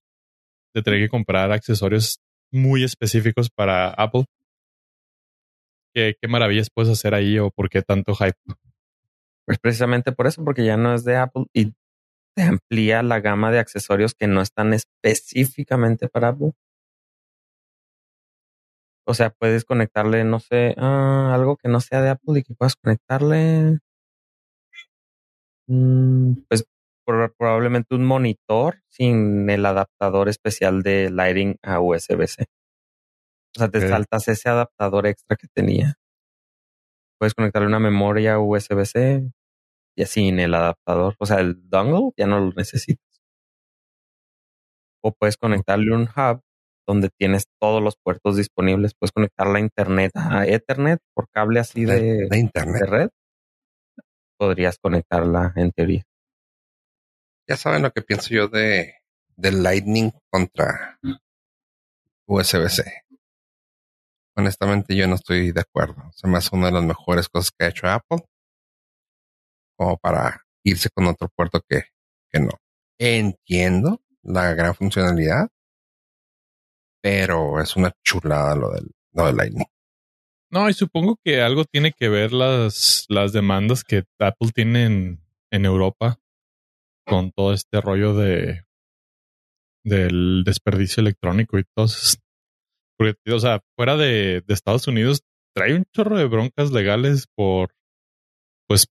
de 0.74 0.82
tener 0.82 0.98
que 1.00 1.08
comprar 1.08 1.52
accesorios 1.52 2.18
muy 2.50 2.82
específicos 2.82 3.48
para 3.48 3.90
Apple, 3.90 4.24
¿qué, 5.94 6.16
qué 6.20 6.28
maravillas 6.28 6.68
puedes 6.74 6.90
hacer 6.90 7.14
ahí 7.14 7.38
o 7.38 7.50
por 7.50 7.68
qué 7.68 7.82
tanto 7.82 8.14
hype? 8.16 8.36
Pues 9.46 9.58
precisamente 9.60 10.10
por 10.10 10.26
eso, 10.26 10.42
porque 10.44 10.64
ya 10.64 10.76
no 10.76 10.94
es 10.94 11.04
de 11.04 11.16
Apple 11.16 11.44
y 11.52 11.74
te 12.36 12.42
amplía 12.42 13.02
la 13.02 13.20
gama 13.20 13.50
de 13.50 13.58
accesorios 13.58 14.14
que 14.14 14.26
no 14.26 14.40
están 14.42 14.72
específicamente 14.74 16.08
para 16.08 16.28
Apple. 16.28 16.52
O 19.06 19.14
sea, 19.14 19.30
puedes 19.30 19.64
conectarle, 19.64 20.24
no 20.24 20.40
sé, 20.40 20.74
ah, 20.78 21.32
algo 21.34 21.56
que 21.56 21.68
no 21.68 21.80
sea 21.80 22.00
de 22.02 22.10
Apple 22.10 22.40
y 22.40 22.42
que 22.42 22.54
puedas 22.54 22.76
conectarle. 22.76 23.78
mm, 25.68 26.32
pues 26.48 26.64
por- 27.06 27.34
probablemente 27.36 27.94
un 27.94 28.04
monitor 28.04 28.80
sin 28.88 29.48
el 29.50 29.66
adaptador 29.66 30.28
especial 30.28 30.82
de 30.82 31.10
Lighting 31.10 31.56
a 31.62 31.80
USB-C. 31.80 32.46
O 33.56 33.60
sea, 33.60 33.68
te 33.68 33.80
saltas 33.88 34.28
ese 34.28 34.48
adaptador 34.48 35.06
extra 35.06 35.36
que 35.36 35.48
tenía. 35.54 35.96
Puedes 37.18 37.34
conectarle 37.34 37.68
una 37.68 37.78
memoria 37.80 38.38
USB-C 38.38 39.30
y 39.96 40.02
así 40.02 40.28
en 40.28 40.40
el 40.40 40.54
adaptador. 40.54 41.14
O 41.18 41.26
sea, 41.26 41.40
el 41.40 41.68
dongle 41.68 42.10
ya 42.16 42.26
no 42.26 42.40
lo 42.40 42.52
necesitas. 42.52 43.04
O 45.02 45.12
puedes 45.12 45.36
conectarle 45.36 45.94
un 45.94 46.02
hub 46.02 46.40
donde 46.86 47.10
tienes 47.10 47.44
todos 47.60 47.82
los 47.82 47.96
puertos 47.96 48.36
disponibles. 48.36 48.94
Puedes 48.94 49.12
conectar 49.12 49.46
la 49.46 49.60
internet 49.60 50.12
a 50.14 50.46
Ethernet 50.46 51.00
por 51.14 51.28
cable 51.30 51.60
así 51.60 51.84
De, 51.84 52.00
de, 52.00 52.28
de 52.28 52.38
internet. 52.38 52.80
de 52.82 52.86
red. 52.86 53.08
Podrías 54.38 54.78
conectarla 54.78 55.52
en 55.56 55.70
teoría. 55.72 56.02
Ya 57.48 57.56
saben 57.56 57.82
lo 57.82 57.90
que 57.90 58.02
pienso 58.02 58.30
yo 58.34 58.48
de, 58.48 58.94
de 59.36 59.52
Lightning 59.52 60.10
contra 60.30 60.98
USB-C. 62.26 63.02
Honestamente, 64.36 64.96
yo 64.96 65.06
no 65.06 65.14
estoy 65.14 65.52
de 65.52 65.60
acuerdo. 65.60 66.10
Se 66.12 66.26
me 66.26 66.38
hace 66.38 66.56
una 66.56 66.66
de 66.66 66.72
las 66.72 66.84
mejores 66.84 67.28
cosas 67.28 67.52
que 67.56 67.66
ha 67.66 67.68
hecho 67.68 67.86
Apple. 67.88 68.24
Como 69.76 69.96
para 69.98 70.44
irse 70.64 70.88
con 70.90 71.06
otro 71.06 71.28
puerto 71.34 71.60
que, 71.68 71.84
que 72.30 72.40
no. 72.40 72.50
Entiendo 72.98 74.00
la 74.22 74.54
gran 74.54 74.74
funcionalidad, 74.74 75.48
pero 77.02 77.60
es 77.60 77.76
una 77.76 77.92
chulada 78.02 78.54
lo 78.54 78.70
del, 78.70 78.90
lo 79.12 79.26
del 79.26 79.36
Lightning. 79.36 79.66
No, 80.50 80.68
y 80.68 80.72
supongo 80.72 81.18
que 81.22 81.42
algo 81.42 81.64
tiene 81.64 81.92
que 81.92 82.08
ver 82.08 82.32
las, 82.32 83.06
las 83.08 83.32
demandas 83.32 83.82
que 83.82 84.04
Apple 84.20 84.50
tiene 84.54 84.84
en, 84.84 85.20
en 85.50 85.64
Europa 85.64 86.20
con 87.06 87.32
todo 87.32 87.52
este 87.52 87.80
rollo 87.80 88.14
de 88.14 88.64
del 89.84 90.44
desperdicio 90.44 91.00
electrónico 91.02 91.58
y 91.58 91.64
todo. 91.76 91.88
Porque, 92.96 93.32
o 93.32 93.38
sea, 93.38 93.60
fuera 93.76 93.96
de, 93.96 94.42
de 94.46 94.54
Estados 94.54 94.86
Unidos 94.86 95.22
trae 95.54 95.74
un 95.74 95.84
chorro 95.92 96.16
de 96.16 96.26
broncas 96.26 96.72
legales 96.72 97.26
por 97.34 97.74
pues 98.66 98.86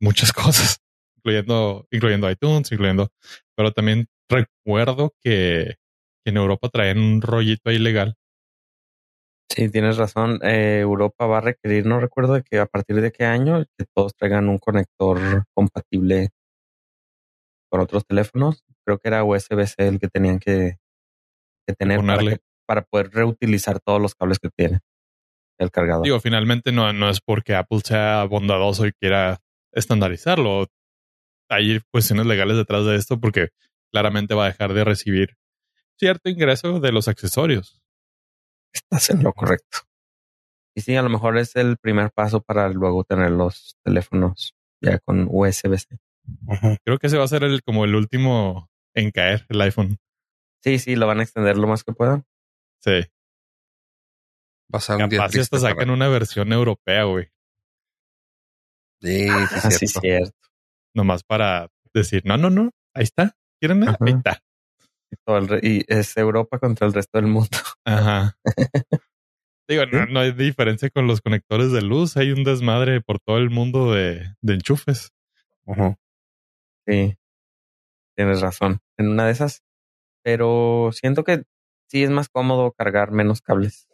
muchas 0.00 0.32
cosas, 0.32 0.78
incluyendo, 1.16 1.86
incluyendo 1.90 2.30
iTunes, 2.30 2.70
incluyendo, 2.72 3.08
pero 3.56 3.72
también 3.72 4.06
recuerdo 4.28 5.14
que, 5.22 5.76
que 6.24 6.30
en 6.30 6.36
Europa 6.36 6.68
traen 6.68 6.98
un 6.98 7.22
rollito 7.22 7.70
ahí 7.70 7.78
legal. 7.78 8.16
Sí, 9.48 9.70
tienes 9.70 9.96
razón. 9.96 10.40
Eh, 10.42 10.80
Europa 10.80 11.26
va 11.26 11.38
a 11.38 11.40
requerir, 11.40 11.86
no 11.86 12.00
recuerdo 12.00 12.34
de 12.34 12.42
que 12.42 12.58
a 12.58 12.66
partir 12.66 13.00
de 13.00 13.12
qué 13.12 13.24
año, 13.24 13.64
que 13.78 13.84
todos 13.94 14.14
traigan 14.14 14.48
un 14.48 14.58
conector 14.58 15.44
compatible 15.54 16.30
con 17.70 17.80
otros 17.80 18.04
teléfonos. 18.06 18.64
Creo 18.84 18.98
que 18.98 19.08
era 19.08 19.24
USB-C 19.24 19.88
el 19.88 19.98
que 20.00 20.08
tenían 20.08 20.38
que, 20.40 20.76
que 21.66 21.74
tener 21.74 21.98
para, 22.00 22.16
Ponerle. 22.16 22.30
que- 22.38 22.42
para 22.66 22.82
poder 22.82 23.10
reutilizar 23.12 23.78
todos 23.80 24.02
los 24.02 24.14
cables 24.16 24.38
que 24.40 24.50
tiene 24.50 24.80
el 25.58 25.70
cargador. 25.70 26.04
Digo, 26.04 26.18
finalmente 26.20 26.72
no, 26.72 26.92
no 26.92 27.08
es 27.08 27.20
porque 27.20 27.54
Apple 27.54 27.80
sea 27.84 28.24
bondadoso 28.24 28.86
y 28.86 28.92
quiera 28.92 29.38
estandarizarlo. 29.76 30.66
Hay 31.48 31.80
cuestiones 31.92 32.26
legales 32.26 32.56
detrás 32.56 32.84
de 32.84 32.96
esto 32.96 33.20
porque 33.20 33.50
claramente 33.92 34.34
va 34.34 34.46
a 34.46 34.48
dejar 34.48 34.72
de 34.72 34.84
recibir 34.84 35.36
cierto 35.98 36.28
ingreso 36.28 36.80
de 36.80 36.92
los 36.92 37.06
accesorios. 37.08 37.80
Estás 38.72 39.10
en 39.10 39.22
lo 39.22 39.32
correcto. 39.32 39.78
Y 40.74 40.82
sí, 40.82 40.96
a 40.96 41.02
lo 41.02 41.08
mejor 41.08 41.38
es 41.38 41.56
el 41.56 41.78
primer 41.78 42.10
paso 42.10 42.42
para 42.42 42.68
luego 42.68 43.04
tener 43.04 43.30
los 43.30 43.76
teléfonos 43.82 44.54
ya 44.82 44.98
con 44.98 45.28
USB-C. 45.30 45.98
Creo 46.84 46.98
que 46.98 47.06
ese 47.06 47.16
va 47.16 47.24
a 47.24 47.28
ser 47.28 47.44
el 47.44 47.62
como 47.62 47.84
el 47.84 47.94
último 47.94 48.68
en 48.94 49.10
caer, 49.10 49.46
el 49.48 49.60
iPhone. 49.60 49.98
Sí, 50.62 50.78
sí, 50.78 50.96
lo 50.96 51.06
van 51.06 51.20
a 51.20 51.22
extender 51.22 51.56
lo 51.56 51.66
más 51.66 51.84
que 51.84 51.92
puedan. 51.92 52.24
Sí. 52.80 53.04
Va 54.74 54.78
a 54.78 54.80
ser 54.80 54.96
un 54.96 55.08
día 55.08 55.20
Capaz 55.20 55.32
si 55.32 55.40
hasta 55.40 55.58
sacan 55.58 55.90
una 55.90 56.08
versión 56.08 56.52
europea, 56.52 57.04
güey. 57.04 57.30
Sí, 59.00 59.28
sí, 59.28 59.30
Así 59.30 59.86
cierto. 59.86 59.98
Ah, 59.98 60.00
cierto. 60.00 60.38
Nomás 60.94 61.22
para 61.22 61.68
decir, 61.92 62.22
no, 62.24 62.36
no, 62.36 62.50
no, 62.50 62.70
ahí 62.94 63.04
está. 63.04 63.36
¿Quieren? 63.60 63.88
Ajá. 63.88 63.98
Ahí 64.00 64.12
está. 64.12 64.42
Y, 65.62 65.84
es 65.92 66.16
Europa 66.16 66.58
contra 66.58 66.86
el 66.86 66.92
resto 66.92 67.18
del 67.18 67.26
mundo. 67.26 67.58
Ajá. 67.84 68.36
Digo, 69.68 69.84
no, 69.86 70.06
no 70.06 70.20
hay 70.20 70.32
diferencia 70.32 70.90
con 70.90 71.06
los 71.06 71.20
conectores 71.20 71.72
de 71.72 71.82
luz. 71.82 72.16
Hay 72.16 72.30
un 72.30 72.44
desmadre 72.44 73.00
por 73.00 73.18
todo 73.18 73.38
el 73.38 73.50
mundo 73.50 73.92
de, 73.92 74.34
de 74.40 74.54
enchufes. 74.54 75.10
Sí, 76.86 77.16
tienes 78.16 78.40
razón. 78.40 78.78
En 78.96 79.08
una 79.08 79.26
de 79.26 79.32
esas. 79.32 79.64
Pero 80.22 80.90
siento 80.92 81.24
que 81.24 81.44
sí 81.88 82.04
es 82.04 82.10
más 82.10 82.28
cómodo 82.28 82.72
cargar 82.72 83.10
menos 83.10 83.40
cables. 83.40 83.88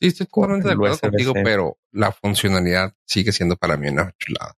Sí, 0.00 0.06
estoy 0.08 0.26
totalmente 0.26 0.68
de 0.68 0.74
acuerdo 0.74 0.98
contigo, 0.98 1.32
pero 1.34 1.78
la 1.90 2.12
funcionalidad 2.12 2.94
sigue 3.04 3.32
siendo 3.32 3.56
para 3.56 3.76
mí 3.76 3.88
una 3.88 4.14
chulada. 4.18 4.54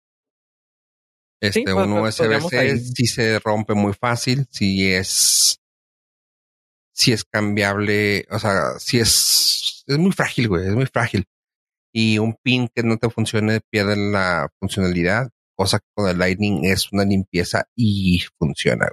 Este, 1.41 1.62
pues, 1.62 1.76
un 1.76 1.93
USB-C 1.93 2.78
sí 2.78 3.07
se 3.07 3.39
rompe 3.39 3.74
muy 3.74 3.93
fácil, 3.93 4.47
si 4.51 4.93
es, 4.93 5.61
si 6.93 7.12
es 7.12 7.24
cambiable, 7.24 8.26
o 8.30 8.39
sea, 8.41 8.78
si 8.80 8.99
es, 8.99 9.84
es 9.86 9.99
muy 9.99 10.11
frágil, 10.11 10.49
güey, 10.49 10.66
es 10.66 10.74
muy 10.74 10.86
frágil. 10.86 11.24
Y 11.93 12.18
un 12.18 12.36
pin 12.43 12.68
que 12.74 12.82
no 12.82 12.97
te 12.99 13.09
funcione 13.09 13.61
pierde 13.70 13.97
la 13.97 14.49
funcionalidad, 14.59 15.30
cosa 15.57 15.78
que 15.78 15.86
con 15.95 16.09
el 16.09 16.18
Lightning 16.18 16.64
es 16.64 16.93
una 16.93 17.05
limpieza 17.05 17.64
y 17.76 18.20
funciona. 18.36 18.89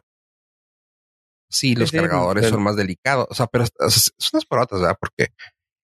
Sí, 1.49 1.75
los 1.75 1.89
sí, 1.89 1.97
cargadores 1.97 2.49
son 2.49 2.61
más 2.61 2.75
delicados, 2.75 3.27
o 3.29 3.33
sea, 3.33 3.47
pero 3.47 3.63
es, 3.63 3.71
es 3.79 4.33
unas 4.33 4.45
por 4.45 4.59
otras, 4.59 4.81
¿verdad? 4.81 4.97
Porque 4.99 5.33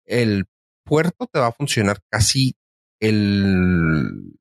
el 0.06 0.46
puerto 0.84 1.26
te 1.26 1.38
va 1.38 1.48
a 1.48 1.52
funcionar 1.52 1.98
casi 2.10 2.54
el 3.00 4.38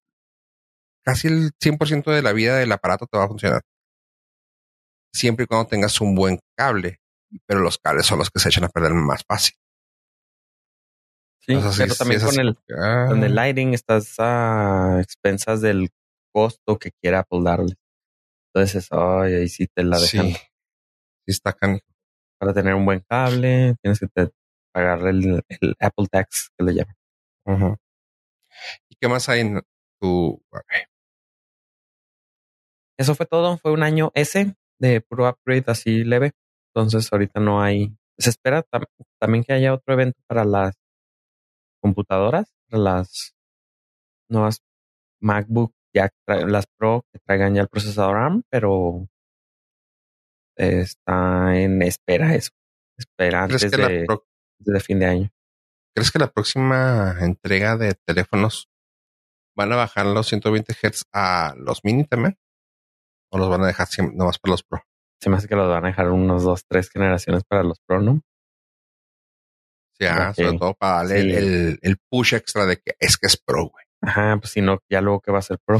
casi 1.05 1.27
el 1.27 1.51
100% 1.59 2.11
de 2.11 2.21
la 2.21 2.31
vida 2.33 2.57
del 2.57 2.71
aparato 2.71 3.05
te 3.07 3.17
va 3.17 3.25
a 3.25 3.27
funcionar. 3.27 3.61
Siempre 5.13 5.43
y 5.43 5.47
cuando 5.47 5.67
tengas 5.67 5.99
un 6.01 6.15
buen 6.15 6.39
cable, 6.57 6.99
pero 7.45 7.59
los 7.59 7.77
cables 7.77 8.05
son 8.05 8.19
los 8.19 8.29
que 8.29 8.39
se 8.39 8.49
echan 8.49 8.63
a 8.63 8.69
perder 8.69 8.93
más 8.93 9.23
fácil. 9.27 9.55
Sí, 11.41 11.55
pero 11.55 11.93
sí 11.93 11.97
también 11.97 12.21
con 12.21 12.39
el, 12.39 12.55
que, 12.55 12.73
ah, 12.77 13.05
con 13.09 13.23
el 13.23 13.35
Lighting 13.35 13.73
estás 13.73 14.15
a 14.17 14.99
expensas 15.01 15.59
del 15.59 15.89
costo 16.33 16.79
que 16.79 16.91
quiera 17.01 17.19
Apple 17.19 17.41
darle. 17.43 17.75
Entonces, 18.53 18.87
ay, 18.91 19.33
ahí 19.33 19.49
sí 19.49 19.67
te 19.67 19.83
la 19.83 19.99
dejan. 19.99 20.27
sí, 20.27 20.33
sí 20.33 20.39
está 21.27 21.51
canijo. 21.51 21.85
Para 22.39 22.53
tener 22.53 22.75
un 22.75 22.85
buen 22.85 23.01
cable, 23.09 23.75
tienes 23.81 23.99
que 23.99 24.07
te- 24.07 24.31
pagar 24.73 25.07
el, 25.07 25.43
el 25.47 25.75
Apple 25.79 26.07
Tax 26.11 26.51
que 26.57 26.65
le 26.65 26.73
llaman. 26.73 26.95
¿Y 28.89 28.95
qué 28.99 29.07
más 29.07 29.29
hay 29.29 29.41
en 29.41 29.61
tu 30.01 30.41
Eso 32.97 33.15
fue 33.15 33.25
todo. 33.25 33.57
Fue 33.57 33.71
un 33.71 33.83
año 33.83 34.11
ese 34.13 34.55
de 34.79 35.01
puro 35.01 35.27
upgrade 35.29 35.63
así 35.67 36.03
leve. 36.03 36.31
Entonces, 36.73 37.11
ahorita 37.11 37.39
no 37.39 37.61
hay. 37.61 37.95
Se 38.17 38.29
espera 38.29 38.63
tam- 38.63 38.85
también 39.19 39.43
que 39.43 39.53
haya 39.53 39.73
otro 39.73 39.93
evento 39.93 40.19
para 40.27 40.45
las 40.45 40.75
computadoras, 41.81 42.53
para 42.69 42.81
las 42.83 43.35
nuevas 44.29 44.59
MacBook, 45.21 45.73
ya 45.95 46.09
las 46.27 46.65
Pro 46.77 47.05
que 47.11 47.19
traigan 47.19 47.55
ya 47.55 47.61
el 47.61 47.67
procesador 47.69 48.17
ARM, 48.17 48.43
pero 48.49 49.07
está 50.55 51.57
en 51.59 51.81
espera 51.81 52.35
eso. 52.35 52.51
Espera 52.97 53.47
¿Crees 53.47 53.63
antes 53.63 53.71
que, 53.71 53.77
de, 53.87 53.99
la 54.01 54.05
pro- 54.05 54.25
de 54.71 54.79
fin 54.79 54.99
de 54.99 55.05
año. 55.05 55.29
¿Crees 55.95 56.11
que 56.11 56.19
la 56.19 56.31
próxima 56.31 57.15
entrega 57.19 57.77
de 57.77 57.93
teléfonos 58.05 58.69
van 59.55 59.71
a 59.73 59.75
bajar 59.75 60.05
los 60.07 60.27
120 60.27 60.73
Hz 60.73 61.03
a 61.13 61.53
los 61.57 61.83
mini 61.83 62.05
también? 62.05 62.37
¿O 63.31 63.37
los 63.37 63.49
van 63.49 63.63
a 63.63 63.67
dejar 63.67 63.87
siempre, 63.87 64.15
nomás 64.15 64.39
para 64.39 64.51
los 64.53 64.63
Pro? 64.63 64.83
Se 65.21 65.29
me 65.29 65.37
hace 65.37 65.47
que 65.47 65.55
los 65.55 65.69
van 65.69 65.85
a 65.85 65.87
dejar 65.89 66.09
unos 66.09 66.43
dos, 66.43 66.65
tres 66.67 66.89
generaciones 66.89 67.43
para 67.47 67.63
los 67.63 67.79
Pro, 67.87 68.01
¿no? 68.01 68.21
Sí, 69.99 70.05
ah, 70.05 70.33
sobre 70.33 70.57
todo 70.57 70.73
para 70.73 70.97
darle 70.97 71.19
el, 71.19 71.29
Sí. 71.29 71.35
el- 71.37 71.79
el 71.81 71.97
push 72.09 72.33
extra 72.33 72.65
de 72.65 72.77
que 72.77 72.95
es 72.99 73.17
que 73.17 73.27
es 73.27 73.37
Pro, 73.37 73.65
güey. 73.69 73.85
Ajá, 74.01 74.37
pues 74.39 74.51
si 74.51 74.61
no, 74.61 74.79
ya 74.89 75.01
luego 75.01 75.21
que 75.21 75.31
va 75.31 75.39
a 75.39 75.43
ser 75.43 75.59
Pro. 75.65 75.79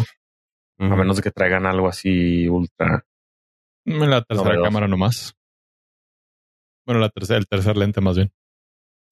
A 0.79 0.95
menos 0.95 1.17
de 1.17 1.23
que 1.23 1.31
traigan 1.31 1.65
algo 1.65 1.87
así 1.87 2.47
ultra. 2.47 3.05
La 3.85 4.21
tercera 4.23 4.49
Novedoso. 4.49 4.63
cámara 4.63 4.87
nomás. 4.87 5.33
Bueno, 6.85 6.99
la 7.01 7.09
tercera, 7.09 7.37
el 7.39 7.47
tercer 7.47 7.77
lente 7.77 8.01
más 8.01 8.15
bien. 8.17 8.31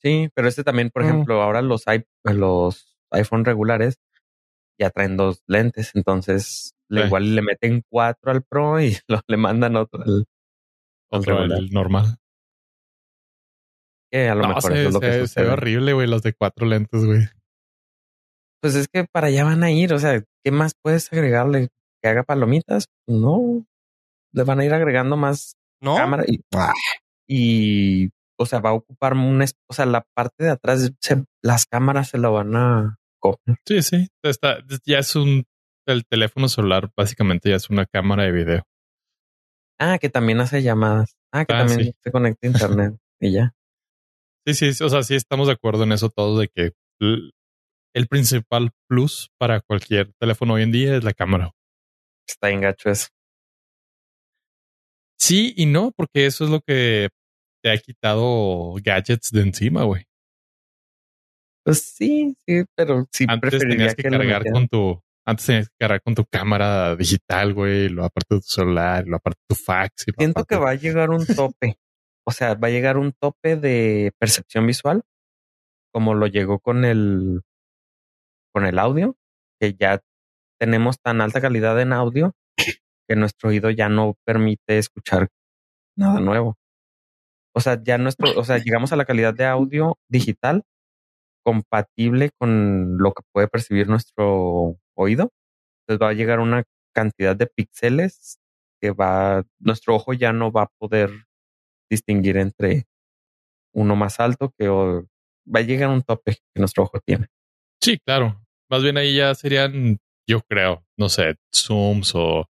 Sí, 0.03 0.29
pero 0.33 0.47
este 0.47 0.63
también, 0.63 0.89
por 0.89 1.03
Mm. 1.03 1.05
ejemplo, 1.07 1.41
ahora 1.41 1.61
los, 1.61 1.83
i- 1.87 2.05
los 2.23 2.97
iPhone 3.11 3.45
regulares 3.45 3.95
ya 4.79 4.89
traen 4.89 5.15
dos 5.17 5.43
lentes, 5.47 5.91
entonces 5.95 6.73
le 6.89 7.05
igual 7.05 7.35
le 7.35 7.41
meten 7.43 7.83
cuatro 7.89 8.31
al 8.31 8.41
Pro 8.43 8.81
y 8.81 8.97
lo, 9.07 9.21
le 9.27 9.37
mandan 9.37 9.75
otro 9.75 10.01
al, 10.03 10.25
Otro, 11.11 11.43
el 11.43 11.69
normal. 11.71 12.17
Que 14.11 14.27
a 14.29 14.35
lo 14.35 14.41
No, 14.41 14.47
mejor 14.49 14.63
se, 14.73 14.79
eso 14.79 14.87
es 14.89 14.93
lo 14.93 14.99
que 14.99 15.05
se- 15.07 15.13
se 15.13 15.27
sucede. 15.27 15.45
ve 15.45 15.51
horrible, 15.51 15.93
güey, 15.93 16.07
los 16.07 16.21
de 16.23 16.33
cuatro 16.33 16.65
lentes, 16.65 17.05
güey. 17.05 17.21
Pues 18.61 18.75
es 18.75 18.87
que 18.87 19.05
para 19.05 19.27
allá 19.27 19.43
van 19.45 19.63
a 19.63 19.71
ir, 19.71 19.93
o 19.93 19.99
sea, 19.99 20.23
¿qué 20.43 20.51
más 20.51 20.73
puedes 20.81 21.11
agregarle? 21.13 21.69
¿Que 22.01 22.09
haga 22.09 22.23
palomitas? 22.23 22.85
No, 23.07 23.65
le 24.33 24.43
van 24.43 24.59
a 24.59 24.65
ir 24.65 24.73
agregando 24.73 25.15
más 25.17 25.55
¿No? 25.81 25.95
cámara 25.95 26.23
y, 26.27 26.41
y, 27.27 28.09
o 28.41 28.45
sea, 28.45 28.59
va 28.59 28.71
a 28.71 28.73
ocupar 28.73 29.13
un, 29.13 29.41
es- 29.41 29.55
o 29.69 29.73
sea, 29.73 29.85
la 29.85 30.05
parte 30.15 30.43
de 30.45 30.49
atrás, 30.51 30.91
se- 30.99 31.23
las 31.43 31.65
cámaras 31.65 32.09
se 32.09 32.17
la 32.17 32.29
van 32.29 32.55
a 32.55 32.97
comer. 33.19 33.57
Sí, 33.65 33.81
sí. 33.81 34.07
Está, 34.23 34.59
ya 34.85 34.99
es 34.99 35.15
un. 35.15 35.45
El 35.87 36.05
teléfono 36.05 36.47
celular 36.47 36.91
básicamente 36.95 37.49
ya 37.49 37.55
es 37.55 37.69
una 37.69 37.85
cámara 37.85 38.23
de 38.23 38.31
video. 38.31 38.63
Ah, 39.79 39.97
que 39.99 40.09
también 40.09 40.39
hace 40.39 40.61
llamadas. 40.61 41.15
Ah, 41.33 41.45
que 41.45 41.53
Ah, 41.53 41.59
también 41.65 41.85
sí. 41.85 41.95
se 42.03 42.11
conecta 42.11 42.45
a 42.47 42.51
internet 42.51 42.97
y 43.19 43.31
ya. 43.33 43.53
Sí, 44.45 44.53
sí, 44.53 44.73
sí, 44.73 44.83
o 44.83 44.89
sea, 44.89 45.01
sí 45.03 45.15
estamos 45.15 45.47
de 45.47 45.53
acuerdo 45.53 45.83
en 45.83 45.91
eso 45.91 46.09
todos 46.09 46.39
de 46.39 46.47
que 46.49 46.73
l- 46.99 47.31
el 47.95 48.07
principal 48.07 48.71
plus 48.87 49.29
para 49.39 49.59
cualquier 49.61 50.13
teléfono 50.19 50.53
hoy 50.53 50.63
en 50.63 50.71
día 50.71 50.95
es 50.97 51.03
la 51.03 51.13
cámara. 51.13 51.51
Está 52.27 52.49
en 52.51 52.61
gacho 52.61 52.89
eso. 52.89 53.07
Sí 55.19 55.53
y 55.55 55.65
no, 55.65 55.91
porque 55.91 56.25
eso 56.25 56.43
es 56.45 56.49
lo 56.49 56.61
que 56.61 57.09
te 57.61 57.71
ha 57.71 57.77
quitado 57.77 58.73
gadgets 58.83 59.31
de 59.31 59.41
encima, 59.41 59.83
güey. 59.83 60.05
Pues 61.63 61.81
sí, 61.83 62.35
sí, 62.45 62.63
pero 62.75 63.07
sí 63.11 63.25
Antes 63.27 63.59
tenías 63.59 63.95
que, 63.95 64.03
cargar 64.03 64.43
con 64.51 64.67
tu, 64.67 64.99
antes 65.25 65.45
tenías 65.45 65.69
que 65.69 65.75
cargar 65.79 66.01
con 66.01 66.15
tu 66.15 66.25
cámara 66.25 66.95
digital, 66.95 67.53
güey, 67.53 67.87
lo 67.89 68.03
aparte 68.03 68.35
de 68.35 68.41
tu 68.41 68.47
celular, 68.47 69.05
lo 69.07 69.17
aparte 69.17 69.39
de 69.47 69.55
tu 69.55 69.61
fax. 69.63 70.07
Y 70.07 70.11
lo 70.11 70.15
Siento 70.17 70.39
aparte- 70.41 70.55
que 70.55 70.59
va 70.61 70.69
a 70.71 70.75
llegar 70.75 71.09
un 71.11 71.25
tope. 71.53 71.77
o 72.27 72.31
sea, 72.31 72.55
va 72.55 72.67
a 72.67 72.71
llegar 72.71 72.97
un 72.97 73.13
tope 73.13 73.55
de 73.57 74.11
percepción 74.19 74.65
visual, 74.65 75.03
como 75.93 76.15
lo 76.15 76.25
llegó 76.27 76.59
con 76.59 76.83
el 76.85 77.41
con 78.53 78.65
el 78.65 78.79
audio, 78.79 79.15
que 79.59 79.75
ya 79.75 80.01
tenemos 80.59 80.99
tan 80.99 81.21
alta 81.21 81.39
calidad 81.41 81.79
en 81.79 81.93
audio 81.93 82.33
que 83.07 83.15
nuestro 83.15 83.49
oído 83.49 83.69
ya 83.69 83.87
no 83.87 84.15
permite 84.25 84.77
escuchar 84.77 85.29
nada 85.97 86.19
nuevo. 86.19 86.57
O 87.53 87.59
sea, 87.59 87.81
ya 87.83 87.97
nuestro, 87.97 88.37
o 88.39 88.43
sea, 88.43 88.57
llegamos 88.57 88.93
a 88.93 88.95
la 88.95 89.05
calidad 89.05 89.33
de 89.33 89.45
audio 89.45 89.97
digital 90.07 90.63
compatible 91.43 92.31
con 92.37 92.97
lo 92.97 93.13
que 93.13 93.23
puede 93.33 93.47
percibir 93.47 93.87
nuestro 93.87 94.77
oído. 94.95 95.31
Entonces 95.81 96.05
va 96.05 96.09
a 96.09 96.13
llegar 96.13 96.39
una 96.39 96.63
cantidad 96.93 97.35
de 97.35 97.47
píxeles 97.47 98.39
que 98.81 98.91
va, 98.91 99.43
nuestro 99.59 99.95
ojo 99.95 100.13
ya 100.13 100.33
no 100.33 100.51
va 100.51 100.63
a 100.63 100.71
poder 100.79 101.11
distinguir 101.89 102.37
entre 102.37 102.85
uno 103.73 103.95
más 103.95 104.19
alto 104.19 104.53
que 104.57 104.69
o- 104.69 105.03
va 105.45 105.59
a 105.59 105.63
llegar 105.63 105.89
un 105.89 106.01
tope 106.01 106.37
que 106.53 106.59
nuestro 106.59 106.83
ojo 106.83 106.99
tiene. 107.05 107.27
Sí, 107.81 107.97
claro. 107.99 108.41
Más 108.69 108.83
bien 108.83 108.97
ahí 108.97 109.15
ya 109.15 109.35
serían, 109.35 109.99
yo 110.27 110.41
creo, 110.41 110.85
no 110.97 111.09
sé, 111.09 111.35
zooms 111.53 112.13
o 112.15 112.47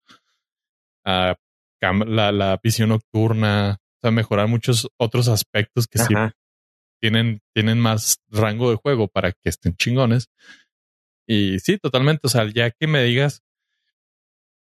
ah, 1.06 1.36
la, 1.82 2.60
visión 2.64 2.90
nocturna, 2.90 3.78
sea, 4.06 4.12
mejorar 4.12 4.48
muchos 4.48 4.88
otros 4.98 5.28
aspectos 5.28 5.88
que 5.88 6.00
sí 6.00 6.14
tienen, 7.02 7.42
tienen 7.54 7.80
más 7.80 8.18
rango 8.30 8.70
de 8.70 8.78
juego 8.78 9.08
para 9.08 9.32
que 9.32 9.50
estén 9.50 9.76
chingones. 9.76 10.30
Y 11.28 11.60
sí, 11.60 11.78
totalmente. 11.78 12.22
O 12.24 12.30
sea, 12.30 12.50
ya 12.54 12.72
que 12.72 12.88
me 12.88 13.04
digas 13.04 13.42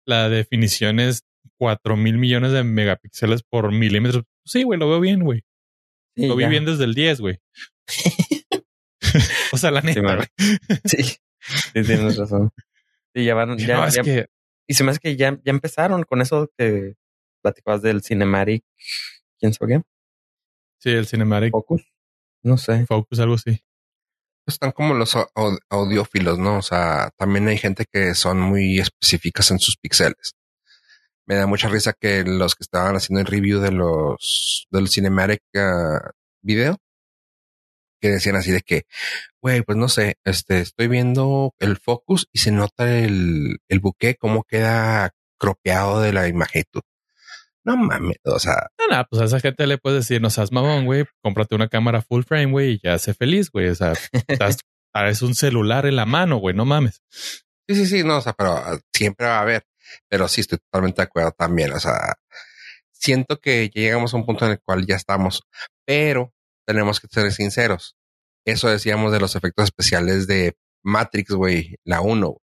la 0.06 0.28
definición 0.28 1.00
es 1.00 1.22
cuatro 1.58 1.96
mil 1.96 2.18
millones 2.18 2.52
de 2.52 2.64
megapíxeles 2.64 3.42
por 3.42 3.72
milímetro. 3.72 4.24
Sí, 4.44 4.62
güey, 4.62 4.78
lo 4.78 4.88
veo 4.88 5.00
bien, 5.00 5.22
güey. 5.24 5.42
Sí, 6.16 6.26
Lo 6.26 6.36
vi 6.36 6.44
ya. 6.44 6.48
bien 6.48 6.64
desde 6.64 6.84
el 6.84 6.94
10, 6.94 7.20
güey. 7.20 7.38
o 9.52 9.56
sea, 9.56 9.70
la 9.70 9.80
neta. 9.80 10.28
Sí, 10.84 11.02
sí, 11.02 11.18
tienes 11.72 12.16
razón. 12.16 12.50
Sí, 13.14 13.24
ya 13.24 13.34
van, 13.34 13.56
ya, 13.58 13.76
No, 13.78 13.86
es 13.86 13.94
ya- 13.94 14.02
que 14.02 14.26
y 14.70 14.74
se 14.74 14.84
me 14.84 14.90
hace 14.90 15.00
que 15.00 15.16
ya, 15.16 15.38
ya 15.44 15.50
empezaron 15.50 16.02
con 16.04 16.20
eso 16.20 16.50
que 16.58 16.94
platicabas 17.42 17.80
del 17.80 18.02
Cinematic, 18.02 18.64
¿quién 19.38 19.52
sabe 19.54 19.74
qué? 19.78 19.82
sí, 20.80 20.90
el 20.90 21.06
Cinematic 21.06 21.50
Focus. 21.52 21.82
No 22.42 22.56
sé. 22.56 22.86
Focus, 22.86 23.18
algo 23.20 23.34
así. 23.34 23.60
Están 24.46 24.72
como 24.72 24.94
los 24.94 25.14
au- 25.16 25.28
au- 25.34 25.58
audiófilos, 25.70 26.38
¿no? 26.38 26.58
O 26.58 26.62
sea, 26.62 27.10
también 27.16 27.48
hay 27.48 27.58
gente 27.58 27.84
que 27.90 28.14
son 28.14 28.40
muy 28.40 28.78
específicas 28.78 29.50
en 29.50 29.58
sus 29.58 29.76
píxeles. 29.76 30.34
Me 31.26 31.34
da 31.34 31.46
mucha 31.46 31.68
risa 31.68 31.92
que 31.92 32.24
los 32.24 32.54
que 32.54 32.62
estaban 32.64 32.96
haciendo 32.96 33.20
el 33.20 33.26
review 33.26 33.60
de 33.60 33.72
los 33.72 34.66
del 34.70 34.88
cinematic 34.88 35.42
ah, 35.56 36.12
video 36.42 36.78
que 38.00 38.08
decían 38.10 38.36
así 38.36 38.52
de 38.52 38.60
que, 38.60 38.84
güey, 39.42 39.62
pues 39.62 39.76
no 39.76 39.88
sé, 39.88 40.16
este, 40.24 40.60
estoy 40.60 40.86
viendo 40.88 41.52
el 41.58 41.76
focus 41.76 42.28
y 42.32 42.38
se 42.38 42.52
nota 42.52 42.96
el, 42.98 43.58
el 43.68 43.80
buque 43.80 44.14
cómo 44.14 44.44
queda 44.44 45.10
cropeado 45.38 46.00
de 46.00 46.12
la 46.12 46.28
imagen. 46.28 46.64
No 47.68 47.76
mames, 47.76 48.16
o 48.24 48.38
sea, 48.38 48.70
No, 48.78 48.96
no, 48.96 49.04
pues 49.10 49.20
a 49.20 49.26
esa 49.26 49.40
gente 49.40 49.66
le 49.66 49.76
puedes 49.76 49.98
decir, 49.98 50.22
no 50.22 50.30
seas 50.30 50.52
mamón, 50.52 50.86
güey, 50.86 51.04
cómprate 51.22 51.54
una 51.54 51.68
cámara 51.68 52.00
full 52.00 52.22
frame, 52.22 52.50
güey, 52.50 52.72
y 52.72 52.80
ya 52.82 52.98
sé 52.98 53.12
feliz, 53.12 53.50
güey. 53.50 53.68
O 53.68 53.74
sea, 53.74 53.92
estás, 54.26 54.56
es 55.06 55.20
un 55.20 55.34
celular 55.34 55.84
en 55.84 55.96
la 55.96 56.06
mano, 56.06 56.38
güey, 56.38 56.56
no 56.56 56.64
mames. 56.64 57.02
sí, 57.10 57.74
sí, 57.74 57.84
sí, 57.84 58.04
no, 58.04 58.16
o 58.16 58.20
sea, 58.22 58.32
pero 58.32 58.52
ah, 58.52 58.80
siempre 58.90 59.26
va 59.26 59.36
a 59.36 59.42
haber. 59.42 59.66
Pero 60.08 60.28
sí, 60.28 60.40
estoy 60.40 60.56
totalmente 60.56 61.02
de 61.02 61.08
acuerdo 61.08 61.32
también. 61.32 61.74
O 61.74 61.78
sea, 61.78 62.14
siento 62.90 63.38
que 63.38 63.68
ya 63.68 63.82
llegamos 63.82 64.14
a 64.14 64.16
un 64.16 64.24
punto 64.24 64.46
en 64.46 64.52
el 64.52 64.60
cual 64.64 64.86
ya 64.86 64.96
estamos, 64.96 65.42
pero 65.84 66.32
tenemos 66.66 67.00
que 67.00 67.08
ser 67.08 67.30
sinceros. 67.32 67.96
Eso 68.46 68.70
decíamos 68.70 69.12
de 69.12 69.20
los 69.20 69.36
efectos 69.36 69.64
especiales 69.64 70.26
de 70.26 70.56
Matrix, 70.82 71.32
güey, 71.32 71.76
la 71.84 72.00
1. 72.00 72.34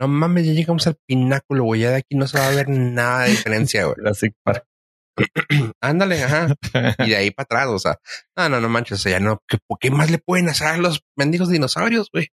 No 0.00 0.08
mames, 0.08 0.46
ya 0.46 0.52
llegamos 0.52 0.86
al 0.86 0.96
pináculo, 1.06 1.64
güey. 1.64 1.82
Ya 1.82 1.90
de 1.90 1.96
aquí 1.96 2.16
no 2.16 2.26
se 2.26 2.38
va 2.38 2.48
a 2.48 2.54
ver 2.54 2.68
nada 2.68 3.24
de 3.24 3.30
diferencia, 3.30 3.84
güey. 3.84 3.96
Jurassic 3.96 4.34
Park. 4.42 4.66
Ándale, 5.80 6.24
ajá. 6.24 6.48
Y 6.98 7.10
de 7.10 7.16
ahí 7.16 7.30
para 7.30 7.44
atrás, 7.44 7.68
o 7.68 7.78
sea, 7.78 7.98
no, 8.36 8.48
no, 8.48 8.60
no 8.60 8.68
manches, 8.68 8.98
o 8.98 9.02
sea, 9.02 9.12
ya 9.12 9.20
no, 9.20 9.42
¿qué, 9.46 9.58
¿qué 9.80 9.90
más 9.90 10.10
le 10.10 10.18
pueden 10.18 10.48
hacer 10.48 10.66
a 10.68 10.76
los 10.76 11.02
mendigos 11.16 11.48
dinosaurios, 11.50 12.10
güey? 12.12 12.28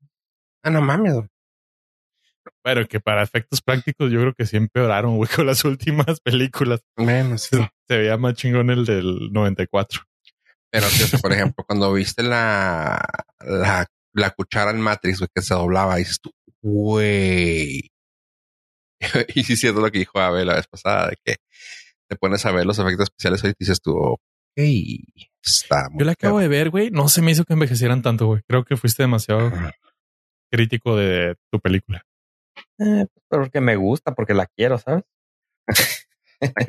Ah, 0.63 0.69
no 0.69 0.81
mames, 0.81 1.13
güey. 1.13 1.27
Pero 2.63 2.87
que 2.87 2.99
para 2.99 3.23
efectos 3.23 3.61
prácticos 3.61 4.11
yo 4.11 4.19
creo 4.21 4.33
que 4.33 4.45
sí 4.45 4.57
empeoraron, 4.57 5.17
güey, 5.17 5.29
con 5.35 5.45
las 5.45 5.63
últimas 5.65 6.19
películas. 6.21 6.81
Menos. 6.97 7.43
Se, 7.43 7.57
se 7.87 7.97
veía 7.97 8.17
más 8.17 8.35
chingón 8.35 8.69
el 8.69 8.85
del 8.85 9.31
94. 9.31 10.01
Pero, 10.71 10.87
sí, 10.87 11.17
por 11.17 11.33
ejemplo, 11.33 11.63
cuando 11.65 11.91
viste 11.93 12.21
la, 12.21 13.03
la, 13.39 13.87
la 14.13 14.29
cuchara 14.31 14.71
en 14.71 14.81
Matrix, 14.81 15.19
güey, 15.19 15.29
que 15.33 15.41
se 15.41 15.55
doblaba, 15.55 15.95
dices 15.95 16.19
tú, 16.21 16.31
güey. 16.61 17.91
y 19.35 19.43
sí, 19.43 19.55
siento 19.55 19.81
lo 19.81 19.91
que 19.91 19.99
dijo 19.99 20.19
Abel 20.19 20.47
la 20.47 20.55
vez 20.55 20.67
pasada, 20.67 21.09
de 21.09 21.17
que 21.23 21.35
te 22.09 22.15
pones 22.15 22.45
a 22.45 22.51
ver 22.51 22.65
los 22.65 22.79
efectos 22.79 23.03
especiales 23.03 23.43
hoy 23.43 23.51
y 23.51 23.53
dices 23.59 23.81
tú, 23.81 23.95
ok, 23.95 24.19
está 25.43 25.89
muy 25.89 25.99
Yo 25.99 26.05
la 26.05 26.13
acabo 26.13 26.39
de 26.39 26.47
ver, 26.47 26.69
güey. 26.69 26.89
No 26.91 27.07
se 27.07 27.21
me 27.21 27.31
hizo 27.31 27.45
que 27.45 27.53
envejecieran 27.53 28.01
tanto, 28.01 28.27
güey. 28.27 28.41
Creo 28.47 28.65
que 28.65 28.77
fuiste 28.77 29.03
demasiado 29.03 29.51
crítico 30.51 30.95
de 30.95 31.35
tu 31.51 31.59
película. 31.59 32.03
Eh, 32.79 33.05
porque 33.27 33.61
me 33.61 33.75
gusta, 33.75 34.15
porque 34.15 34.33
la 34.33 34.47
quiero, 34.47 34.77
¿sabes? 34.77 35.03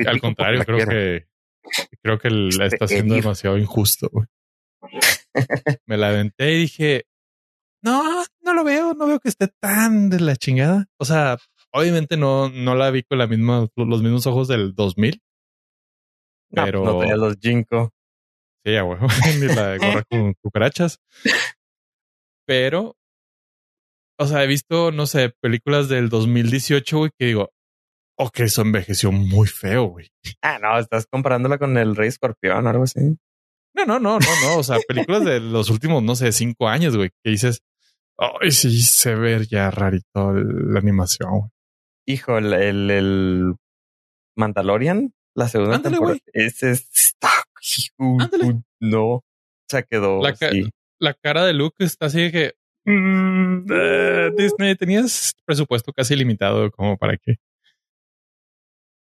Al 0.06 0.20
contrario, 0.20 0.64
creo 0.64 0.76
quiero. 0.76 0.90
que 0.90 1.26
creo 2.02 2.18
que 2.18 2.30
la 2.30 2.66
está 2.66 2.86
siendo 2.86 3.14
demasiado 3.14 3.58
injusto, 3.58 4.08
güey. 4.10 4.26
Me 5.86 5.96
la 5.96 6.08
aventé 6.08 6.52
y 6.52 6.60
dije, 6.60 7.06
no, 7.82 8.24
no 8.42 8.54
lo 8.54 8.64
veo, 8.64 8.94
no 8.94 9.06
veo 9.06 9.20
que 9.20 9.28
esté 9.28 9.48
tan 9.60 10.10
de 10.10 10.20
la 10.20 10.36
chingada. 10.36 10.86
O 10.98 11.04
sea, 11.04 11.38
obviamente 11.72 12.16
no, 12.16 12.48
no 12.50 12.74
la 12.74 12.90
vi 12.90 13.02
con 13.02 13.18
la 13.18 13.26
misma, 13.26 13.66
los 13.76 14.02
mismos 14.02 14.26
ojos 14.26 14.48
del 14.48 14.74
2000. 14.74 15.20
No, 16.52 16.64
Pero- 16.64 16.84
no 16.84 16.98
tenía 16.98 17.16
los 17.16 17.36
Jinko. 17.40 17.90
Sí, 18.64 18.76
a 18.76 18.84
huevo, 18.84 19.06
ni 19.40 19.46
la 19.54 19.78
gorra 19.78 20.02
con 20.10 20.34
cucarachas. 20.42 20.98
Pero, 22.46 22.96
o 24.18 24.26
sea, 24.26 24.44
he 24.44 24.46
visto, 24.46 24.90
no 24.92 25.06
sé, 25.06 25.32
películas 25.40 25.88
del 25.88 26.08
2018, 26.08 26.98
güey, 26.98 27.10
que 27.18 27.26
digo, 27.26 27.50
ok, 28.18 28.40
eso 28.40 28.62
envejeció 28.62 29.12
muy 29.12 29.46
feo, 29.48 29.84
güey. 29.84 30.08
Ah, 30.42 30.58
no, 30.60 30.78
estás 30.78 31.06
comparándola 31.06 31.56
con 31.58 31.78
el 31.78 31.96
Rey 31.96 32.08
Escorpión 32.08 32.66
o 32.66 32.68
algo 32.68 32.82
así. 32.84 33.00
No, 33.74 33.86
no, 33.86 33.98
no, 34.00 34.18
no, 34.18 34.40
no. 34.42 34.58
O 34.58 34.62
sea, 34.62 34.78
películas 34.86 35.24
de 35.24 35.40
los 35.40 35.70
últimos, 35.70 36.02
no 36.02 36.16
sé, 36.16 36.32
cinco 36.32 36.68
años, 36.68 36.96
güey, 36.96 37.10
que 37.24 37.30
dices, 37.30 37.62
ay, 38.40 38.50
sí, 38.50 38.80
se 38.82 39.14
ve 39.14 39.46
ya 39.48 39.70
rarito 39.70 40.32
la 40.34 40.78
animación. 40.78 41.50
Hijo, 42.06 42.38
el, 42.38 42.52
el, 42.54 42.90
el 42.90 43.54
Mandalorian, 44.36 45.12
la 45.34 45.48
segunda 45.48 45.76
Ándale, 45.76 45.94
temporada. 45.96 46.18
güey. 46.32 46.46
Ese 46.46 46.70
es. 46.72 47.16
Uy, 47.98 48.18
Ándale. 48.22 48.44
uy, 48.44 48.62
no. 48.80 49.04
O 49.16 49.24
sea, 49.68 49.82
quedó. 49.82 50.22
La 50.22 50.34
ca- 50.34 50.48
así. 50.48 50.68
La 50.98 51.14
cara 51.14 51.44
de 51.44 51.52
Luke 51.54 51.82
está 51.84 52.06
así 52.06 52.20
de 52.22 52.32
que, 52.32 52.52
mm, 52.84 53.66
eh, 53.72 54.30
Disney, 54.36 54.74
tenías 54.76 55.34
presupuesto 55.46 55.92
casi 55.92 56.16
limitado 56.16 56.70
como 56.70 56.96
para 56.98 57.16
que. 57.16 57.36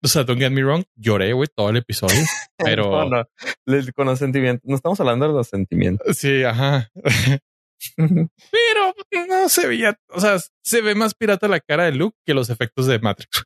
O 0.04 0.08
sea, 0.08 0.24
don't 0.24 0.40
get 0.40 0.50
me 0.50 0.62
wrong, 0.62 0.84
lloré, 0.94 1.32
güey, 1.32 1.48
todo 1.54 1.70
el 1.70 1.78
episodio. 1.78 2.14
Pero- 2.58 2.90
No, 3.08 3.24
no. 3.66 3.92
Con 3.94 4.06
los 4.06 4.18
sentimientos. 4.18 4.62
No 4.68 4.76
estamos 4.76 5.00
hablando 5.00 5.26
de 5.28 5.32
los 5.34 5.48
sentimientos. 5.48 6.16
Sí, 6.16 6.42
ajá. 6.44 6.90
Pero 7.96 8.94
no 9.28 9.48
se 9.48 9.66
veía, 9.66 9.98
o 10.08 10.20
sea, 10.20 10.38
se 10.62 10.80
ve 10.80 10.94
más 10.94 11.14
pirata 11.14 11.48
la 11.48 11.60
cara 11.60 11.84
de 11.84 11.92
Luke 11.92 12.16
que 12.24 12.34
los 12.34 12.50
efectos 12.50 12.86
de 12.86 12.98
Matrix. 12.98 13.44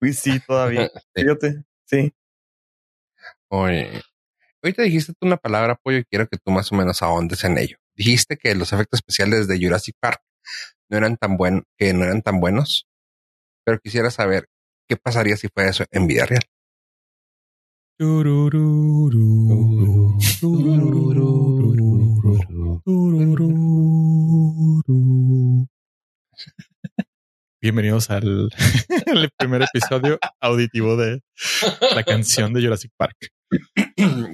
Uy, 0.00 0.12
sí, 0.12 0.40
todavía. 0.46 0.90
Sí. 1.14 1.22
Fíjate. 1.22 1.64
Sí. 1.86 2.12
Oye, 3.48 4.02
ahorita 4.62 4.82
dijiste 4.82 5.12
tú 5.12 5.26
una 5.26 5.36
palabra, 5.36 5.76
pollo, 5.82 5.98
y 5.98 6.04
quiero 6.04 6.26
que 6.26 6.36
tú 6.36 6.50
más 6.50 6.70
o 6.72 6.74
menos 6.74 7.02
ahondes 7.02 7.44
en 7.44 7.58
ello. 7.58 7.78
Dijiste 7.94 8.36
que 8.36 8.54
los 8.54 8.72
efectos 8.72 8.98
especiales 8.98 9.46
de 9.48 9.58
Jurassic 9.58 9.96
Park 10.00 10.20
no 10.90 10.98
eran 10.98 11.16
tan 11.16 11.36
buen, 11.36 11.64
que 11.78 11.92
no 11.94 12.04
eran 12.04 12.22
tan 12.22 12.40
buenos, 12.40 12.86
pero 13.64 13.78
quisiera 13.78 14.10
saber 14.10 14.48
qué 14.88 14.96
pasaría 14.96 15.36
si 15.36 15.48
fuera 15.48 15.70
eso 15.70 15.84
en 15.90 16.06
vida 16.06 16.26
real. 16.26 16.42
Bienvenidos 27.60 28.10
al, 28.10 28.48
al 29.06 29.28
primer 29.36 29.62
episodio 29.62 30.20
auditivo 30.40 30.96
de 30.96 31.20
la 31.96 32.04
canción 32.04 32.52
de 32.52 32.62
Jurassic 32.62 32.92
Park. 32.96 33.16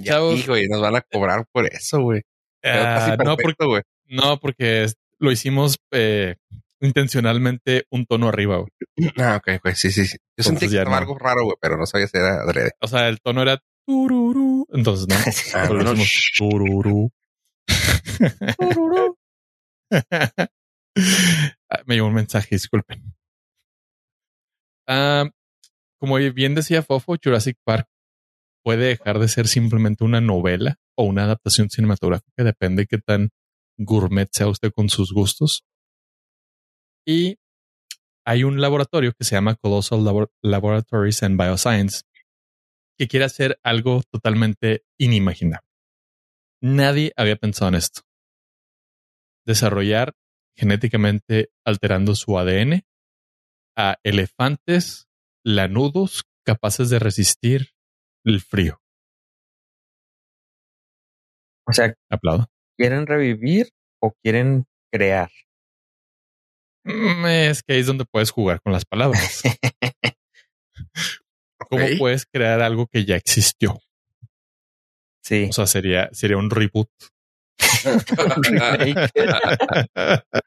Ya, 0.00 0.20
hijo, 0.20 0.58
y 0.58 0.68
nos 0.68 0.82
van 0.82 0.96
a 0.96 1.00
cobrar 1.00 1.46
por 1.50 1.64
eso, 1.64 2.02
güey. 2.02 2.20
Ah, 2.62 3.16
no, 3.24 3.38
porque, 3.38 3.80
no, 4.08 4.38
porque 4.38 4.86
lo 5.18 5.32
hicimos 5.32 5.78
eh, 5.90 6.36
intencionalmente 6.82 7.86
un 7.90 8.04
tono 8.04 8.28
arriba. 8.28 8.58
güey. 8.58 8.68
Ah, 9.16 9.36
ok, 9.36 9.62
güey, 9.62 9.74
sí, 9.76 9.90
sí, 9.90 10.04
sí. 10.04 10.18
Yo 10.36 10.44
sentí 10.44 10.68
que 10.68 10.84
no. 10.84 10.94
algo 10.94 11.18
raro, 11.18 11.44
güey, 11.44 11.56
pero 11.58 11.78
no 11.78 11.86
sabía 11.86 12.06
si 12.06 12.18
era 12.18 12.42
adrede. 12.42 12.72
O 12.82 12.86
sea, 12.86 13.08
el 13.08 13.18
tono 13.22 13.40
era 13.40 13.58
tururú. 13.86 14.66
Entonces, 14.74 15.08
no. 15.08 15.14
Ah, 15.58 15.68
no, 15.70 15.94
no, 15.94 16.02
tururú. 16.36 17.10
Ah, 21.70 21.82
Me 21.86 21.94
llegó 21.94 22.06
un 22.08 22.14
mensaje, 22.14 22.48
disculpen. 22.54 23.14
Ah, 24.86 25.30
como 25.98 26.16
bien 26.16 26.54
decía 26.54 26.82
Fofo, 26.82 27.16
Jurassic 27.22 27.56
Park 27.64 27.86
puede 28.64 28.86
dejar 28.88 29.18
de 29.18 29.28
ser 29.28 29.48
simplemente 29.48 30.04
una 30.04 30.20
novela 30.20 30.76
o 30.96 31.04
una 31.04 31.24
adaptación 31.24 31.70
cinematográfica, 31.70 32.44
depende 32.44 32.86
qué 32.86 32.98
tan 32.98 33.30
gourmet 33.78 34.28
sea 34.32 34.48
usted 34.48 34.70
con 34.72 34.88
sus 34.88 35.12
gustos. 35.12 35.62
Y 37.06 37.36
hay 38.26 38.44
un 38.44 38.60
laboratorio 38.60 39.12
que 39.18 39.24
se 39.24 39.34
llama 39.34 39.56
Colossal 39.56 40.04
Labor- 40.04 40.30
Laboratories 40.42 41.22
and 41.22 41.40
Bioscience 41.40 42.02
que 42.98 43.08
quiere 43.08 43.24
hacer 43.24 43.58
algo 43.64 44.02
totalmente 44.12 44.84
inimaginable. 45.00 45.66
Nadie 46.62 47.12
había 47.16 47.36
pensado 47.36 47.70
en 47.70 47.74
esto. 47.74 48.02
Desarrollar 49.44 50.12
genéticamente 50.56 51.50
alterando 51.66 52.14
su 52.14 52.38
ADN 52.38 52.82
a 53.76 53.96
elefantes 54.04 55.08
lanudos 55.44 56.22
capaces 56.44 56.88
de 56.90 56.98
resistir 57.00 57.70
el 58.24 58.40
frío. 58.40 58.78
O 61.66 61.72
sea, 61.72 61.94
Aplaudo. 62.10 62.46
¿quieren 62.78 63.06
revivir 63.06 63.70
o 64.00 64.12
quieren 64.22 64.66
crear? 64.92 65.30
Mm, 66.84 67.26
Es 67.26 67.62
que 67.62 67.74
ahí 67.74 67.80
es 67.80 67.86
donde 67.86 68.04
puedes 68.04 68.30
jugar 68.30 68.60
con 68.60 68.72
las 68.72 68.84
palabras. 68.84 69.42
¿Cómo 71.70 71.84
puedes 71.98 72.26
crear 72.26 72.60
algo 72.60 72.86
que 72.86 73.04
ya 73.04 73.16
existió? 73.16 73.80
Sí. 75.22 75.48
O 75.50 75.52
sea, 75.52 75.66
sería, 75.66 76.08
sería 76.12 76.36
un 76.36 76.50
reboot. 76.50 76.88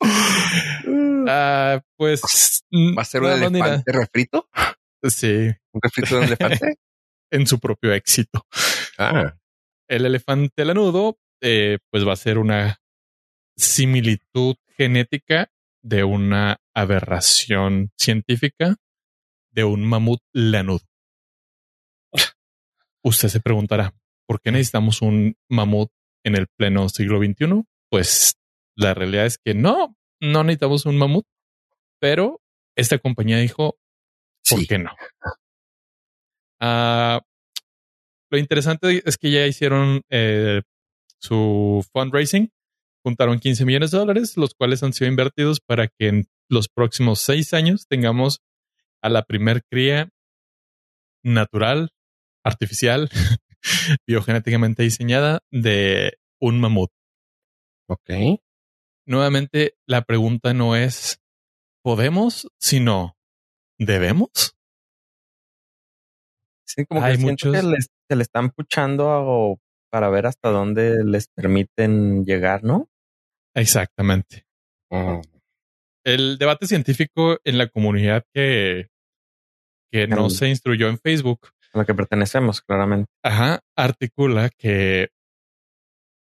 Ah, 1.26 1.80
pues 1.96 2.62
¿Va 2.72 3.02
a 3.02 3.04
ser 3.04 3.22
un 3.22 3.30
elefante 3.30 3.92
refrito? 3.92 4.48
Sí, 5.02 5.50
¿Un 5.72 5.80
refrito 5.82 6.16
de 6.16 6.20
un 6.20 6.26
elefante? 6.26 6.76
en 7.30 7.46
su 7.46 7.58
propio 7.58 7.92
éxito. 7.92 8.46
Ah, 8.98 9.34
El 9.88 10.06
elefante 10.06 10.64
lanudo, 10.64 11.18
eh, 11.40 11.78
pues 11.90 12.06
va 12.06 12.12
a 12.12 12.16
ser 12.16 12.38
una 12.38 12.80
similitud 13.56 14.56
genética 14.76 15.50
de 15.82 16.04
una 16.04 16.58
aberración 16.74 17.90
científica 17.98 18.76
de 19.50 19.64
un 19.64 19.84
mamut 19.84 20.20
lanudo. 20.32 20.80
Usted 23.02 23.28
se 23.28 23.40
preguntará, 23.40 23.94
¿por 24.26 24.40
qué 24.40 24.52
necesitamos 24.52 25.02
un 25.02 25.36
mamut 25.48 25.90
en 26.24 26.36
el 26.36 26.46
pleno 26.56 26.88
siglo 26.88 27.18
XXI? 27.18 27.64
Pues 27.90 28.36
la 28.76 28.94
realidad 28.94 29.26
es 29.26 29.38
que 29.38 29.54
no, 29.54 29.96
no 30.20 30.44
necesitamos 30.44 30.86
un 30.86 30.96
mamut, 30.96 31.26
pero 32.00 32.40
esta 32.76 32.98
compañía 32.98 33.38
dijo, 33.38 33.78
¿por 34.48 34.60
sí. 34.60 34.66
qué 34.66 34.78
no? 34.78 34.90
Ah, 36.60 37.20
lo 38.30 38.38
interesante 38.38 39.02
es 39.04 39.16
que 39.16 39.30
ya 39.30 39.46
hicieron 39.46 40.02
eh, 40.08 40.62
su 41.18 41.86
fundraising, 41.92 42.50
juntaron 43.04 43.38
15 43.38 43.64
millones 43.64 43.90
de 43.90 43.98
dólares, 43.98 44.36
los 44.36 44.54
cuales 44.54 44.82
han 44.82 44.92
sido 44.92 45.08
invertidos 45.08 45.60
para 45.60 45.88
que 45.88 46.08
en 46.08 46.28
los 46.48 46.68
próximos 46.68 47.20
seis 47.20 47.54
años 47.54 47.86
tengamos 47.86 48.40
a 49.02 49.08
la 49.08 49.22
primer 49.22 49.62
cría 49.70 50.08
natural, 51.22 51.90
artificial, 52.42 53.10
biogenéticamente 54.06 54.82
diseñada 54.82 55.40
de 55.50 56.18
un 56.40 56.60
mamut. 56.60 56.90
Ok. 57.88 58.10
Nuevamente, 59.06 59.76
la 59.86 60.02
pregunta 60.02 60.54
no 60.54 60.76
es 60.76 61.20
¿podemos? 61.82 62.48
sino 62.58 63.16
¿debemos? 63.78 64.56
Sí, 66.66 66.86
como 66.86 67.02
Hay 67.02 67.16
que 67.16 67.22
muchos- 67.22 67.52
que 67.52 67.62
les- 67.62 67.90
se 68.08 68.16
le 68.16 68.22
están 68.22 68.50
puchando 68.50 69.10
a- 69.10 69.56
para 69.90 70.08
ver 70.08 70.26
hasta 70.26 70.48
dónde 70.50 71.04
les 71.04 71.28
permiten 71.28 72.24
llegar, 72.24 72.64
¿no? 72.64 72.88
Exactamente. 73.54 74.46
Mm, 74.90 75.20
El 76.06 76.36
debate 76.38 76.66
científico 76.66 77.38
en 77.44 77.56
la 77.58 77.68
comunidad 77.68 78.24
que, 78.34 78.88
que 79.92 80.06
no 80.06 80.26
Mm. 80.26 80.30
se 80.30 80.48
instruyó 80.48 80.88
en 80.88 80.98
Facebook 80.98 81.48
A 81.74 81.78
la 81.78 81.84
que 81.84 81.94
pertenecemos, 81.94 82.62
claramente. 82.62 83.06
Ajá, 83.22 83.60
articula 83.76 84.48
que 84.50 85.08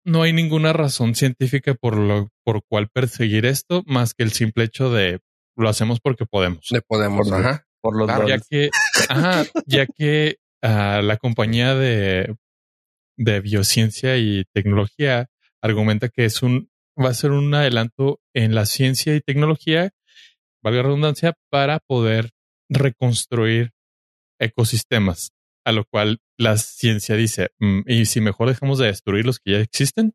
no 0.06 0.24
hay 0.24 0.34
ninguna 0.34 0.74
razón 0.74 1.14
científica 1.14 1.74
por 1.76 1.98
lo 1.98 2.30
por 2.44 2.64
cual 2.68 2.88
perseguir 2.90 3.46
esto 3.46 3.84
más 3.86 4.14
que 4.14 4.24
el 4.24 4.32
simple 4.32 4.64
hecho 4.64 4.92
de 4.92 5.20
lo 5.56 5.70
hacemos 5.70 6.00
porque 6.00 6.26
podemos. 6.26 6.68
Le 6.72 6.82
podemos, 6.82 7.30
Por- 7.30 7.40
ajá. 7.40 7.66
Por 7.82 7.98
los 7.98 8.08
Claro, 8.08 8.28
Ya 8.28 8.38
que, 8.38 8.70
ajá, 9.10 9.46
ya 9.66 9.88
que 9.88 10.38
ah, 10.64 11.02
la 11.04 11.18
compañía 11.18 11.76
de, 11.76 12.36
de 13.18 13.40
biociencia 13.42 14.18
y 14.18 14.46
tecnología 14.54 15.28
argumenta 15.62 16.10
que 16.10 16.26
es 16.26 16.42
un 16.44 16.70
va 17.04 17.10
a 17.10 17.14
ser 17.14 17.32
un 17.32 17.54
adelanto 17.54 18.20
en 18.34 18.54
la 18.56 18.66
ciencia 18.66 19.16
y 19.16 19.22
tecnología, 19.22 19.92
valga 20.64 20.78
la 20.78 20.84
redundancia, 20.84 21.34
para 21.50 21.80
poder 21.80 22.32
reconstruir 22.70 23.72
ecosistemas. 24.40 25.32
A 25.66 25.72
lo 25.72 25.86
cual 25.86 26.20
la 26.40 26.58
ciencia 26.58 27.16
dice, 27.16 27.50
"Mm, 27.60 27.82
y 27.86 28.06
si 28.06 28.20
mejor 28.22 28.48
dejamos 28.50 28.80
de 28.80 28.88
destruir 28.88 29.26
los 29.26 29.40
que 29.40 29.52
ya 29.52 29.58
existen 29.60 30.14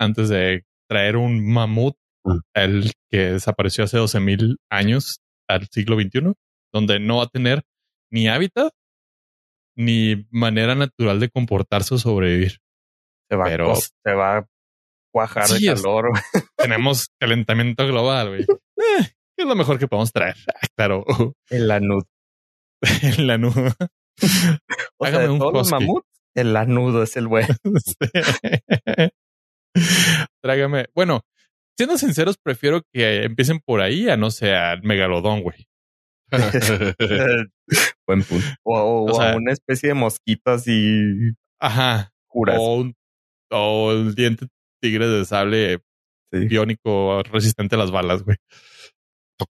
antes 0.00 0.28
de 0.28 0.64
traer 0.88 1.16
un 1.16 1.46
mamut, 1.52 1.96
Mm. 2.26 2.38
el 2.54 2.92
que 3.10 3.18
desapareció 3.32 3.84
hace 3.84 3.98
12 3.98 4.18
mil 4.20 4.56
años 4.70 5.20
al 5.48 5.68
siglo 5.70 5.96
XXI, 5.96 6.32
donde 6.72 6.98
no 6.98 7.18
va 7.18 7.24
a 7.24 7.28
tener 7.28 7.62
ni 8.10 8.28
hábitat 8.28 8.72
ni 9.76 10.26
manera 10.30 10.74
natural 10.74 11.20
de 11.20 11.28
comportarse 11.30 11.94
o 11.94 11.98
sobrevivir. 11.98 12.58
Se 13.30 13.36
va, 13.36 13.44
pero- 13.44 13.74
se 13.76 14.12
va 14.14 14.38
a 14.38 14.46
cuajar 15.12 15.46
Sí, 15.48 15.66
de 15.66 15.72
es- 15.72 15.82
calor. 15.82 16.10
güey. 16.10 16.22
Tenemos 16.56 17.08
calentamiento 17.20 17.86
global, 17.86 18.28
güey. 18.28 18.40
Eh, 18.42 19.04
¿Qué 19.36 19.42
es 19.42 19.46
lo 19.46 19.54
mejor 19.56 19.78
que 19.78 19.88
podemos 19.88 20.12
traer? 20.12 20.36
Ah, 20.48 20.66
claro, 20.76 21.04
El 21.50 21.68
lanudo. 21.68 22.06
en 23.02 23.26
la 23.26 23.38
nube. 23.38 23.72
O 24.98 25.06
sea, 25.06 25.18
Hágame 25.18 25.28
un 25.30 25.38
todos 25.38 25.52
los 25.52 25.62
husky. 25.72 25.72
mamuts, 25.86 26.06
el 26.34 26.52
lanudo 26.52 27.02
es 27.02 27.16
el 27.16 27.26
bueno. 27.28 27.48
Tráigame. 30.42 30.86
Bueno, 30.94 31.22
siendo 31.76 31.98
sinceros, 31.98 32.36
prefiero 32.42 32.82
que 32.92 33.24
empiecen 33.24 33.60
por 33.60 33.80
ahí 33.80 34.08
a 34.08 34.16
no 34.16 34.30
sé, 34.30 34.54
al 34.54 34.82
megalodón, 34.82 35.42
güey. 35.42 35.66
Buen 38.06 38.22
punto. 38.24 38.46
O, 38.64 38.78
o- 38.78 39.02
O 39.04 39.12
o 39.12 39.20
a 39.20 39.24
sea- 39.30 39.36
una 39.36 39.52
especie 39.52 39.88
de 39.90 39.94
mosquito 39.94 40.50
así 40.50 41.32
Ajá. 41.60 42.12
curas. 42.28 42.56
O, 42.58 42.76
un- 42.76 42.94
o 43.50 43.92
el 43.92 44.14
diente 44.14 44.46
tigre 44.80 45.06
de 45.08 45.24
sable 45.24 45.78
Sí. 46.32 46.46
biónico 46.48 47.22
resistente 47.24 47.76
a 47.76 47.78
las 47.78 47.92
balas, 47.92 48.24
güey. 48.24 48.36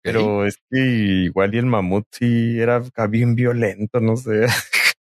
Pero 0.02 0.46
es 0.46 0.58
que 0.70 0.78
igual 0.78 1.54
y 1.54 1.58
el 1.58 1.66
mamut 1.66 2.06
sí 2.10 2.58
era 2.58 2.82
bien 3.08 3.34
violento, 3.34 4.00
no 4.00 4.16
sé. 4.16 4.46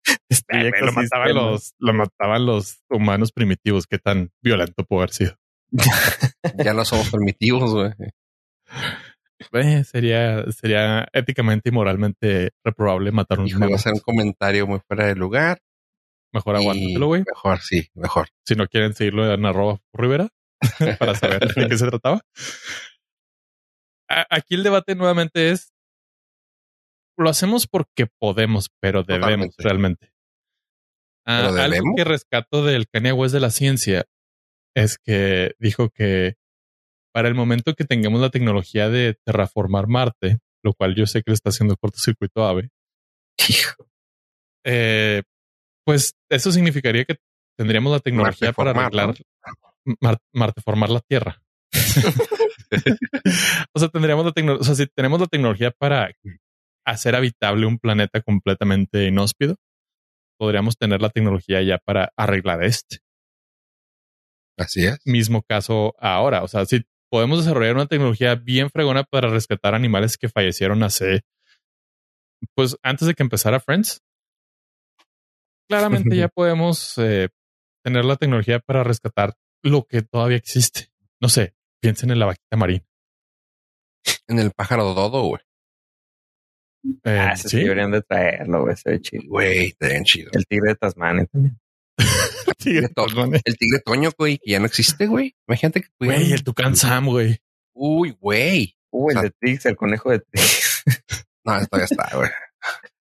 Eh, 0.53 0.71
lo 0.81 0.91
mataban 0.93 1.35
los, 1.35 1.73
lo 1.77 1.93
mataban 1.93 2.45
los 2.45 2.79
humanos 2.89 3.31
primitivos. 3.31 3.85
Qué 3.85 3.99
tan 3.99 4.31
violento 4.41 4.83
puede 4.85 5.01
haber 5.01 5.11
sido. 5.11 5.35
ya 6.65 6.73
no 6.73 6.85
somos 6.85 7.09
primitivos, 7.09 7.73
güey. 7.73 7.91
Eh, 9.53 9.83
sería, 9.83 10.43
sería 10.51 11.07
éticamente 11.13 11.69
y 11.69 11.71
moralmente 11.71 12.51
reprobable 12.63 13.11
matar 13.11 13.39
un 13.39 13.53
a 13.53 13.59
mamut. 13.59 13.77
ser 13.79 13.93
un 13.93 13.99
comentario 13.99 14.67
muy 14.67 14.79
fuera 14.87 15.07
de 15.07 15.15
lugar. 15.15 15.59
Mejor 16.33 16.55
aguántatelo, 16.55 17.07
güey. 17.07 17.23
Mejor, 17.27 17.59
sí, 17.59 17.89
mejor. 17.93 18.29
Si 18.45 18.55
no 18.55 18.67
quieren 18.67 18.93
seguirlo 18.93 19.31
en 19.33 19.45
arroba 19.45 19.79
Rivera 19.93 20.29
para 20.99 21.15
saber 21.15 21.53
de 21.53 21.67
qué 21.67 21.77
se 21.77 21.87
trataba. 21.87 22.21
Aquí 24.29 24.55
el 24.55 24.63
debate 24.63 24.95
nuevamente 24.95 25.49
es 25.51 25.73
lo 27.17 27.29
hacemos 27.29 27.67
porque 27.67 28.07
podemos, 28.19 28.69
pero 28.79 29.03
debemos 29.03 29.55
Totalmente. 29.55 29.55
realmente. 29.63 30.13
Ah, 31.25 31.49
¿Pero 31.51 31.61
algo 31.63 31.93
que 31.95 32.03
rescato 32.03 32.65
del 32.65 32.87
Kanye 32.87 33.11
West 33.13 33.33
de 33.33 33.39
la 33.39 33.51
ciencia 33.51 34.05
es 34.75 34.97
que 34.97 35.53
dijo 35.59 35.89
que 35.89 36.35
para 37.13 37.27
el 37.27 37.35
momento 37.35 37.75
que 37.75 37.83
tengamos 37.85 38.21
la 38.21 38.29
tecnología 38.31 38.89
de 38.89 39.17
terraformar 39.25 39.87
Marte, 39.87 40.39
lo 40.63 40.73
cual 40.73 40.95
yo 40.95 41.05
sé 41.05 41.21
que 41.21 41.31
le 41.31 41.35
está 41.35 41.49
haciendo 41.49 41.75
cortocircuito 41.77 42.45
Ave, 42.45 42.69
eh, 44.65 45.21
pues 45.85 46.13
eso 46.29 46.51
significaría 46.51 47.05
que 47.05 47.17
tendríamos 47.57 47.91
la 47.91 47.99
tecnología 47.99 48.53
para 48.53 48.71
arreglar 48.71 49.13
Mar- 49.99 50.21
Marteformar 50.33 50.89
la 50.89 51.01
Tierra. 51.01 51.41
o 53.73 53.79
sea, 53.79 53.89
tendríamos 53.89 54.25
la 54.25 54.31
tecnología, 54.31 54.61
o 54.61 54.63
sea, 54.63 54.75
si 54.75 54.87
tenemos 54.87 55.19
la 55.19 55.27
tecnología 55.27 55.71
para 55.71 56.11
hacer 56.85 57.15
habitable 57.15 57.65
un 57.65 57.77
planeta 57.77 58.21
completamente 58.21 59.05
inhóspido, 59.05 59.55
podríamos 60.39 60.77
tener 60.77 61.01
la 61.01 61.09
tecnología 61.09 61.61
ya 61.61 61.77
para 61.77 62.11
arreglar 62.17 62.63
este 62.63 62.97
Así 64.57 64.85
es. 64.85 64.99
mismo 65.05 65.41
caso 65.43 65.95
ahora. 65.99 66.43
O 66.43 66.47
sea, 66.47 66.65
si 66.65 66.83
podemos 67.11 67.39
desarrollar 67.39 67.75
una 67.75 67.87
tecnología 67.87 68.35
bien 68.35 68.69
fregona 68.69 69.03
para 69.03 69.29
rescatar 69.29 69.75
animales 69.75 70.17
que 70.17 70.29
fallecieron 70.29 70.83
hace, 70.83 71.21
pues 72.55 72.77
antes 72.83 73.07
de 73.07 73.13
que 73.13 73.23
empezara 73.23 73.59
Friends, 73.59 74.01
claramente 75.69 76.15
ya 76.15 76.27
podemos 76.33 76.97
eh, 76.97 77.29
tener 77.83 78.05
la 78.05 78.15
tecnología 78.15 78.59
para 78.59 78.83
rescatar 78.83 79.33
lo 79.63 79.83
que 79.83 80.01
todavía 80.01 80.37
existe. 80.37 80.87
No 81.21 81.29
sé, 81.29 81.53
piensen 81.81 82.11
en 82.11 82.19
la 82.19 82.27
vaquita 82.27 82.57
marina. 82.57 82.83
En 84.27 84.39
el 84.39 84.51
pájaro 84.51 84.93
dodo, 84.93 85.23
güey. 85.23 85.41
Eh, 87.03 87.19
Ah, 87.19 87.35
sí 87.35 87.57
deberían 87.59 87.91
de 87.91 88.01
traerlo, 88.01 88.61
güey. 88.63 88.75
Se 88.75 88.89
ve 88.91 89.01
chido. 89.01 89.23
Güey, 89.27 89.67
está 89.67 89.87
bien 89.89 90.03
chido. 90.03 90.29
El 90.33 90.45
tigre 90.47 90.69
de 90.69 90.75
Tasmania 90.75 91.25
también. 91.25 91.59
Sí, 91.97 91.99
tigre 92.57 92.89
to- 92.89 93.05
El 93.05 93.57
tigre 93.57 93.79
toño, 93.85 94.09
güey, 94.17 94.37
que 94.39 94.51
ya 94.51 94.59
no 94.59 94.65
existe, 94.65 95.05
güey. 95.07 95.35
Imagínate 95.47 95.81
que 95.81 95.89
pudieran- 95.97 96.21
Güey, 96.21 96.33
el 96.33 96.43
tucán 96.43 96.75
Sam, 96.75 97.07
güey. 97.07 97.37
Uy, 97.73 98.15
güey. 98.19 98.75
Uh, 98.91 99.11
el 99.11 99.17
O 99.17 99.21
sea- 99.21 99.29
de 99.29 99.35
Trix, 99.39 99.65
el 99.65 99.75
conejo 99.75 100.09
de 100.11 100.19
Trix. 100.19 100.83
No, 101.43 101.57
esto 101.57 101.75
ya 101.75 101.85
está, 101.85 102.07
güey. 102.15 102.29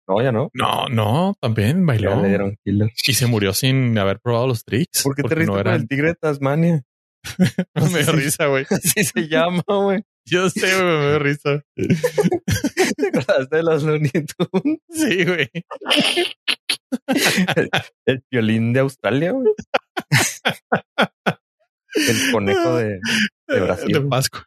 no, 0.09 0.23
ya 0.23 0.33
no. 0.33 0.49
No, 0.55 0.89
no, 0.89 1.35
también 1.43 1.81
Ya 1.81 1.85
bailó 1.85 2.23
le 2.23 2.29
dieron 2.29 2.57
killer. 2.65 2.91
y 3.07 3.13
se 3.13 3.27
murió 3.27 3.53
sin 3.53 3.99
haber 3.99 4.19
probado 4.19 4.47
los 4.47 4.65
tricks. 4.65 5.03
¿Por 5.03 5.15
qué 5.15 5.23
te 5.23 5.29
porque 5.29 5.35
riste 5.41 5.47
no 5.47 5.53
con 5.59 5.61
eran- 5.61 5.81
el 5.83 5.87
tigre 5.89 6.09
de 6.09 6.15
Tasmania? 6.15 6.83
Me 7.93 8.03
dio 8.03 8.13
risa, 8.13 8.47
güey. 8.47 8.67
Así 8.71 9.05
se 9.05 9.29
llama, 9.29 9.63
güey. 9.67 10.03
Yo 10.27 10.49
sé, 10.51 10.61
güey, 10.61 10.99
me 10.99 11.09
dio 11.09 11.19
risa. 11.19 11.65
¿Te 12.97 13.09
acordaste 13.09 13.57
de 13.57 13.63
los 13.63 13.83
Looney 13.83 14.11
Tunes? 14.11 14.79
Sí, 14.91 15.25
güey. 15.25 15.51
El 18.07 18.23
violín 18.31 18.73
de 18.73 18.81
Australia, 18.81 19.33
güey. 19.33 19.53
El 21.95 22.33
conejo 22.33 22.77
de, 22.77 23.01
de 23.49 23.61
Brasil. 23.61 23.93
De 23.93 24.01
Pascua. 24.03 24.47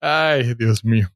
Ay, 0.00 0.54
Dios 0.54 0.84
mío. 0.84 1.08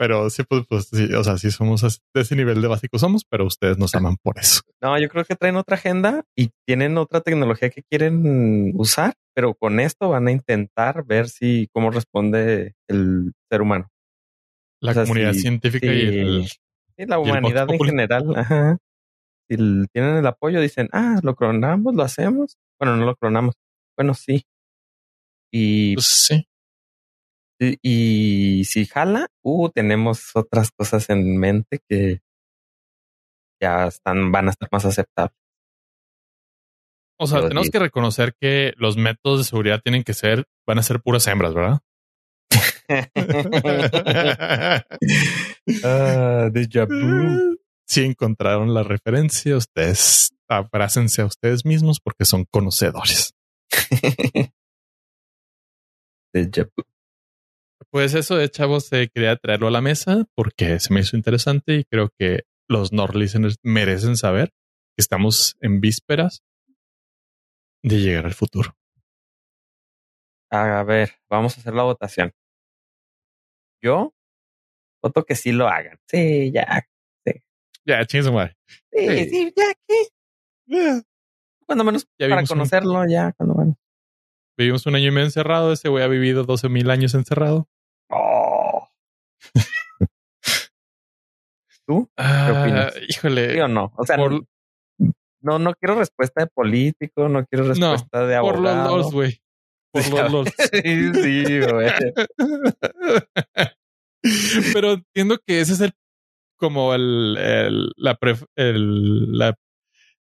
Pero 0.00 0.30
sí, 0.30 0.44
pues, 0.48 0.64
pues 0.66 0.86
sí, 0.86 1.12
o 1.12 1.22
sea, 1.22 1.36
sí 1.36 1.50
somos 1.50 1.82
de 2.14 2.20
ese 2.22 2.34
nivel 2.34 2.62
de 2.62 2.68
básico 2.68 2.98
somos, 2.98 3.22
pero 3.28 3.44
ustedes 3.44 3.76
nos 3.76 3.94
aman 3.94 4.16
por 4.22 4.38
eso. 4.38 4.62
No, 4.80 4.98
yo 4.98 5.10
creo 5.10 5.26
que 5.26 5.36
traen 5.36 5.56
otra 5.56 5.76
agenda 5.76 6.24
y 6.34 6.48
tienen 6.66 6.96
otra 6.96 7.20
tecnología 7.20 7.68
que 7.68 7.82
quieren 7.82 8.72
usar, 8.76 9.12
pero 9.34 9.52
con 9.52 9.78
esto 9.78 10.08
van 10.08 10.26
a 10.26 10.32
intentar 10.32 11.04
ver 11.04 11.28
si 11.28 11.68
cómo 11.74 11.90
responde 11.90 12.72
el 12.88 13.32
ser 13.50 13.60
humano. 13.60 13.90
La 14.80 14.92
O 14.92 14.94
sea, 14.94 15.02
comunidad 15.02 15.34
científica 15.34 15.92
y 15.92 16.18
el 16.18 16.48
Y 16.96 17.04
la 17.04 17.18
humanidad 17.18 17.70
en 17.70 17.80
general, 17.80 18.34
ajá. 18.36 18.78
Si 19.50 19.56
tienen 19.92 20.16
el 20.16 20.26
apoyo, 20.26 20.62
dicen, 20.62 20.88
ah, 20.92 21.20
lo 21.22 21.34
clonamos, 21.36 21.94
lo 21.94 22.02
hacemos. 22.02 22.56
Bueno, 22.78 22.96
no 22.96 23.04
lo 23.04 23.16
clonamos. 23.16 23.54
Bueno, 23.98 24.14
sí. 24.14 24.44
Y, 25.52 25.92
pues 25.92 26.06
sí. 26.06 26.46
Y, 27.60 28.64
si 28.64 28.86
jala, 28.86 29.28
uh, 29.42 29.68
tenemos 29.68 30.30
otras 30.34 30.70
cosas 30.70 31.10
en 31.10 31.36
mente 31.36 31.80
que 31.88 32.20
ya 33.60 33.86
están, 33.86 34.32
van 34.32 34.48
a 34.48 34.50
estar 34.50 34.68
más 34.72 34.86
aceptables. 34.86 35.36
O 37.18 37.26
sea, 37.26 37.38
Pero 37.38 37.48
tenemos 37.48 37.66
sí. 37.66 37.72
que 37.72 37.78
reconocer 37.78 38.34
que 38.40 38.72
los 38.78 38.96
métodos 38.96 39.40
de 39.40 39.44
seguridad 39.44 39.82
tienen 39.82 40.04
que 40.04 40.14
ser, 40.14 40.46
van 40.66 40.78
a 40.78 40.82
ser 40.82 41.00
puras 41.00 41.26
hembras, 41.26 41.54
¿verdad? 41.54 41.80
Ah, 45.84 46.48
déjà 46.52 46.86
vu. 46.86 47.58
Si 47.90 48.04
encontraron 48.04 48.72
la 48.72 48.84
referencia, 48.84 49.56
ustedes 49.56 50.32
abrácense 50.48 51.22
a 51.22 51.26
ustedes 51.26 51.64
mismos 51.64 51.98
porque 51.98 52.24
son 52.24 52.44
conocedores. 52.44 53.34
Déjà 56.32 56.64
vu. 56.64 56.84
Pues 57.92 58.14
eso 58.14 58.36
de 58.36 58.48
chavos, 58.48 58.92
eh, 58.92 59.08
quería 59.12 59.36
traerlo 59.36 59.66
a 59.68 59.70
la 59.72 59.80
mesa 59.80 60.24
porque 60.36 60.78
se 60.78 60.92
me 60.94 61.00
hizo 61.00 61.16
interesante 61.16 61.74
y 61.76 61.84
creo 61.84 62.10
que 62.18 62.42
los 62.68 62.92
Nord 62.92 63.16
listeners 63.16 63.56
merecen 63.64 64.16
saber 64.16 64.50
que 64.96 65.00
estamos 65.00 65.56
en 65.60 65.80
vísperas 65.80 66.44
de 67.82 67.98
llegar 68.00 68.26
al 68.26 68.34
futuro. 68.34 68.76
A 70.52 70.82
ver, 70.84 71.12
vamos 71.28 71.56
a 71.56 71.60
hacer 71.60 71.74
la 71.74 71.82
votación. 71.84 72.32
Yo 73.82 74.14
voto 75.02 75.24
que 75.24 75.34
sí 75.34 75.52
lo 75.52 75.68
hagan. 75.68 75.98
Sí, 76.06 76.50
ya. 76.52 76.86
Ya, 77.86 78.04
chingue 78.04 78.24
su 78.24 78.32
madre. 78.32 78.56
Sí, 78.92 79.08
Sí. 79.08 79.30
sí, 79.30 79.54
ya, 79.56 79.64
¿qué? 79.88 81.02
Cuando 81.66 81.82
menos 81.84 82.06
Ya 82.20 82.28
para 82.28 82.42
un- 82.42 82.46
conocerlo, 82.46 83.08
ya, 83.08 83.32
cuando 83.32 83.54
menos. 83.54 83.76
Vivimos 84.58 84.84
un 84.86 84.94
año 84.96 85.08
y 85.08 85.10
medio 85.10 85.24
encerrado. 85.26 85.72
Ese 85.72 85.88
güey 85.88 86.04
ha 86.04 86.08
vivido 86.08 86.44
12 86.44 86.68
mil 86.68 86.90
años 86.90 87.14
encerrado. 87.14 87.68
¿Tú? 91.86 92.08
Ah, 92.16 92.62
opinas? 92.62 92.94
híjole. 93.08 93.54
¿Sí 93.54 93.60
o 93.60 93.68
no? 93.68 93.92
O 93.96 94.04
sea, 94.06 94.16
por, 94.16 94.44
no, 95.40 95.58
no 95.58 95.74
quiero 95.74 95.96
respuesta 95.98 96.42
de 96.44 96.48
político, 96.48 97.28
no 97.28 97.44
quiero 97.46 97.66
respuesta 97.66 98.26
de 98.26 98.38
por 98.40 98.60
los 98.60 98.72
abogado. 98.74 99.10
Güey. 99.10 99.40
Por 99.92 100.08
los 100.08 100.12
LOLs. 100.32 100.50
sí, 100.72 101.14
sí, 101.14 101.60
güey. 101.60 101.90
Pero 104.74 104.92
entiendo 104.92 105.38
que 105.46 105.60
ese 105.60 105.72
es 105.72 105.80
el 105.80 105.92
como 106.56 106.94
el, 106.94 107.36
el- 107.38 107.92
la, 107.96 108.14
pre- 108.16 108.36
el- 108.56 109.32
la 109.36 109.54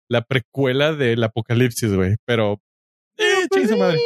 la 0.08 0.22
precuela 0.22 0.94
del 0.94 1.24
apocalipsis, 1.24 1.92
güey. 1.96 2.16
Pero 2.26 2.62
eh, 3.18 3.48
chingue 3.52 3.70
su 3.70 3.78
madre. 3.78 3.98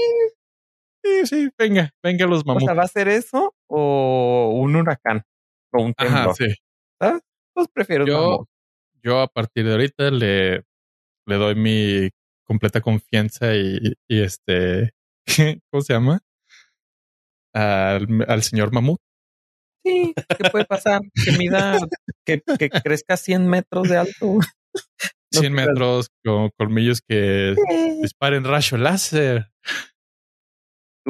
Sí, 1.23 1.27
sí, 1.27 1.49
venga, 1.57 1.91
venga 2.03 2.25
los 2.27 2.41
O 2.41 2.45
mamuts. 2.45 2.65
sea, 2.65 2.73
¿va 2.73 2.83
a 2.83 2.87
ser 2.87 3.07
eso 3.07 3.53
o 3.67 4.51
un 4.61 4.75
huracán? 4.75 5.23
O 5.73 5.83
un 5.83 5.93
temblor. 5.93 6.19
Ajá, 6.29 6.33
sí. 6.35 6.55
Pues 7.53 7.67
prefiero 7.73 8.05
Yo- 8.05 8.21
mamut. 8.31 8.47
Yo 9.01 9.21
a 9.21 9.27
partir 9.27 9.65
de 9.65 9.71
ahorita 9.71 10.11
le, 10.11 10.63
le 11.25 11.35
doy 11.35 11.55
mi 11.55 12.09
completa 12.45 12.81
confianza 12.81 13.55
y, 13.55 13.77
y 14.09 14.21
este, 14.21 14.91
¿cómo 15.71 15.81
se 15.81 15.93
llama? 15.93 16.19
Al, 17.53 18.07
al 18.27 18.43
señor 18.43 18.73
mamut. 18.73 18.99
Sí, 19.85 20.13
¿qué 20.37 20.49
puede 20.49 20.65
pasar? 20.65 21.01
Que 21.25 21.31
mida, 21.37 21.77
que, 22.25 22.41
que 22.59 22.69
crezca 22.69 23.15
100 23.17 23.47
metros 23.47 23.87
de 23.87 23.97
alto. 23.97 24.25
No 25.31 25.39
100 25.41 25.53
creo. 25.53 25.67
metros 25.67 26.09
con 26.25 26.49
colmillos 26.57 27.01
que 27.07 27.55
Sí. 27.55 28.01
disparen 28.01 28.43
rayo 28.43 28.77
láser. 28.77 29.49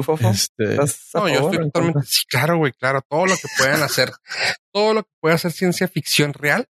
¿Tú, 0.00 0.16
Fofo? 0.16 0.30
Este, 0.30 0.64
¿Estás 0.72 1.14
a 1.14 1.20
No, 1.20 1.28
yo 1.28 1.34
favor 1.36 1.50
estoy 1.52 1.64
en 1.66 1.70
totalmente. 1.72 2.00
Sí, 2.08 2.24
claro, 2.28 2.56
güey, 2.58 2.72
claro. 2.72 3.00
Todo 3.08 3.26
lo 3.26 3.34
que 3.34 3.48
puedan 3.58 3.82
hacer, 3.82 4.10
todo 4.72 4.94
lo 4.94 5.02
que 5.04 5.10
pueda 5.20 5.34
hacer 5.36 5.52
ciencia 5.52 5.88
ficción 5.88 6.32
real, 6.34 6.66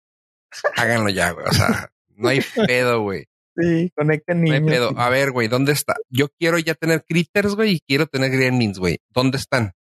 háganlo 0.76 1.08
ya, 1.10 1.30
güey. 1.32 1.46
O 1.46 1.52
sea, 1.52 1.90
no 2.16 2.28
hay 2.28 2.40
pedo, 2.66 3.02
güey. 3.02 3.26
Sí, 3.58 3.90
conecten 3.96 4.44
No 4.44 4.52
hay 4.52 4.60
niños. 4.60 4.74
pedo. 4.76 4.94
A 4.98 5.08
ver, 5.08 5.30
güey, 5.32 5.48
¿dónde 5.48 5.72
está? 5.72 5.94
Yo 6.10 6.28
quiero 6.38 6.58
ya 6.58 6.74
tener 6.74 7.04
critters, 7.04 7.54
güey, 7.54 7.72
y 7.76 7.80
quiero 7.80 8.06
tener 8.06 8.30
gremlins, 8.30 8.78
güey. 8.78 8.98
¿Dónde 9.10 9.38
están? 9.38 9.72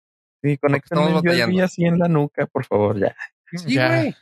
Sí, 0.43 0.57
conecten 0.59 0.99
batallando. 1.15 1.65
así 1.65 1.85
en 1.85 1.99
la 1.99 2.07
nuca, 2.07 2.47
por 2.47 2.65
favor, 2.67 2.99
ya. 3.01 3.17
Sí, 3.51 3.75
ya. 3.75 3.89
güey. 3.89 4.15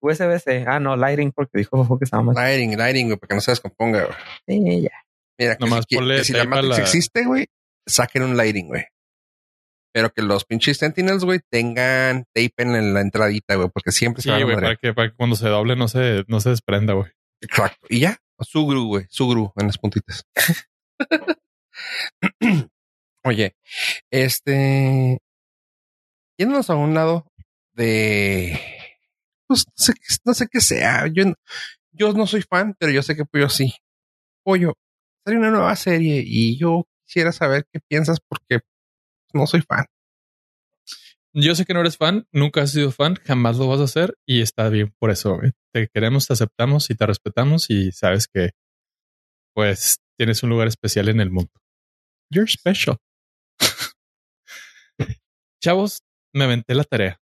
USB-C. 0.00 0.64
Ah, 0.66 0.80
no, 0.80 0.96
Lighting, 0.96 1.32
porque 1.32 1.58
dijo 1.58 1.76
Fofo 1.76 1.98
que 1.98 2.04
estaba 2.04 2.22
más. 2.22 2.34
Lighting, 2.36 2.76
lighting, 2.76 3.06
güey, 3.06 3.18
para 3.18 3.28
que 3.28 3.34
no 3.36 3.40
se 3.40 3.52
descomponga, 3.52 4.04
güey. 4.04 4.16
Sí, 4.46 4.82
ya. 4.82 4.90
Mira, 5.38 5.56
que 5.56 5.64
Nomás 5.64 5.84
si, 5.88 5.96
ponle 5.96 6.16
que 6.18 6.24
si 6.24 6.32
la 6.32 6.44
Matrix 6.44 6.68
la- 6.68 6.78
existe, 6.78 7.24
güey, 7.24 7.46
saquen 7.86 8.22
un 8.22 8.36
lighting, 8.36 8.68
güey. 8.68 8.84
Pero 9.94 10.10
que 10.12 10.22
los 10.22 10.44
pinches 10.46 10.78
Sentinels, 10.78 11.24
güey, 11.24 11.40
tengan 11.50 12.24
tape 12.32 12.54
en 12.58 12.94
la 12.94 13.00
entradita, 13.02 13.56
güey, 13.56 13.68
porque 13.68 13.92
siempre 13.92 14.22
sí, 14.22 14.30
se 14.30 14.34
a 14.34 14.42
güey, 14.42 14.56
para 14.56 14.76
que, 14.76 14.94
para 14.94 15.10
que 15.10 15.16
cuando 15.16 15.36
se 15.36 15.48
doble 15.48 15.76
no 15.76 15.86
se, 15.88 16.24
no 16.28 16.40
se 16.40 16.48
desprenda, 16.50 16.94
güey. 16.94 17.10
Exacto. 17.42 17.86
Y 17.90 18.00
ya, 18.00 18.16
su 18.40 18.66
gru, 18.66 18.86
güey, 18.86 19.06
su 19.10 19.28
gru 19.28 19.52
en 19.56 19.66
las 19.66 19.76
puntitas. 19.78 20.24
Oye, 23.24 23.54
este, 24.10 25.18
yéndonos 26.38 26.70
a 26.70 26.74
un 26.74 26.94
lado 26.94 27.26
de, 27.74 28.58
pues 29.46 29.64
no 29.66 29.72
sé, 29.76 29.92
qué- 29.94 30.16
no 30.24 30.34
sé 30.34 30.46
qué 30.50 30.60
sea. 30.60 31.06
Yo, 31.06 31.26
no- 31.26 31.34
yo 31.92 32.12
no 32.14 32.26
soy 32.26 32.42
fan, 32.42 32.74
pero 32.78 32.92
yo 32.92 33.02
sé 33.02 33.14
que 33.14 33.24
Pollo 33.24 33.48
sí. 33.48 33.74
Pollo, 34.44 34.74
sale 35.24 35.38
una 35.38 35.50
nueva 35.50 35.76
serie 35.76 36.22
y 36.26 36.58
yo 36.58 36.84
quisiera 37.12 37.32
saber 37.32 37.66
qué 37.70 37.80
piensas 37.80 38.18
porque 38.26 38.64
no 39.34 39.46
soy 39.46 39.60
fan. 39.60 39.84
Yo 41.34 41.54
sé 41.54 41.64
que 41.64 41.74
no 41.74 41.80
eres 41.80 41.96
fan, 41.96 42.26
nunca 42.32 42.62
has 42.62 42.72
sido 42.72 42.90
fan, 42.90 43.16
jamás 43.16 43.58
lo 43.58 43.68
vas 43.68 43.80
a 43.80 43.84
hacer 43.84 44.16
y 44.26 44.40
está 44.42 44.68
bien 44.68 44.94
por 44.98 45.10
eso. 45.10 45.36
güey. 45.36 45.52
Te 45.72 45.88
queremos, 45.88 46.26
te 46.26 46.32
aceptamos 46.32 46.90
y 46.90 46.94
te 46.94 47.06
respetamos 47.06 47.70
y 47.70 47.92
sabes 47.92 48.28
que 48.28 48.50
pues 49.54 49.98
tienes 50.18 50.42
un 50.42 50.50
lugar 50.50 50.68
especial 50.68 51.08
en 51.08 51.20
el 51.20 51.30
mundo. 51.30 51.52
You're 52.30 52.50
special. 52.50 52.96
Chavos, 55.62 56.02
me 56.34 56.44
aventé 56.44 56.74
la 56.74 56.84
tarea. 56.84 57.18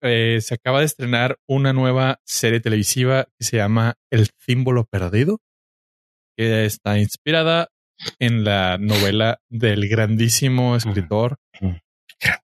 Eh, 0.00 0.40
se 0.40 0.54
acaba 0.54 0.80
de 0.80 0.86
estrenar 0.86 1.38
una 1.48 1.72
nueva 1.72 2.20
serie 2.24 2.60
televisiva 2.60 3.26
que 3.38 3.44
se 3.44 3.58
llama 3.58 3.94
El 4.10 4.28
símbolo 4.38 4.84
perdido, 4.84 5.38
que 6.36 6.64
está 6.64 6.98
inspirada 6.98 7.68
en 8.18 8.44
la 8.44 8.78
novela 8.78 9.40
del 9.48 9.88
grandísimo 9.88 10.76
escritor 10.76 11.36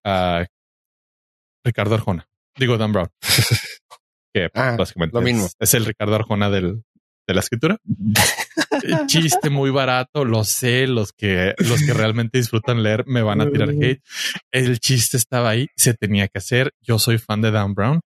ah, 0.05 0.45
Ricardo 1.65 1.95
Arjona. 1.95 2.27
Digo 2.57 2.77
Dan 2.77 2.93
Brown. 2.93 3.09
que 4.35 4.49
Ah, 4.55 4.77
básicamente 4.79 5.17
lo 5.17 5.23
mismo. 5.23 5.47
Es, 5.47 5.55
es 5.59 5.75
el 5.75 5.85
Ricardo 5.85 6.15
Arjona 6.15 6.51
del, 6.51 6.83
de 7.29 7.35
la 7.35 7.41
escritura. 7.41 7.79
Chiste 9.07 9.51
muy 9.51 9.71
barato, 9.71 10.25
lo 10.25 10.45
sé, 10.45 10.87
los 10.87 11.13
que, 11.13 11.55
los 11.59 11.83
que 11.83 11.93
realmente 11.93 12.39
disfrutan 12.39 12.83
leer 12.83 13.05
me 13.07 13.23
van 13.23 13.41
a 13.41 13.51
tirar 13.51 13.71
hate. 13.71 14.03
El 14.51 14.79
chiste 14.79 15.17
estaba 15.17 15.51
ahí, 15.51 15.67
se 15.77 15.95
tenía 15.95 16.29
que 16.29 16.39
hacer. 16.39 16.73
Yo 16.81 16.99
soy 16.99 17.19
fan 17.19 17.43
de 17.43 17.51
Dan 17.51 17.75
Brown. 17.75 18.01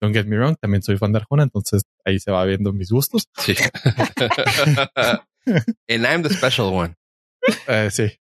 Don't 0.00 0.14
get 0.14 0.26
me 0.26 0.36
wrong, 0.36 0.56
también 0.60 0.82
soy 0.82 0.98
fan 0.98 1.12
de 1.12 1.18
Arjona, 1.18 1.44
entonces 1.44 1.82
ahí 2.04 2.18
se 2.18 2.30
va 2.30 2.44
viendo 2.44 2.72
mis 2.72 2.90
gustos. 2.90 3.28
Sí. 3.38 3.54
And 5.88 6.06
I'm 6.06 6.22
the 6.22 6.30
special 6.30 6.72
one. 6.72 6.94
Eh, 7.68 7.90
sí. 7.90 8.18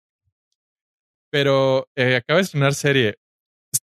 Pero 1.32 1.88
eh, 1.96 2.16
acaba 2.16 2.38
de 2.38 2.44
estrenar 2.44 2.74
serie. 2.74 3.16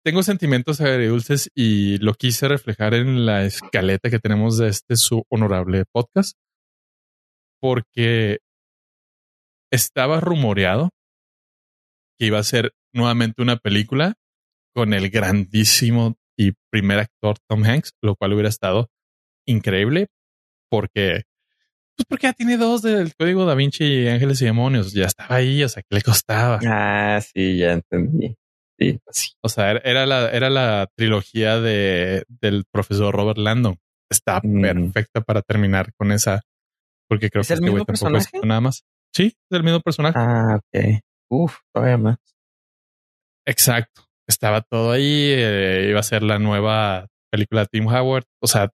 Tengo 0.03 0.23
sentimientos 0.23 0.81
agridulces 0.81 1.49
y 1.53 1.97
lo 1.97 2.13
quise 2.13 2.47
reflejar 2.47 2.93
en 2.93 3.25
la 3.25 3.43
escaleta 3.45 4.09
que 4.09 4.19
tenemos 4.19 4.57
de 4.57 4.69
este 4.69 4.95
su 4.95 5.23
honorable 5.29 5.83
podcast. 5.91 6.37
Porque 7.61 8.39
estaba 9.71 10.19
rumoreado 10.21 10.89
que 12.17 12.27
iba 12.27 12.39
a 12.39 12.43
ser 12.43 12.73
nuevamente 12.93 13.41
una 13.41 13.57
película 13.57 14.13
con 14.73 14.93
el 14.93 15.09
grandísimo 15.09 16.15
y 16.37 16.53
primer 16.71 16.99
actor 16.99 17.37
Tom 17.49 17.63
Hanks, 17.63 17.91
lo 18.01 18.15
cual 18.15 18.33
hubiera 18.33 18.49
estado 18.49 18.89
increíble 19.45 20.07
porque 20.69 21.23
pues 21.95 22.05
porque 22.07 22.27
ya 22.27 22.33
tiene 22.33 22.57
dos 22.57 22.81
del 22.81 23.15
código 23.15 23.45
da 23.45 23.55
Vinci 23.55 23.83
y 23.83 24.07
Ángeles 24.07 24.41
y 24.41 24.45
Demonios. 24.45 24.93
Ya 24.93 25.05
estaba 25.05 25.35
ahí, 25.35 25.63
o 25.63 25.69
sea, 25.69 25.81
¿qué 25.83 25.95
le 25.95 26.01
costaba? 26.01 26.59
Ah, 26.65 27.19
sí, 27.21 27.57
ya 27.57 27.73
entendí. 27.73 28.35
Sí, 28.77 28.99
pues 29.05 29.17
sí. 29.17 29.29
O 29.41 29.49
sea, 29.49 29.71
era- 29.71 29.81
era 29.85 30.05
la, 30.05 30.29
era 30.31 30.49
la 30.49 30.87
trilogía 30.97 31.59
de, 31.61 32.25
del 32.27 32.65
profesor 32.71 33.15
Robert 33.15 33.37
Landon. 33.37 33.77
Está 34.11 34.41
Mm. 34.43 34.61
perfecta 34.61 35.21
para 35.21 35.41
terminar 35.41 35.91
con 35.97 36.11
esa, 36.11 36.41
porque 37.09 37.29
creo 37.29 37.41
¿Es 37.41 37.47
que 37.47 37.53
el 37.53 37.59
este 37.59 37.71
mismo 37.71 37.85
personaje? 37.85 38.29
es 38.37 38.43
nada 38.45 38.61
más. 38.61 38.83
Sí, 39.13 39.27
es 39.27 39.57
el 39.57 39.63
mismo 39.63 39.79
personaje. 39.79 40.17
Ah, 40.19 40.57
ok. 40.57 40.99
Uf, 41.31 41.57
todavía 41.73 41.97
más. 41.97 42.17
Exacto. 43.45 44.03
Estaba 44.27 44.61
todo 44.61 44.91
ahí. 44.91 45.03
eh, 45.35 45.87
iba 45.89 45.99
a 45.99 46.03
ser 46.03 46.23
la 46.23 46.39
nueva 46.39 47.07
película 47.31 47.61
de 47.61 47.67
Tim 47.71 47.87
Howard. 47.87 48.25
O 48.41 48.47
sea, 48.47 48.71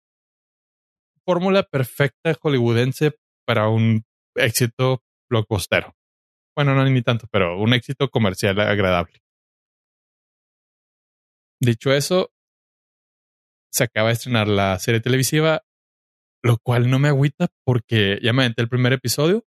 fórmula 1.26 1.63
perfecta 1.63 2.34
hollywoodense 2.41 3.17
para 3.45 3.69
un 3.69 4.03
éxito 4.36 5.03
blockbustero. 5.30 5.95
Bueno, 6.55 6.76
no 6.76 6.86
ni 6.86 7.01
tanto, 7.01 7.28
pero 7.32 7.59
un 7.59 7.74
éxito 7.74 8.09
comercial 8.09 8.59
agradable. 8.59 9.22
Dicho 11.61 11.93
eso, 11.93 12.32
se 13.72 13.84
acaba 13.84 14.09
de 14.09 14.13
estrenar 14.13 14.47
la 14.47 14.78
serie 14.80 14.99
televisiva, 14.99 15.63
lo 16.43 16.57
cual 16.57 16.89
no 16.89 16.99
me 16.99 17.07
agüita 17.07 17.47
porque 17.63 18.19
ya 18.22 18.34
me 18.34 18.43
aventé 18.43 18.61
el 18.61 18.69
primer 18.69 18.93
episodio. 18.93 19.45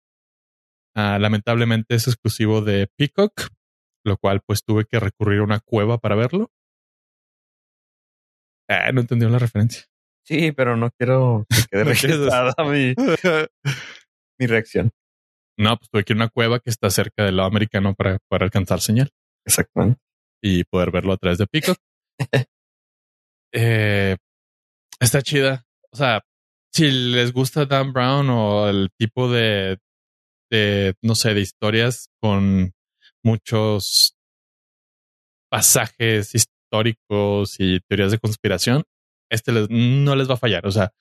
Ah, 0.96 1.18
lamentablemente 1.20 1.94
es 1.94 2.08
exclusivo 2.08 2.60
de 2.62 2.88
Peacock, 2.96 3.48
lo 4.04 4.16
cual 4.16 4.40
pues 4.44 4.64
tuve 4.64 4.84
que 4.86 4.98
recurrir 4.98 5.40
a 5.40 5.44
una 5.44 5.60
cueva 5.60 5.98
para 5.98 6.16
verlo. 6.16 6.50
Ah, 8.68 8.90
no 8.92 9.00
entendió 9.00 9.28
la 9.28 9.38
referencia. 9.38 9.84
Sí, 10.28 10.52
pero 10.52 10.76
no 10.76 10.90
quiero 10.90 11.46
que 11.48 11.62
quede 11.70 11.84
registrada 12.34 12.54
mi, 12.64 12.94
mi 14.38 14.46
reacción. 14.46 14.90
No, 15.58 15.74
pues 15.78 15.88
tuve 15.88 16.04
que 16.04 16.12
ir 16.12 16.18
a 16.18 16.24
una 16.24 16.28
cueva 16.28 16.60
que 16.60 16.68
está 16.68 16.90
cerca 16.90 17.24
del 17.24 17.38
lado 17.38 17.48
americano 17.48 17.94
para 17.94 18.18
poder 18.28 18.42
alcanzar 18.42 18.82
señal 18.82 19.10
Exactamente. 19.46 19.98
y 20.42 20.64
poder 20.64 20.90
verlo 20.90 21.14
a 21.14 21.16
través 21.16 21.38
de 21.38 21.46
Peacock. 21.46 21.78
eh, 23.54 24.16
está 25.00 25.22
chida. 25.22 25.64
O 25.90 25.96
sea, 25.96 26.20
si 26.74 26.90
les 26.90 27.32
gusta 27.32 27.64
Dan 27.64 27.94
Brown 27.94 28.28
o 28.28 28.68
el 28.68 28.90
tipo 28.98 29.32
de, 29.32 29.78
de, 30.50 30.94
no 31.02 31.14
sé, 31.14 31.32
de 31.32 31.40
historias 31.40 32.10
con 32.20 32.74
muchos 33.24 34.14
pasajes 35.50 36.34
históricos 36.34 37.56
y 37.58 37.80
teorías 37.88 38.10
de 38.10 38.18
conspiración, 38.18 38.84
este 39.30 39.52
les- 39.52 39.68
no 39.70 40.16
les 40.16 40.28
va 40.28 40.34
a 40.34 40.38
fallar. 40.38 40.66
O 40.66 40.70
sea, 40.70 40.92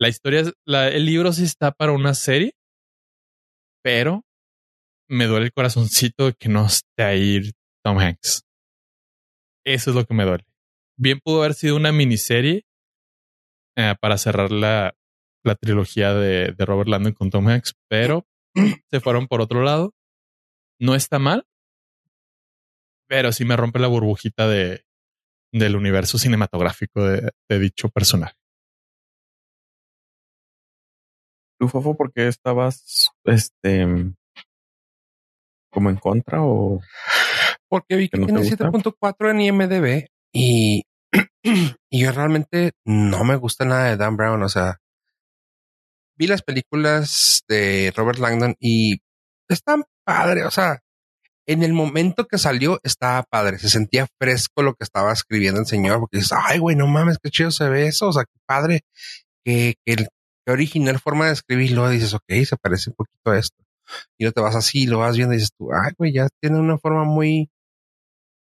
la 0.00 0.08
historia, 0.08 0.42
la- 0.66 0.88
el 0.88 1.06
libro 1.06 1.32
sí 1.32 1.44
está 1.44 1.72
para 1.72 1.92
una 1.92 2.14
serie, 2.14 2.52
pero 3.84 4.22
me 5.08 5.26
duele 5.26 5.46
el 5.46 5.52
corazoncito 5.52 6.26
de 6.26 6.34
que 6.34 6.48
no 6.48 6.66
esté 6.66 7.02
ahí 7.02 7.50
Tom 7.84 7.98
Hanks. 7.98 8.42
Eso 9.64 9.90
es 9.90 9.96
lo 9.96 10.04
que 10.04 10.14
me 10.14 10.24
duele. 10.24 10.44
Bien 10.98 11.20
pudo 11.22 11.40
haber 11.40 11.54
sido 11.54 11.76
una 11.76 11.92
miniserie 11.92 12.64
eh, 13.76 13.94
para 14.00 14.16
cerrar 14.18 14.50
la, 14.50 14.94
la 15.44 15.54
trilogía 15.56 16.14
de, 16.14 16.52
de 16.52 16.64
Robert 16.64 16.88
Landon 16.88 17.12
con 17.12 17.30
Tom 17.30 17.46
Hanks, 17.48 17.74
pero 17.88 18.26
se 18.90 19.00
fueron 19.00 19.26
por 19.26 19.40
otro 19.40 19.62
lado. 19.62 19.92
No 20.80 20.94
está 20.94 21.18
mal, 21.18 21.46
pero 23.08 23.32
sí 23.32 23.44
me 23.44 23.56
rompe 23.56 23.78
la 23.78 23.86
burbujita 23.88 24.48
de, 24.48 24.84
del 25.52 25.76
universo 25.76 26.18
cinematográfico 26.18 27.04
de, 27.04 27.30
de 27.48 27.58
dicho 27.58 27.88
personaje. 27.88 28.34
¿Tú, 31.58 31.68
Fofo, 31.68 31.96
por 31.96 32.12
qué 32.12 32.28
estabas 32.28 33.08
este 33.24 33.86
como 35.70 35.90
en 35.90 35.96
contra 35.96 36.42
o 36.42 36.80
Porque 37.68 37.96
vi 37.96 38.08
¿Que 38.08 38.16
que 38.16 38.20
no 38.20 38.26
te 38.26 38.32
tiene 38.32 38.48
gusta? 38.48 38.70
7.4 38.70 39.30
en 39.30 39.40
IMDB 39.40 40.06
y, 40.32 40.82
y 41.90 42.00
yo 42.00 42.12
realmente 42.12 42.72
no 42.84 43.24
me 43.24 43.36
gusta 43.36 43.64
nada 43.64 43.86
de 43.90 43.96
Dan 43.96 44.16
Brown. 44.16 44.42
O 44.42 44.48
sea, 44.48 44.78
vi 46.16 46.26
las 46.26 46.42
películas 46.42 47.42
de 47.48 47.92
Robert 47.96 48.18
Langdon 48.18 48.54
y 48.60 48.98
están 49.48 49.84
padre. 50.04 50.44
O 50.44 50.50
sea, 50.50 50.80
en 51.46 51.62
el 51.62 51.72
momento 51.72 52.26
que 52.26 52.38
salió 52.38 52.80
estaba 52.82 53.22
padre. 53.24 53.58
Se 53.58 53.70
sentía 53.70 54.06
fresco 54.20 54.62
lo 54.62 54.74
que 54.74 54.84
estaba 54.84 55.12
escribiendo 55.12 55.60
el 55.60 55.66
señor 55.66 56.00
porque 56.00 56.18
dices, 56.18 56.32
ay, 56.36 56.58
güey, 56.58 56.76
no 56.76 56.86
mames, 56.86 57.18
qué 57.22 57.30
chido 57.30 57.50
se 57.50 57.68
ve 57.68 57.86
eso. 57.86 58.08
O 58.08 58.12
sea, 58.12 58.24
qué 58.24 58.38
padre. 58.46 58.80
Que, 59.44 59.74
que, 59.84 59.92
el- 59.94 60.08
qué 60.44 60.52
original 60.52 60.98
forma 61.00 61.26
de 61.26 61.32
escribirlo. 61.34 61.88
Dices, 61.88 62.14
ok, 62.14 62.24
se 62.44 62.56
parece 62.56 62.90
un 62.90 62.96
poquito 62.96 63.30
a 63.30 63.38
esto. 63.38 63.56
Y 64.18 64.24
no 64.24 64.32
te 64.32 64.40
vas 64.40 64.56
así, 64.56 64.86
lo 64.86 64.98
vas 64.98 65.16
viendo 65.16 65.34
y 65.34 65.36
dices 65.38 65.52
tú, 65.56 65.68
ay, 65.72 65.92
güey, 65.96 66.12
ya 66.12 66.28
tiene 66.40 66.58
una 66.58 66.76
forma 66.78 67.04
muy, 67.04 67.48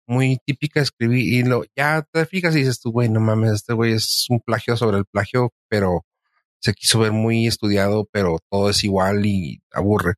muy 0.06 0.38
típica 0.44 0.80
de 0.80 0.84
escribir 0.84 1.32
y 1.32 1.42
lo, 1.44 1.64
ya 1.76 2.04
te 2.12 2.26
fijas 2.26 2.54
y 2.54 2.58
dices 2.60 2.80
tú, 2.80 2.92
güey, 2.92 3.08
no 3.08 3.20
mames, 3.20 3.52
este 3.52 3.72
güey 3.72 3.92
es 3.92 4.26
un 4.30 4.40
plagio 4.40 4.76
sobre 4.76 4.98
el 4.98 5.04
plagio, 5.06 5.50
pero 5.68 6.04
se 6.60 6.74
quiso 6.74 7.00
ver 7.00 7.12
muy 7.12 7.46
estudiado, 7.46 8.06
pero 8.12 8.38
todo 8.50 8.70
es 8.70 8.84
igual 8.84 9.26
y 9.26 9.60
aburre. 9.72 10.14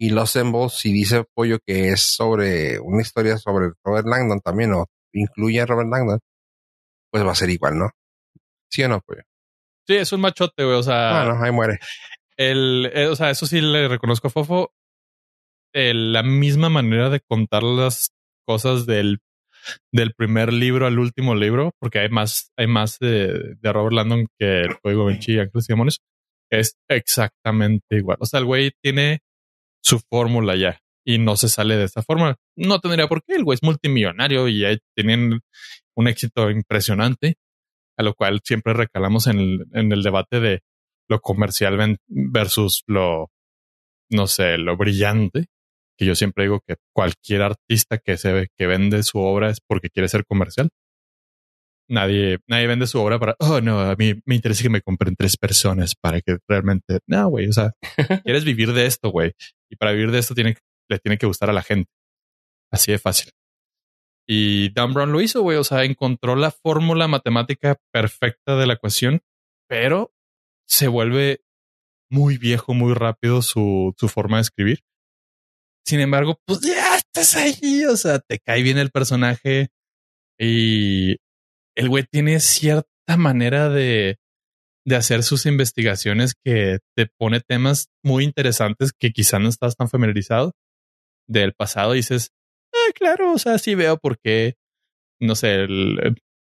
Y 0.00 0.10
Los 0.10 0.34
Embos, 0.36 0.78
si 0.78 0.92
dice 0.92 1.24
Pollo 1.34 1.58
que 1.66 1.90
es 1.90 2.00
sobre 2.00 2.78
una 2.80 3.02
historia 3.02 3.36
sobre 3.36 3.72
Robert 3.84 4.06
Langdon 4.06 4.40
también, 4.40 4.72
o 4.72 4.86
incluye 5.12 5.60
a 5.60 5.66
Robert 5.66 5.90
Langdon, 5.90 6.18
pues 7.12 7.24
va 7.26 7.32
a 7.32 7.34
ser 7.34 7.50
igual, 7.50 7.76
¿no? 7.78 7.90
¿Sí 8.70 8.82
o 8.82 8.88
no, 8.88 9.00
Pollo? 9.02 9.22
Sí, 9.86 9.96
es 9.96 10.12
un 10.12 10.20
machote, 10.22 10.64
güey. 10.64 10.76
O 10.76 10.82
sea, 10.82 11.24
Bueno, 11.24 11.42
ahí 11.44 11.50
muere. 11.52 11.78
el, 12.38 12.90
eh, 12.94 13.08
o 13.08 13.16
sea, 13.16 13.30
eso 13.30 13.46
sí 13.46 13.60
le 13.60 13.88
reconozco 13.88 14.28
a 14.28 14.30
Fofo. 14.30 14.72
El- 15.74 16.12
la 16.12 16.22
misma 16.22 16.68
manera 16.68 17.10
de 17.10 17.20
contar 17.20 17.62
las 17.62 18.10
cosas 18.46 18.86
del, 18.86 19.18
del 19.92 20.14
primer 20.14 20.52
libro 20.52 20.86
al 20.86 20.98
último 20.98 21.34
libro, 21.34 21.72
porque 21.78 21.98
hay 21.98 22.08
más, 22.08 22.50
hay 22.56 22.66
más 22.66 22.98
de, 23.00 23.54
de 23.60 23.72
Robert 23.72 23.92
Landon 23.94 24.26
que 24.38 24.60
el 24.62 24.80
Código 24.80 25.06
Vinci 25.06 25.34
y 25.34 25.38
Ángeles 25.40 25.66
y 25.68 25.72
Demonios, 25.72 26.00
es 26.50 26.74
exactamente 26.88 27.96
igual. 27.96 28.16
O 28.20 28.26
sea, 28.26 28.40
el 28.40 28.46
güey 28.46 28.72
tiene 28.82 29.20
su 29.82 30.00
fórmula 30.10 30.56
ya 30.56 30.80
y 31.04 31.18
no 31.18 31.36
se 31.36 31.48
sale 31.48 31.76
de 31.76 31.84
esa 31.84 32.02
fórmula. 32.02 32.36
No 32.56 32.80
tendría 32.80 33.08
por 33.08 33.22
qué. 33.22 33.34
El 33.34 33.44
güey 33.44 33.54
es 33.54 33.62
multimillonario 33.62 34.48
y 34.48 34.64
ahí 34.64 34.78
tienen 34.94 35.40
un 35.96 36.08
éxito 36.08 36.50
impresionante, 36.50 37.36
a 37.96 38.02
lo 38.02 38.14
cual 38.14 38.40
siempre 38.44 38.74
recalamos 38.74 39.26
en 39.26 39.38
el, 39.38 39.66
en 39.72 39.92
el 39.92 40.02
debate 40.02 40.40
de 40.40 40.60
lo 41.08 41.20
comercial 41.20 41.98
versus 42.06 42.84
lo, 42.86 43.30
no 44.10 44.26
sé, 44.26 44.58
lo 44.58 44.76
brillante. 44.76 45.46
Que 45.98 46.06
yo 46.06 46.14
siempre 46.14 46.44
digo 46.44 46.60
que 46.66 46.76
cualquier 46.94 47.42
artista 47.42 47.98
que 47.98 48.16
se 48.16 48.48
que 48.56 48.66
vende 48.66 49.02
su 49.02 49.18
obra 49.18 49.50
es 49.50 49.60
porque 49.60 49.90
quiere 49.90 50.08
ser 50.08 50.24
comercial. 50.24 50.70
Nadie, 51.90 52.38
nadie 52.46 52.68
vende 52.68 52.86
su 52.86 53.00
obra 53.00 53.18
para, 53.18 53.34
oh 53.40 53.60
no, 53.60 53.80
a 53.80 53.96
mí 53.96 54.14
me 54.24 54.36
interesa 54.36 54.62
que 54.62 54.70
me 54.70 54.80
compren 54.80 55.16
tres 55.16 55.36
personas 55.36 55.96
para 55.96 56.20
que 56.20 56.38
realmente, 56.48 57.00
no, 57.08 57.28
güey, 57.28 57.48
o 57.48 57.52
sea, 57.52 57.72
quieres 58.24 58.44
vivir 58.44 58.72
de 58.72 58.86
esto, 58.86 59.10
güey. 59.10 59.32
Y 59.68 59.74
para 59.74 59.90
vivir 59.90 60.12
de 60.12 60.20
esto 60.20 60.34
tiene, 60.34 60.56
le 60.88 60.98
tiene 61.00 61.18
que 61.18 61.26
gustar 61.26 61.50
a 61.50 61.52
la 61.52 61.62
gente. 61.62 61.90
Así 62.70 62.92
de 62.92 62.98
fácil. 62.98 63.32
Y 64.24 64.72
Dan 64.72 64.94
Brown 64.94 65.10
lo 65.10 65.20
hizo, 65.20 65.42
güey. 65.42 65.58
O 65.58 65.64
sea, 65.64 65.82
encontró 65.82 66.36
la 66.36 66.52
fórmula 66.52 67.08
matemática 67.08 67.76
perfecta 67.92 68.54
de 68.54 68.66
la 68.68 68.74
ecuación, 68.74 69.22
pero 69.68 70.14
se 70.68 70.86
vuelve 70.86 71.42
muy 72.08 72.38
viejo, 72.38 72.72
muy 72.72 72.94
rápido 72.94 73.42
su, 73.42 73.92
su 73.98 74.08
forma 74.08 74.36
de 74.36 74.42
escribir. 74.42 74.84
Sin 75.84 75.98
embargo, 75.98 76.40
pues 76.46 76.60
ya 76.60 76.96
estás 76.96 77.34
ahí. 77.34 77.84
O 77.86 77.96
sea, 77.96 78.20
te 78.20 78.38
cae 78.38 78.62
bien 78.62 78.78
el 78.78 78.90
personaje 78.90 79.70
y 80.38 81.16
el 81.80 81.88
güey 81.88 82.04
tiene 82.04 82.40
cierta 82.40 83.16
manera 83.16 83.70
de, 83.70 84.18
de 84.86 84.96
hacer 84.96 85.22
sus 85.22 85.46
investigaciones 85.46 86.34
que 86.44 86.80
te 86.94 87.06
pone 87.18 87.40
temas 87.40 87.88
muy 88.04 88.24
interesantes 88.24 88.92
que 88.92 89.12
quizá 89.12 89.38
no 89.38 89.48
estás 89.48 89.76
tan 89.76 89.88
familiarizado 89.88 90.52
del 91.26 91.54
pasado. 91.54 91.94
Y 91.94 91.98
dices, 91.98 92.32
ah, 92.74 92.92
claro, 92.94 93.32
o 93.32 93.38
sea, 93.38 93.56
sí 93.58 93.74
veo 93.74 93.96
por 93.96 94.18
qué, 94.18 94.56
no 95.20 95.34
sé, 95.34 95.54
el, 95.54 96.16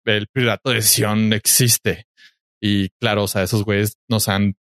el 0.06 0.26
pirato 0.28 0.70
de 0.70 0.80
Sion 0.80 1.32
existe. 1.34 2.06
Y 2.62 2.88
claro, 3.00 3.24
o 3.24 3.28
sea, 3.28 3.42
esos 3.42 3.64
güeyes 3.64 3.98
nos 4.08 4.28
han 4.28 4.54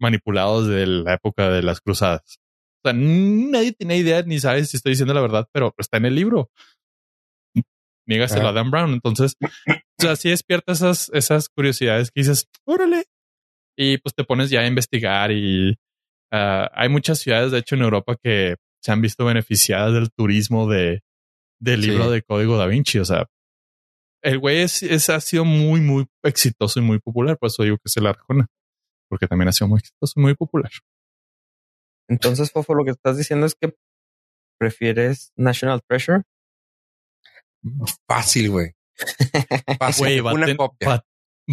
manipulado 0.00 0.66
desde 0.66 0.86
la 0.86 1.14
época 1.14 1.50
de 1.50 1.62
las 1.62 1.80
cruzadas. 1.80 2.22
O 2.82 2.88
sea, 2.88 2.92
nadie 2.94 3.72
tiene 3.72 3.96
idea 3.96 4.22
ni 4.22 4.40
sabe 4.40 4.64
si 4.64 4.76
estoy 4.76 4.90
diciendo 4.92 5.14
la 5.14 5.20
verdad, 5.20 5.46
pero 5.52 5.72
está 5.78 5.98
en 5.98 6.06
el 6.06 6.14
libro. 6.16 6.50
Niegaselo 8.06 8.46
Ah. 8.46 8.50
a 8.50 8.52
Dan 8.52 8.70
Brown. 8.70 8.92
Entonces, 8.92 9.36
o 10.00 10.02
sea, 10.02 10.16
sí 10.16 10.30
despierta 10.30 10.72
esas, 10.72 11.10
esas 11.14 11.48
curiosidades 11.48 12.10
que 12.10 12.20
dices, 12.22 12.46
órale. 12.64 13.04
Y 13.78 13.98
pues 13.98 14.14
te 14.14 14.24
pones 14.24 14.50
ya 14.50 14.60
a 14.60 14.66
investigar 14.66 15.30
y 15.30 15.78
ah, 16.32 16.70
hay 16.74 16.88
muchas 16.88 17.18
ciudades, 17.20 17.50
de 17.52 17.58
hecho, 17.58 17.74
en 17.76 17.82
Europa 17.82 18.16
que 18.22 18.56
se 18.82 18.92
han 18.92 19.00
visto 19.00 19.24
beneficiadas 19.24 19.92
del 19.94 20.10
turismo 20.10 20.68
de, 20.68 21.00
del 21.60 21.82
Sí. 21.82 21.90
libro 21.90 22.10
de 22.10 22.22
Código 22.22 22.56
Da 22.56 22.66
Vinci. 22.66 22.98
O 22.98 23.04
sea, 23.04 23.26
el 24.22 24.38
güey 24.38 24.58
es, 24.60 24.82
es- 24.82 25.08
ha 25.10 25.20
sido 25.20 25.44
muy, 25.44 25.80
muy 25.80 26.06
exitoso 26.22 26.78
y 26.80 26.82
muy 26.82 26.98
popular. 26.98 27.38
Por 27.38 27.46
eso 27.48 27.62
digo 27.62 27.78
que 27.82 27.88
se 27.90 28.00
la 28.00 28.10
arjona, 28.10 28.46
porque 29.08 29.26
también 29.26 29.48
ha 29.48 29.52
sido 29.52 29.68
muy 29.68 29.78
exitoso 29.78 30.14
y 30.16 30.20
muy 30.20 30.34
popular. 30.34 30.70
entonces, 32.08 32.50
Fofo, 32.50 32.74
lo 32.74 32.84
que 32.84 32.90
estás 32.90 33.16
diciendo 33.16 33.46
es 33.46 33.54
que 33.54 33.74
prefieres 34.58 35.32
National 35.36 35.80
Treasure? 35.88 36.22
Fácil, 38.06 38.50
güey. 38.50 38.72
Güey, 39.98 40.20
va, 40.20 40.30
a 40.30 40.34
va- 40.88 41.04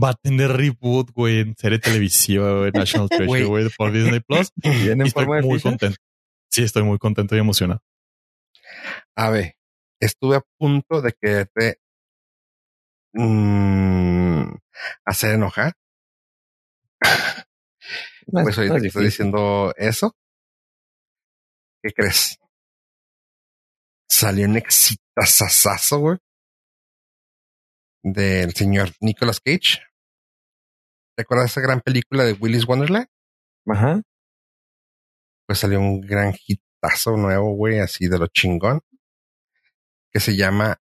va 0.03 0.13
tener 0.15 0.51
reboot, 0.51 1.11
güey, 1.11 1.39
en 1.39 1.55
serie 1.57 1.79
televisiva, 1.79 2.69
National 2.73 3.09
Treasure, 3.09 3.45
Güey. 3.45 3.69
por 3.77 3.91
Disney 3.91 4.19
Plus. 4.27 4.51
¿Viene 4.55 4.85
Y 4.85 4.89
en 4.89 5.01
estoy 5.01 5.25
muy 5.45 5.57
ficha? 5.57 5.69
contento. 5.69 5.97
Sí, 6.49 6.63
estoy 6.63 6.83
muy 6.83 6.97
contento 6.97 7.35
y 7.35 7.39
emocionado. 7.39 7.81
A 9.15 9.29
ver, 9.29 9.55
estuve 9.99 10.37
a 10.37 10.41
punto 10.59 11.01
de 11.01 11.13
quererte 11.19 11.79
mm, 13.13 14.53
hacer 15.05 15.35
enojar. 15.35 15.73
No 18.29 18.41
es- 18.41 18.43
Pues 18.43 18.57
no 18.57 18.61
ahorita 18.63 18.75
es 18.75 18.81
que 18.81 18.87
estoy 18.89 19.05
diciendo 19.05 19.73
eso. 19.77 20.13
¿Qué 21.81 21.93
crees? 21.93 22.37
Salió 24.09 24.45
un 24.47 24.57
exitazazazo, 24.57 25.99
güey. 25.99 26.17
Del 28.13 28.53
señor 28.53 28.91
Nicolas 29.01 29.41
Cage. 29.41 29.81
¿Te 31.17 31.23
acuerdas 31.23 31.47
de 31.47 31.51
esa 31.51 31.61
gran 31.61 31.81
película 31.81 32.23
de 32.23 32.33
Willy's 32.33 32.65
Wonderland? 32.65 33.07
Ajá. 33.67 34.01
Pues 35.45 35.59
salió 35.59 35.79
un 35.79 35.99
gran 35.99 36.33
hitazo 36.47 37.17
nuevo, 37.17 37.53
güey, 37.53 37.79
así 37.79 38.07
de 38.07 38.17
lo 38.17 38.27
chingón. 38.27 38.79
que 40.11 40.21
se 40.21 40.37
llama 40.37 40.79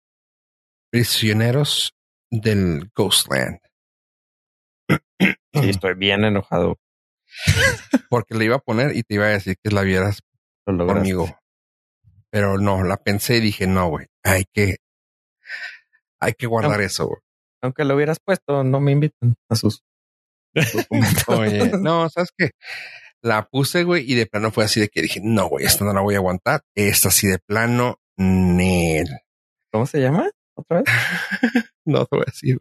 Prisioneros 0.90 1.94
del 2.32 2.90
Ghostland. 2.96 3.60
Sí, 5.54 5.70
estoy 5.70 5.94
bien 5.94 6.24
enojado. 6.24 6.80
Porque 8.10 8.34
le 8.34 8.46
iba 8.46 8.56
a 8.56 8.60
poner 8.60 8.96
y 8.96 9.04
te 9.04 9.14
iba 9.16 9.26
a 9.26 9.30
decir 9.30 9.58
que 9.62 9.70
la 9.70 9.84
vieras 9.84 10.22
Lo 10.66 10.88
conmigo. 10.88 11.38
Pero 12.32 12.58
no, 12.58 12.84
la 12.84 12.98
pensé 12.98 13.38
y 13.38 13.42
dije, 13.42 13.68
no, 13.68 13.90
güey, 13.90 14.08
hay 14.24 14.46
que, 14.54 14.78
hay 16.22 16.34
que 16.34 16.48
guardar 16.48 16.80
eso. 16.82 17.10
Aunque 17.62 17.84
lo 17.84 17.96
hubieras 17.96 18.20
puesto, 18.24 18.64
no 18.64 18.80
me 18.80 18.92
invitan 18.92 19.36
a 19.50 19.56
sus 19.56 19.84
documentos. 20.54 21.24
Oye, 21.28 21.72
no, 21.80 22.10
¿sabes 22.10 22.30
qué? 22.38 22.52
La 23.22 23.48
puse, 23.48 23.84
güey, 23.84 24.10
y 24.10 24.16
de 24.16 24.26
plano 24.26 24.52
fue 24.52 24.64
así 24.64 24.80
de 24.80 24.90
que 24.90 25.02
dije, 25.02 25.20
no, 25.24 25.48
güey, 25.48 25.66
esta 25.66 25.86
no 25.86 25.94
la 25.94 26.02
voy 26.02 26.16
a 26.16 26.20
aguantar. 26.20 26.62
Esta 26.76 27.10
así 27.10 27.28
de 27.28 27.40
plano, 27.40 28.00
Nel. 28.18 29.08
¿Cómo 29.72 29.86
se 29.86 30.00
llama? 30.00 30.30
¿Otra 30.56 30.82
vez? 30.82 30.86
No 31.84 32.06
te 32.06 32.16
voy 32.16 32.26
a 32.28 32.32
decir. 32.32 32.60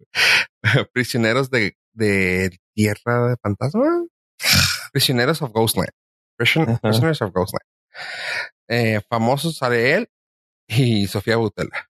Prisioneros 0.94 1.50
de, 1.50 1.76
de 1.92 2.58
Tierra 2.74 3.28
de 3.28 3.36
Fantasma. 3.36 4.06
Prisioneros 4.92 5.42
of 5.42 5.52
Ghostland. 5.52 5.90
Prision-. 6.38 6.78
Prisoners 6.78 7.20
of 7.20 7.32
Ghostland. 7.32 7.66
Eh, 8.68 9.00
famoso 9.10 9.52
sale 9.52 9.94
él 9.94 10.08
y 10.66 11.06
Sofía 11.06 11.36
Butela. 11.36 11.90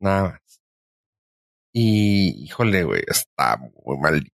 Nada 0.00 0.22
más. 0.30 0.47
Y 1.80 2.44
híjole, 2.44 2.82
güey, 2.82 3.02
está 3.06 3.56
muy 3.56 3.96
malita. 3.98 4.30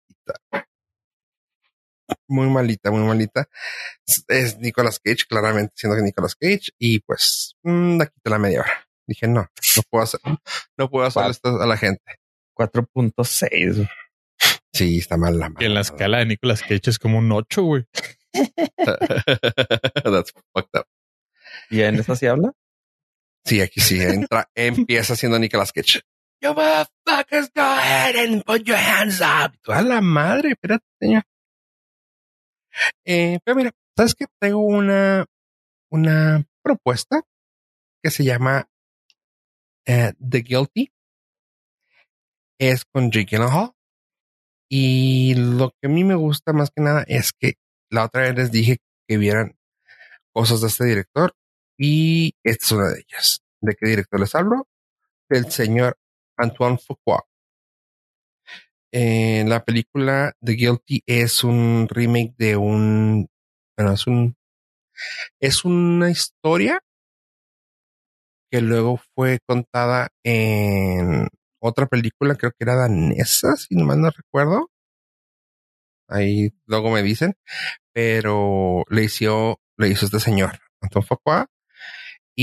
Muy 2.28 2.48
malita, 2.50 2.92
muy 2.92 3.02
malita. 3.02 3.48
Es- 4.06 4.24
Es 4.28 4.60
Nicolas 4.60 5.00
Cage, 5.00 5.26
claramente 5.28 5.74
siendo 5.76 5.96
que 5.98 6.04
Nicolas 6.04 6.36
Cage. 6.36 6.70
Y 6.78 7.00
pues, 7.00 7.56
mm, 7.64 7.98
la 7.98 8.06
quité 8.06 8.30
la 8.30 8.38
media 8.38 8.60
hora. 8.62 8.88
Dije, 9.08 9.28
no, 9.28 9.42
no 9.42 9.84
puedo 9.89 10.04
hacer, 10.04 10.20
no 10.78 10.89
puedo 10.89 11.06
hacer 11.08 11.32
esto 11.32 11.60
a 11.60 11.66
la 11.66 11.78
gente. 11.78 12.04
4.6. 12.56 13.89
Sí, 14.72 15.00
está 15.00 15.18
mal 15.18 15.39
la 15.39 15.50
Que 15.58 15.66
en 15.66 15.74
la 15.74 15.80
mano. 15.82 15.94
escala 15.96 16.18
de 16.20 16.26
Nicolas 16.28 16.62
Cage 16.62 16.89
es 16.92 17.00
como 17.00 17.18
un 17.18 17.32
8, 17.32 17.64
güey. 17.64 17.86
That's 18.78 20.32
fucked 20.54 20.80
up. 20.80 20.86
¿Y 21.72 21.82
en 21.82 21.96
esa 21.96 22.16
sí 22.16 22.28
habla? 22.28 22.52
Sí, 23.46 23.62
aquí 23.62 23.82
sí 23.82 24.00
entra, 24.02 24.48
empieza 24.56 25.16
siendo 25.16 25.39
Nicolas 25.39 25.72
Cage. 25.72 26.02
You 26.42 26.56
motherfuckers, 26.56 27.54
go 27.54 27.62
ahead 27.62 28.16
and 28.16 28.44
put 28.44 28.66
your 28.66 28.78
hands 28.78 29.22
up. 29.22 29.54
Tú, 29.62 29.72
A 29.72 29.82
la 29.84 30.02
madre, 30.02 30.54
espérate, 30.54 30.84
señor. 31.00 31.24
Eh, 33.06 33.39
pero 33.46 33.56
mira, 33.56 33.72
¿sabes 33.96 34.16
qué? 34.16 34.26
Tengo 34.39 34.62
una, 34.62 35.26
una 35.92 36.44
propuesta 36.64 37.22
que 38.02 38.10
se 38.10 38.24
llama 38.24 38.68
eh, 39.86 40.14
The 40.20 40.39
Guilty. 40.39 40.92
Es 42.60 42.86
con 42.86 43.12
Jake 43.12 43.36
Gyllenhaal. 43.36 43.74
Y 44.68 45.36
lo 45.36 45.70
que 45.80 45.88
a 45.88 45.89
mí 45.89 46.04
me 46.04 46.16
gusta 46.16 46.54
más 46.54 46.72
que 46.72 46.82
nada 46.82 47.04
es 47.08 47.34
que 47.34 47.56
la 47.92 48.06
otra 48.06 48.24
vez 48.24 48.36
les 48.36 48.52
dije 48.52 48.78
que 49.08 49.18
vieran 49.18 49.58
cosas 50.34 50.62
de 50.62 50.68
este 50.68 50.86
director 50.86 51.36
y 51.78 52.34
esta 52.44 52.66
es 52.66 52.72
una 52.72 52.88
de 52.89 53.00
ellas. 53.00 53.44
¿De 53.60 53.76
qué 53.76 53.88
director 53.89 54.20
les 54.20 54.34
hablo? 54.34 54.68
Del 55.30 55.52
señor 55.52 55.98
Antoine 56.42 56.78
Fuqua. 56.78 57.24
Eh, 58.94 59.44
la 59.48 59.64
película 59.64 60.34
The 60.42 60.54
Guilty 60.54 61.04
es 61.06 61.44
un 61.44 61.88
remake 61.89 62.34
de 62.38 62.58
un, 62.58 63.28
bueno, 63.78 63.94
es 63.94 64.06
un, 64.08 64.36
es 65.39 65.64
una 65.64 66.10
historia 66.12 66.82
que 68.52 68.62
luego 68.62 69.00
fue 69.16 69.39
contada 69.48 70.10
en 70.24 71.30
otra 71.62 71.86
película, 71.88 72.36
creo 72.36 72.52
que 72.52 72.64
era 72.66 72.76
danesa, 72.76 73.56
si 73.56 73.76
no 73.76 73.86
mal 73.86 74.02
no 74.02 74.10
recuerdo. 74.10 74.70
Ahí 76.10 76.50
luego 76.66 76.92
me 76.92 77.04
dicen, 77.04 77.36
pero 77.94 78.84
le 78.89 79.06
hizo, 79.06 79.60
le 79.78 79.89
hizo 79.89 80.06
este 80.06 80.20
señor, 80.20 80.60
Antoine 80.82 81.08
Fuqua, 81.08 81.48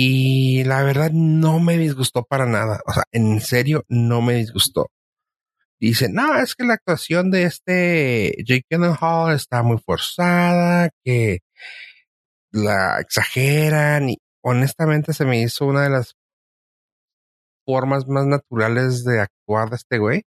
y 0.00 0.62
la 0.62 0.84
verdad 0.84 1.10
no 1.12 1.58
me 1.58 1.76
disgustó 1.76 2.22
para 2.22 2.46
nada. 2.46 2.80
O 2.86 2.92
sea, 2.92 3.02
en 3.10 3.40
serio, 3.40 3.84
no 3.88 4.22
me 4.22 4.34
disgustó. 4.34 4.92
Dice, 5.80 6.08
no, 6.08 6.38
es 6.38 6.54
que 6.54 6.64
la 6.64 6.74
actuación 6.74 7.32
de 7.32 7.42
este 7.44 8.32
Jake 8.46 8.64
Gyllenhaal 8.70 9.34
está 9.34 9.64
muy 9.64 9.78
forzada, 9.78 10.90
que 11.04 11.40
la 12.52 13.00
exageran 13.00 14.10
y 14.10 14.18
honestamente 14.40 15.12
se 15.12 15.24
me 15.24 15.40
hizo 15.42 15.66
una 15.66 15.82
de 15.82 15.90
las 15.90 16.14
formas 17.66 18.06
más 18.06 18.24
naturales 18.26 19.04
de 19.04 19.20
actuar 19.20 19.70
de 19.70 19.76
este 19.76 19.98
güey. 19.98 20.22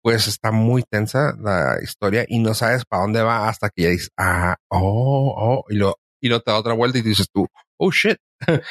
Pues 0.00 0.28
está 0.28 0.52
muy 0.52 0.84
tensa 0.84 1.34
la 1.40 1.78
historia 1.82 2.24
y 2.28 2.38
no 2.38 2.54
sabes 2.54 2.84
para 2.84 3.02
dónde 3.02 3.22
va 3.22 3.48
hasta 3.48 3.68
que 3.70 3.82
ya 3.82 3.88
dices, 3.90 4.10
ah, 4.16 4.56
oh, 4.68 5.34
oh, 5.36 5.64
y 5.70 5.74
lo, 5.74 5.96
y 6.20 6.28
lo 6.28 6.40
te 6.40 6.52
da 6.52 6.58
otra 6.58 6.74
vuelta 6.74 6.98
y 6.98 7.02
dices 7.02 7.26
tú, 7.32 7.48
oh 7.78 7.90
shit, 7.90 8.18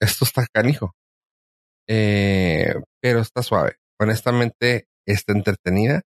esto 0.00 0.24
está 0.24 0.46
canijo. 0.52 0.94
Eh, 1.88 2.74
pero 3.00 3.20
está 3.20 3.42
suave. 3.42 3.76
Honestamente, 3.98 4.86
está 5.06 5.32
entretenida. 5.32 6.02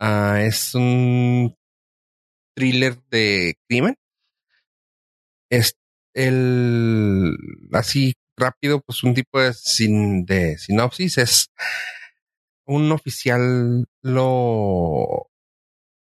Ah, 0.00 0.40
es 0.42 0.74
un 0.74 1.56
thriller 2.56 3.00
de 3.10 3.54
crimen. 3.68 3.96
Es 5.50 5.76
el 6.14 7.36
así 7.72 8.14
rápido, 8.36 8.80
pues 8.80 9.02
un 9.04 9.14
tipo 9.14 9.40
de, 9.40 9.52
sin, 9.54 10.24
de 10.24 10.58
sinopsis 10.58 11.18
es 11.18 11.50
un 12.66 12.90
oficial 12.92 13.86
lo 14.02 15.28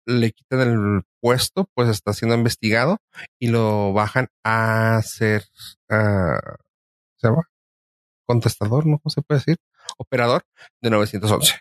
le 0.08 0.32
quitan 0.32 0.62
el 0.62 1.02
puesto, 1.22 1.70
pues 1.76 1.90
está 1.90 2.14
siendo 2.14 2.36
investigado 2.36 2.98
y 3.40 3.48
lo 3.48 3.94
bajan 3.94 4.28
a 4.44 5.02
ser 5.04 5.44
ah, 5.92 6.56
¿se 7.18 7.28
llama? 7.28 7.44
contestador, 8.32 8.86
¿no? 8.86 9.00
¿Cómo 9.00 9.12
se 9.12 9.22
puede 9.22 9.40
decir? 9.40 9.58
Operador 9.98 10.44
de 10.82 10.90
911. 10.90 11.60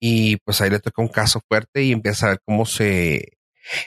Y 0.00 0.36
pues 0.38 0.60
ahí 0.60 0.70
le 0.70 0.80
toca 0.80 1.02
un 1.02 1.08
caso 1.08 1.40
fuerte 1.48 1.82
y 1.82 1.92
empieza 1.92 2.26
a 2.26 2.30
ver 2.30 2.40
cómo 2.44 2.66
se 2.66 3.38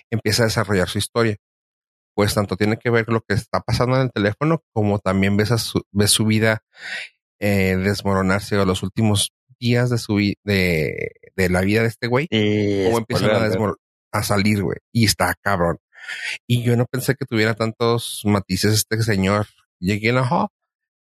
empieza 0.10 0.44
a 0.44 0.46
desarrollar 0.46 0.88
su 0.88 1.00
historia. 1.00 1.36
Pues 2.16 2.36
tanto 2.36 2.56
tiene 2.56 2.78
que 2.78 2.92
ver 2.92 3.06
con 3.06 3.16
lo 3.16 3.22
que 3.22 3.34
está 3.34 3.60
pasando 3.62 3.96
en 3.96 4.04
el 4.04 4.12
teléfono, 4.12 4.62
como 4.72 5.00
también 5.00 5.36
ves, 5.36 5.52
a 5.52 5.58
su, 5.58 5.82
ves 5.92 6.12
su 6.12 6.26
vida 6.26 6.64
eh, 7.40 7.76
desmoronarse 7.76 8.58
o 8.58 8.66
los 8.66 8.84
últimos 8.84 9.34
días 9.60 9.90
de 9.90 9.98
su 9.98 10.18
de, 10.18 11.12
de 11.36 11.50
la 11.50 11.62
vida 11.62 11.82
de 11.82 11.88
este 11.88 12.08
güey, 12.08 12.28
Y 12.30 12.86
cómo 12.86 13.00
empiezan 13.00 13.32
a, 13.32 13.74
a 14.12 14.24
salir, 14.24 14.62
güey. 14.62 14.78
Y 14.94 15.06
está 15.06 15.34
cabrón. 15.42 15.80
Y 16.48 16.64
yo 16.64 16.76
no 16.76 16.86
pensé 16.86 17.16
que 17.16 17.26
tuviera 17.26 17.54
tantos 17.54 18.22
matices 18.26 18.74
este 18.74 19.02
señor. 19.04 19.48
Llegué 19.80 20.12
a 20.12 20.14
la 20.14 20.48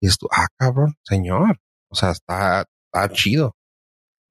y 0.01 0.07
esto, 0.07 0.27
ah, 0.31 0.47
cabrón, 0.57 0.95
señor. 1.03 1.59
O 1.89 1.95
sea, 1.95 2.11
está, 2.11 2.65
está 2.85 3.13
chido. 3.13 3.55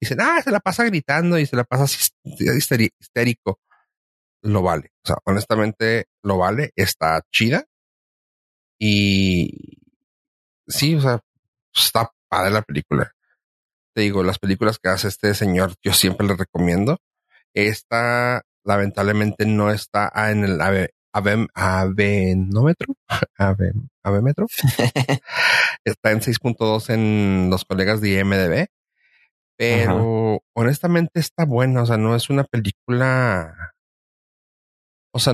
Dicen, 0.01 0.19
ah, 0.21 0.41
se 0.41 0.51
la 0.51 0.59
pasa 0.59 0.83
gritando 0.85 1.37
y 1.37 1.45
se 1.45 1.55
la 1.55 1.63
pasa 1.63 1.85
histérico. 2.23 3.59
Lo 4.41 4.61
vale. 4.61 4.91
O 5.03 5.07
sea, 5.07 5.17
honestamente, 5.25 6.05
lo 6.23 6.37
vale. 6.37 6.71
Está 6.75 7.21
chida. 7.31 7.65
Y 8.79 9.77
sí, 10.67 10.95
o 10.95 11.01
sea, 11.01 11.19
está 11.75 12.11
padre 12.29 12.51
la 12.51 12.61
película. 12.61 13.13
Te 13.93 14.01
digo, 14.01 14.23
las 14.23 14.39
películas 14.39 14.79
que 14.79 14.89
hace 14.89 15.09
este 15.09 15.33
señor, 15.33 15.75
yo 15.83 15.93
siempre 15.93 16.25
le 16.25 16.35
recomiendo. 16.35 16.99
Esta, 17.53 18.43
lamentablemente, 18.63 19.45
no 19.45 19.71
está 19.71 20.11
en 20.31 20.43
el 20.43 20.61
ave, 20.61 20.93
ave, 21.13 21.47
avenómetro. 21.53 22.95
Ave, 23.37 23.73
avemetro. 24.03 24.47
está 25.83 26.11
en 26.11 26.21
6.2 26.21 26.93
en 26.93 27.49
los 27.49 27.65
colegas 27.65 28.01
de 28.01 28.19
IMDB. 28.19 28.67
Pero 29.57 30.41
honestamente 30.53 31.19
está 31.19 31.45
buena. 31.45 31.83
O 31.83 31.85
sea, 31.85 31.97
no 31.97 32.15
es 32.15 32.29
una 32.29 32.45
película. 32.45 33.73
O 35.13 35.19
sea, 35.19 35.33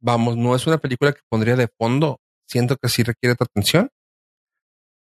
vamos, 0.00 0.36
no 0.36 0.54
es 0.54 0.66
una 0.66 0.78
película 0.78 1.12
que 1.12 1.20
pondría 1.28 1.56
de 1.56 1.68
fondo. 1.78 2.20
Siento 2.46 2.76
que 2.76 2.88
sí 2.88 3.02
requiere 3.02 3.36
tu 3.36 3.44
atención. 3.44 3.90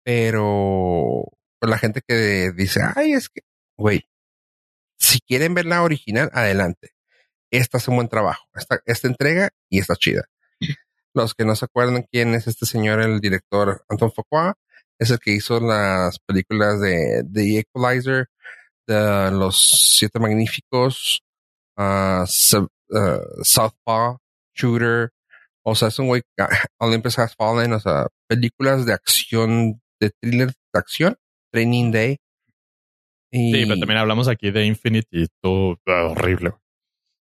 Pero 0.03 1.25
pues, 1.59 1.69
la 1.69 1.77
gente 1.77 2.01
que 2.07 2.51
dice, 2.55 2.81
ay, 2.95 3.13
es 3.13 3.29
que, 3.29 3.41
güey, 3.77 4.09
si 4.97 5.19
quieren 5.19 5.53
ver 5.53 5.65
la 5.65 5.83
original, 5.83 6.31
adelante. 6.33 6.93
Esta 7.51 7.77
hace 7.77 7.89
un 7.91 7.97
buen 7.97 8.09
trabajo. 8.09 8.45
Esta, 8.55 8.79
esta 8.85 9.07
entrega 9.07 9.49
y 9.69 9.79
está 9.79 9.95
chida. 9.95 10.25
Los 11.13 11.33
que 11.33 11.45
no 11.45 11.55
se 11.55 11.65
acuerdan 11.65 12.05
quién 12.11 12.35
es 12.35 12.47
este 12.47 12.65
señor, 12.65 13.01
el 13.01 13.19
director 13.19 13.83
Anton 13.89 14.11
Fuqua, 14.11 14.55
es 14.99 15.09
el 15.09 15.19
que 15.19 15.31
hizo 15.31 15.59
las 15.59 16.19
películas 16.19 16.79
de 16.81 17.23
The 17.31 17.59
Equalizer, 17.59 18.27
de 18.87 19.31
Los 19.31 19.95
Siete 19.97 20.19
Magníficos, 20.19 21.21
uh, 21.77 22.25
Sub- 22.25 22.69
uh, 22.89 23.43
Southpaw, 23.43 24.17
Shooter. 24.55 25.11
O 25.63 25.75
sea, 25.75 25.89
es 25.89 25.99
un 25.99 26.07
güey, 26.07 26.21
Olympus 26.79 27.19
Has 27.19 27.35
Fallen, 27.35 27.73
o 27.73 27.79
sea, 27.79 28.07
películas 28.27 28.85
de 28.85 28.93
acción 28.93 29.81
de 29.99 30.11
thriller 30.21 30.47
de 30.49 30.79
acción, 30.79 31.15
Training 31.51 31.91
Day. 31.91 32.17
Y 33.31 33.53
Sí, 33.53 33.65
pero 33.65 33.79
también 33.79 33.99
hablamos 33.99 34.27
aquí 34.27 34.51
de 34.51 34.65
Infinite 34.65 35.07
y 35.11 35.27
todo 35.41 35.77
ah, 35.87 36.05
horrible. 36.11 36.53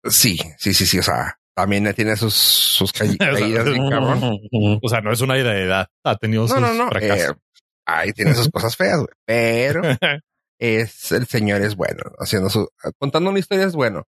Sí, 0.04 0.38
sí, 0.58 0.74
sí, 0.74 0.86
sí. 0.86 0.98
O 0.98 1.02
sea, 1.02 1.38
también 1.54 1.92
tiene 1.94 2.16
sus, 2.16 2.34
sus 2.34 2.92
ca- 2.92 3.04
caídas 3.18 3.64
bien 3.66 3.90
cabrón. 3.90 4.38
O 4.82 4.88
sea, 4.88 5.00
no 5.00 5.12
es 5.12 5.20
una 5.20 5.36
edad. 5.38 5.86
Ha 6.04 6.16
tenido 6.16 6.42
No, 6.42 6.48
sus 6.48 6.60
no, 6.60 6.72
no. 6.74 6.88
fracasos. 6.88 7.36
eh, 7.36 7.40
ahí 7.86 8.12
tiene 8.12 8.34
sus 8.34 8.48
cosas 8.50 8.76
feas, 8.76 8.96
güey. 8.98 9.08
Pero 9.24 9.82
es 10.58 11.12
el 11.12 11.26
señor 11.26 11.62
es 11.62 11.74
bueno, 11.76 12.02
haciendo 12.18 12.48
su, 12.50 12.68
contando 12.98 13.30
una 13.30 13.38
historia 13.38 13.66
es 13.66 13.74
bueno. 13.74 14.04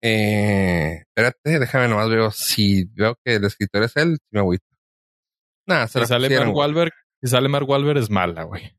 Eh, 0.00 1.02
espérate, 1.08 1.58
déjame 1.58 1.88
nomás 1.88 2.08
veo 2.08 2.30
si 2.30 2.84
veo 2.94 3.16
que 3.24 3.34
el 3.34 3.44
escritor 3.44 3.82
es 3.82 3.96
él, 3.96 4.18
me 4.30 4.40
agüito. 4.40 4.64
Nada, 5.66 5.88
se 5.88 5.98
si 6.00 6.06
sale 6.06 6.28
pusieron, 6.28 6.48
Mark. 6.48 6.56
Wahlberg, 6.58 6.92
si 7.20 7.28
sale 7.28 7.48
Mark 7.48 7.68
Wahlberg 7.68 7.98
es 7.98 8.08
mala, 8.10 8.44
güey. 8.44 8.72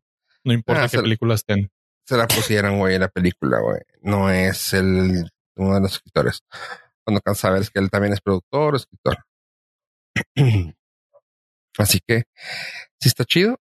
No 0.45 0.53
importa 0.53 0.83
qué 0.83 0.89
se- 0.89 1.01
película 1.01 1.35
estén. 1.35 1.69
Se 2.05 2.15
la 2.17 2.25
pusieron, 2.27 2.79
güey, 2.79 2.95
en 2.95 3.01
la 3.01 3.09
película, 3.09 3.59
güey. 3.59 3.81
No 4.01 4.31
es 4.31 4.73
el 4.73 5.29
uno 5.59 5.75
de 5.75 5.81
los 5.81 5.93
escritores. 5.93 6.41
Cuando 7.03 7.21
can 7.21 7.35
saber 7.35 7.61
es 7.61 7.69
que 7.69 7.79
él 7.79 7.89
también 7.89 8.13
es 8.13 8.21
productor, 8.21 8.75
escritor. 8.75 9.17
Así 11.77 11.99
que, 12.05 12.23
si 12.99 13.09
está 13.09 13.23
chido, 13.25 13.57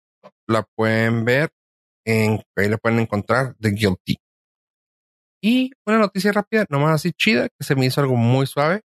la 0.48 0.64
pueden 0.76 1.26
ver 1.26 1.52
en, 2.06 2.42
ahí 2.56 2.70
la 2.70 2.78
pueden 2.78 3.00
encontrar 3.00 3.56
The 3.60 3.70
Guilty. 3.70 4.16
Y 5.42 5.72
una 5.86 6.00
noticia 6.00 6.32
rápida, 6.32 6.66
nomás 6.70 6.96
así 6.96 7.12
chida, 7.12 7.48
que 7.50 7.64
se 7.64 7.76
me 7.76 7.86
hizo 7.86 8.02
algo 8.02 8.16
muy 8.16 8.48
suave. 8.48 8.82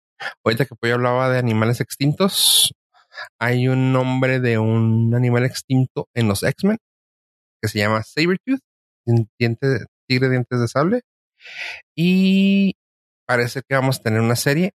Ahorita 0.44 0.64
que 0.64 0.74
yo 0.80 0.94
hablaba 0.94 1.28
de 1.28 1.38
animales 1.38 1.80
extintos, 1.80 2.72
hay 3.40 3.68
un 3.68 3.92
nombre 3.92 4.40
de 4.40 4.58
un 4.58 5.14
animal 5.14 5.44
extinto 5.44 6.08
en 6.14 6.28
los 6.28 6.42
X-Men 6.42 6.78
que 7.60 7.68
se 7.68 7.78
llama 7.78 8.02
Sabretooth, 8.02 8.60
diente, 9.38 9.86
tigre 10.08 10.30
dientes 10.30 10.60
de 10.60 10.68
sable. 10.68 11.02
Y 11.96 12.76
parece 13.26 13.62
que 13.68 13.74
vamos 13.74 13.98
a 13.98 14.02
tener 14.02 14.20
una 14.20 14.36
serie 14.36 14.72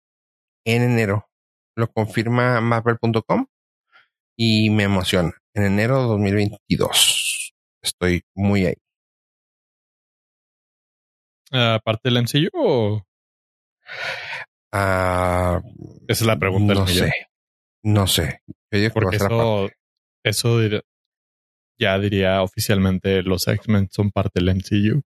en 0.65 0.81
enero. 0.83 1.29
Lo 1.75 1.87
confirma 1.91 2.59
Marvel.com 2.61 3.45
y 4.37 4.69
me 4.69 4.83
emociona. 4.83 5.33
En 5.53 5.63
enero 5.63 6.01
de 6.01 6.07
2022. 6.07 7.53
Estoy 7.81 8.23
muy 8.35 8.65
ahí. 8.65 8.75
Ah, 11.51 11.75
Aparte 11.75 12.09
del 12.09 12.17
MCU 12.23 12.49
o 12.53 13.05
Ah, 14.71 15.61
esa 16.07 16.23
es 16.23 16.27
la 16.27 16.37
pregunta 16.37 16.73
no 16.75 16.85
sé. 16.85 17.11
No 17.83 18.05
sé. 18.07 18.41
Yo 18.71 18.79
digo 18.79 18.93
Porque 18.93 19.15
eso, 19.15 19.69
eso 20.23 20.61
dir- 20.61 20.83
ya 21.79 21.97
diría 21.97 22.43
oficialmente 22.43 23.23
los 23.23 23.47
X-Men 23.47 23.87
son 23.89 24.11
parte 24.11 24.39
del 24.43 24.49
MCU. 24.55 25.01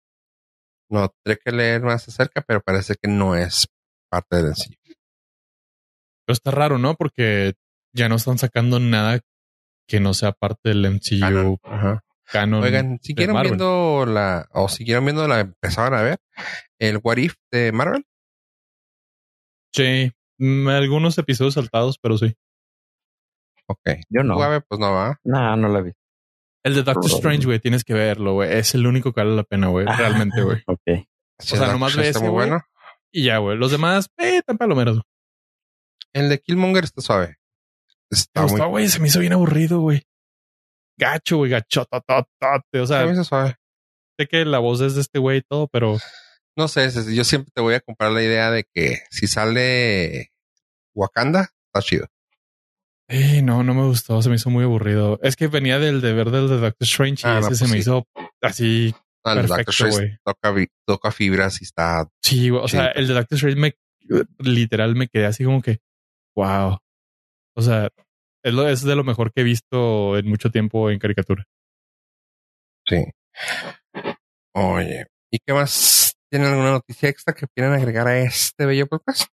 No, 0.93 1.09
tendré 1.09 1.41
que 1.43 1.51
leer 1.51 1.81
más 1.81 2.07
acerca, 2.07 2.43
pero 2.45 2.61
parece 2.61 2.93
que 3.01 3.09
no 3.09 3.35
es 3.35 3.67
parte 4.11 4.35
del 4.35 4.53
sencillo. 4.53 4.77
Pero 6.23 6.33
está 6.33 6.51
raro, 6.51 6.77
¿no? 6.77 6.93
Porque 6.93 7.55
ya 7.93 8.09
no 8.09 8.15
están 8.17 8.37
sacando 8.37 8.79
nada 8.79 9.19
que 9.87 9.99
no 9.99 10.13
sea 10.13 10.33
parte 10.33 10.69
del 10.69 10.85
MCU 10.85 11.19
Canon. 11.19 11.57
Ajá. 11.63 12.03
canon. 12.31 12.63
Oigan, 12.63 12.99
siguieron 13.01 13.41
viendo 13.41 14.05
la, 14.05 14.47
o 14.51 14.69
siguieron 14.69 15.05
viendo 15.05 15.27
la, 15.27 15.39
empezaban 15.39 15.95
a 15.95 16.03
ver 16.03 16.19
el 16.77 16.99
What 17.03 17.17
If 17.17 17.37
de 17.51 17.71
Marvel. 17.71 18.05
Sí, 19.73 20.11
mm, 20.37 20.67
algunos 20.67 21.17
episodios 21.17 21.55
saltados, 21.55 21.97
pero 21.97 22.19
sí. 22.19 22.35
Ok. 23.65 23.97
Yo 24.09 24.21
no. 24.21 24.35
Pues 24.67 24.79
no 24.79 24.93
va. 24.93 25.19
No, 25.23 25.57
no 25.57 25.69
la 25.69 25.81
vi. 25.81 25.91
El 26.63 26.75
de 26.75 26.83
Doctor. 26.83 27.11
Strange, 27.11 27.45
güey, 27.45 27.59
tienes 27.59 27.83
que 27.83 27.93
verlo, 27.93 28.33
güey. 28.33 28.53
Es 28.53 28.73
el 28.75 28.87
único 28.87 29.11
que 29.13 29.21
vale 29.21 29.35
la 29.35 29.43
pena, 29.43 29.67
güey. 29.67 29.85
Realmente, 29.85 30.41
güey. 30.41 30.61
Ok. 30.67 30.81
Sí, 31.39 31.55
O 31.55 31.57
sea, 31.57 31.67
nomás 31.67 31.91
Doctor 31.91 32.03
ve 32.03 32.09
está 32.09 32.19
muy 32.21 32.29
bueno. 32.29 32.61
Y 33.11 33.25
ya, 33.25 33.37
güey. 33.39 33.57
Los 33.57 33.71
demás, 33.71 34.07
eh, 34.17 34.41
tan 34.45 34.57
palomeros. 34.57 34.95
güey. 34.95 35.03
El 36.13 36.29
de 36.29 36.39
Killmonger 36.39 36.83
está 36.83 37.01
suave. 37.01 37.37
Está 38.09 38.45
Me 38.45 38.51
muy 38.51 38.61
güey. 38.67 38.87
Se 38.87 38.99
me 38.99 39.07
hizo 39.07 39.19
bien 39.19 39.33
aburrido, 39.33 39.79
güey. 39.79 40.03
Gacho, 40.97 41.37
güey. 41.37 41.51
Gachotototote. 41.51 42.79
O 42.79 42.83
a 42.83 42.87
sea, 42.87 43.15
se 43.15 43.23
suave. 43.23 43.55
sé 44.19 44.27
que 44.27 44.45
la 44.45 44.59
voz 44.59 44.81
es 44.81 44.95
de 44.95 45.01
este 45.01 45.19
güey 45.19 45.39
y 45.39 45.41
todo, 45.41 45.67
pero 45.67 45.97
No 46.55 46.67
sé, 46.67 46.89
yo 47.13 47.23
siempre 47.23 47.51
te 47.53 47.61
voy 47.61 47.73
a 47.73 47.79
comprar 47.79 48.11
la 48.11 48.21
idea 48.21 48.51
de 48.51 48.63
que 48.71 48.99
si 49.09 49.25
sale 49.27 50.31
Wakanda, 50.95 51.49
está 51.73 51.81
chido. 51.81 52.07
Eh, 53.13 53.41
no, 53.41 53.63
no 53.63 53.73
me 53.73 53.83
gustó. 53.83 54.21
Se 54.21 54.29
me 54.29 54.35
hizo 54.35 54.49
muy 54.49 54.63
aburrido. 54.63 55.19
Es 55.21 55.35
que 55.35 55.47
venía 55.47 55.79
del 55.79 56.01
deber 56.01 56.31
del 56.31 56.47
de 56.49 56.57
Doctor 56.59 56.75
Strange 56.87 57.27
y 57.27 57.29
Ah, 57.29 57.33
no, 57.35 57.39
ese 57.39 57.47
pues 57.49 57.59
se 57.59 57.65
me 57.65 57.71
sí. 57.73 57.77
hizo 57.79 58.07
así. 58.41 58.95
Ah, 59.23 59.33
el 59.33 59.47
Perfecto, 59.47 59.55
Doctor 59.57 59.73
Strange 59.73 59.97
güey. 59.97 60.17
toca, 60.25 60.53
toca 60.85 61.11
fibras 61.11 61.61
y 61.61 61.65
está. 61.65 62.09
Sí, 62.21 62.49
güey. 62.49 62.63
O 62.63 62.67
sea, 62.67 62.87
el 62.87 63.07
de 63.07 63.13
Doctor 63.13 63.35
Strange 63.37 63.59
me 63.59 63.73
literal 64.39 64.95
me 64.95 65.07
quedé 65.07 65.25
así 65.25 65.43
como 65.45 65.61
que, 65.61 65.79
wow. 66.35 66.77
O 67.55 67.61
sea, 67.61 67.89
es, 68.43 68.53
lo, 68.53 68.67
es 68.67 68.83
de 68.83 68.95
lo 68.95 69.03
mejor 69.03 69.31
que 69.31 69.41
he 69.41 69.45
visto 69.45 70.17
en 70.17 70.27
mucho 70.27 70.49
tiempo 70.51 70.89
en 70.89 70.99
caricatura. 70.99 71.45
Sí. 72.85 72.97
Oye, 74.55 75.05
¿y 75.31 75.39
qué 75.39 75.53
más? 75.53 76.15
¿Tienen 76.29 76.49
alguna 76.49 76.71
noticia 76.71 77.09
extra 77.09 77.33
que 77.33 77.45
quieran 77.55 77.73
agregar 77.73 78.07
a 78.07 78.19
este 78.19 78.65
bello 78.65 78.87
podcast? 78.87 79.27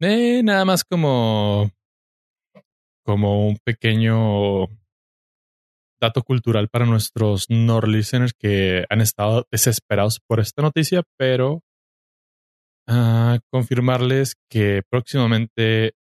Eh, 0.00 0.42
nada 0.44 0.64
más 0.64 0.84
como, 0.84 1.72
como 3.04 3.48
un 3.48 3.58
pequeño 3.64 4.66
dato 6.00 6.22
cultural 6.22 6.68
para 6.68 6.86
nuestros 6.86 7.50
Nord 7.50 7.88
listeners 7.88 8.32
que 8.32 8.84
han 8.90 9.00
estado 9.00 9.48
desesperados 9.50 10.20
por 10.20 10.38
esta 10.38 10.62
noticia, 10.62 11.02
pero 11.16 11.64
ah, 12.86 13.40
confirmarles 13.50 14.36
que 14.48 14.82
próximamente 14.88 15.94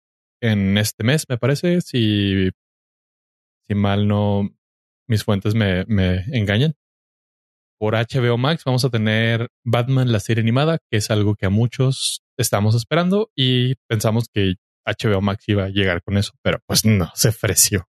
en 0.43 0.77
este 0.77 1.03
mes, 1.03 1.25
me 1.31 1.39
parece, 1.39 1.81
si, 1.81 2.51
si 3.67 3.75
mal 3.75 4.07
no 4.07 4.51
mis 5.09 5.25
fuentes 5.25 5.55
me, 5.55 5.87
me 5.87 6.25
engañan, 6.37 6.75
por 7.79 7.95
HBO 7.95 8.39
Max 8.39 8.63
vamos 8.65 8.85
a 8.85 8.91
tener 8.91 9.49
Batman, 9.65 10.11
la 10.13 10.21
serie 10.21 10.43
animada, 10.43 10.79
que 10.91 10.97
es 10.99 11.11
algo 11.11 11.35
que 11.35 11.47
a 11.47 11.51
muchos 11.51 12.23
estamos 12.39 12.75
esperando 12.75 13.31
y 13.37 13.75
pensamos 13.89 14.29
que 14.33 14.55
HBO 14.87 15.21
Max 15.21 15.45
iba 15.49 15.65
a 15.65 15.69
llegar 15.69 16.03
con 16.03 16.17
eso, 16.17 16.33
pero 16.43 16.59
pues 16.67 16.85
no, 16.85 17.11
se 17.15 17.29
ofreció. 17.29 17.87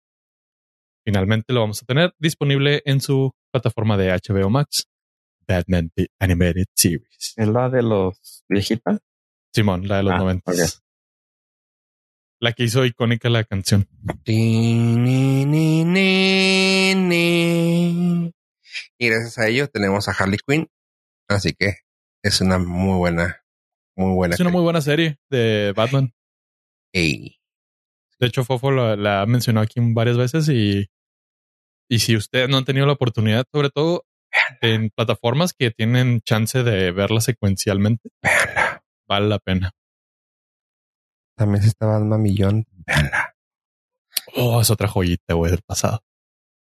Finalmente 1.06 1.54
lo 1.54 1.60
vamos 1.62 1.84
a 1.84 1.86
tener 1.86 2.14
disponible 2.20 2.82
en 2.86 3.00
su 3.02 3.32
plataforma 3.52 3.96
de 3.98 4.12
HBO 4.12 4.50
Max, 4.50 4.88
Batman 5.48 5.92
The 5.96 6.08
Animated 6.20 6.66
Series. 6.76 7.34
Es 7.36 7.48
la 7.48 7.70
de 7.70 7.84
los 7.84 8.44
viejitas. 8.50 9.00
Simón, 9.54 9.88
la 9.88 9.98
de 9.98 10.04
los 10.04 10.14
Ah, 10.14 10.18
90. 10.18 10.52
ok. 10.52 10.58
La 12.42 12.52
que 12.54 12.64
hizo 12.64 12.84
icónica 12.86 13.30
la 13.30 13.44
canción. 13.44 13.88
Y 18.98 19.10
gracias 19.10 19.38
a 19.38 19.48
ello 19.48 19.68
tenemos 19.68 20.08
a 20.08 20.12
Harley 20.12 20.40
Quinn. 20.46 20.70
Así 21.28 21.54
que 21.54 21.78
es 22.24 22.42
una 22.42 22.58
muy 22.58 22.98
buena, 22.98 23.44
muy 23.96 24.14
buena. 24.14 24.36
Es 24.36 24.42
una 24.42 24.50
muy 24.50 24.62
buena 24.62 24.82
serie 24.82 25.18
de 25.30 25.74
Batman. 25.76 26.14
Ey. 26.94 27.40
De 28.20 28.28
hecho, 28.28 28.46
Fofo 28.46 28.72
la, 28.72 28.96
la 28.96 29.22
ha 29.22 29.26
mencionado 29.26 29.64
aquí 29.64 29.80
varias 29.82 30.18
veces 30.18 30.48
y, 30.50 30.88
y 31.90 32.00
si 32.00 32.16
ustedes 32.16 32.50
no 32.50 32.58
han 32.58 32.66
tenido 32.66 32.86
la 32.86 32.94
oportunidad, 32.94 33.46
sobre 33.52 33.70
todo 33.70 34.06
en 34.62 34.90
plataformas 34.90 35.54
que 35.54 35.72
tienen 35.72 36.22
chance 36.22 36.64
de 36.64 36.92
verla 36.92 37.22
secuencialmente, 37.22 38.10
vale 39.08 39.28
la 39.28 39.40
pena. 39.40 39.72
También 41.38 41.64
si 41.64 41.70
está 41.70 41.86
Batman 41.86 42.22
Millón, 42.22 42.66
véanla. 42.86 43.36
Oh, 44.36 44.62
es 44.62 44.70
otra 44.70 44.88
joyita, 44.88 45.34
güey, 45.34 45.52
del 45.52 45.62
pasado. 45.62 46.02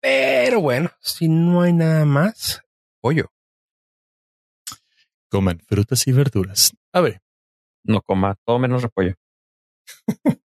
Pero 0.01 0.61
bueno, 0.61 0.91
si 1.01 1.27
no 1.27 1.61
hay 1.61 1.73
nada 1.73 2.05
más, 2.05 2.61
pollo. 3.01 3.31
Comen 5.29 5.59
frutas 5.59 6.07
y 6.07 6.11
verduras. 6.11 6.73
A 6.93 7.01
ver, 7.01 7.21
No 7.83 8.01
coma 8.01 8.35
todo 8.45 8.59
menos 8.59 8.81
repollo. 8.81 9.15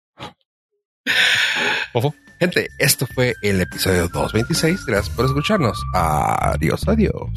Gente, 2.40 2.68
esto 2.78 3.06
fue 3.06 3.34
el 3.42 3.60
episodio 3.60 4.08
226. 4.08 4.84
Gracias 4.86 5.14
por 5.14 5.24
escucharnos. 5.24 5.82
Adiós, 5.94 6.86
adiós. 6.88 7.30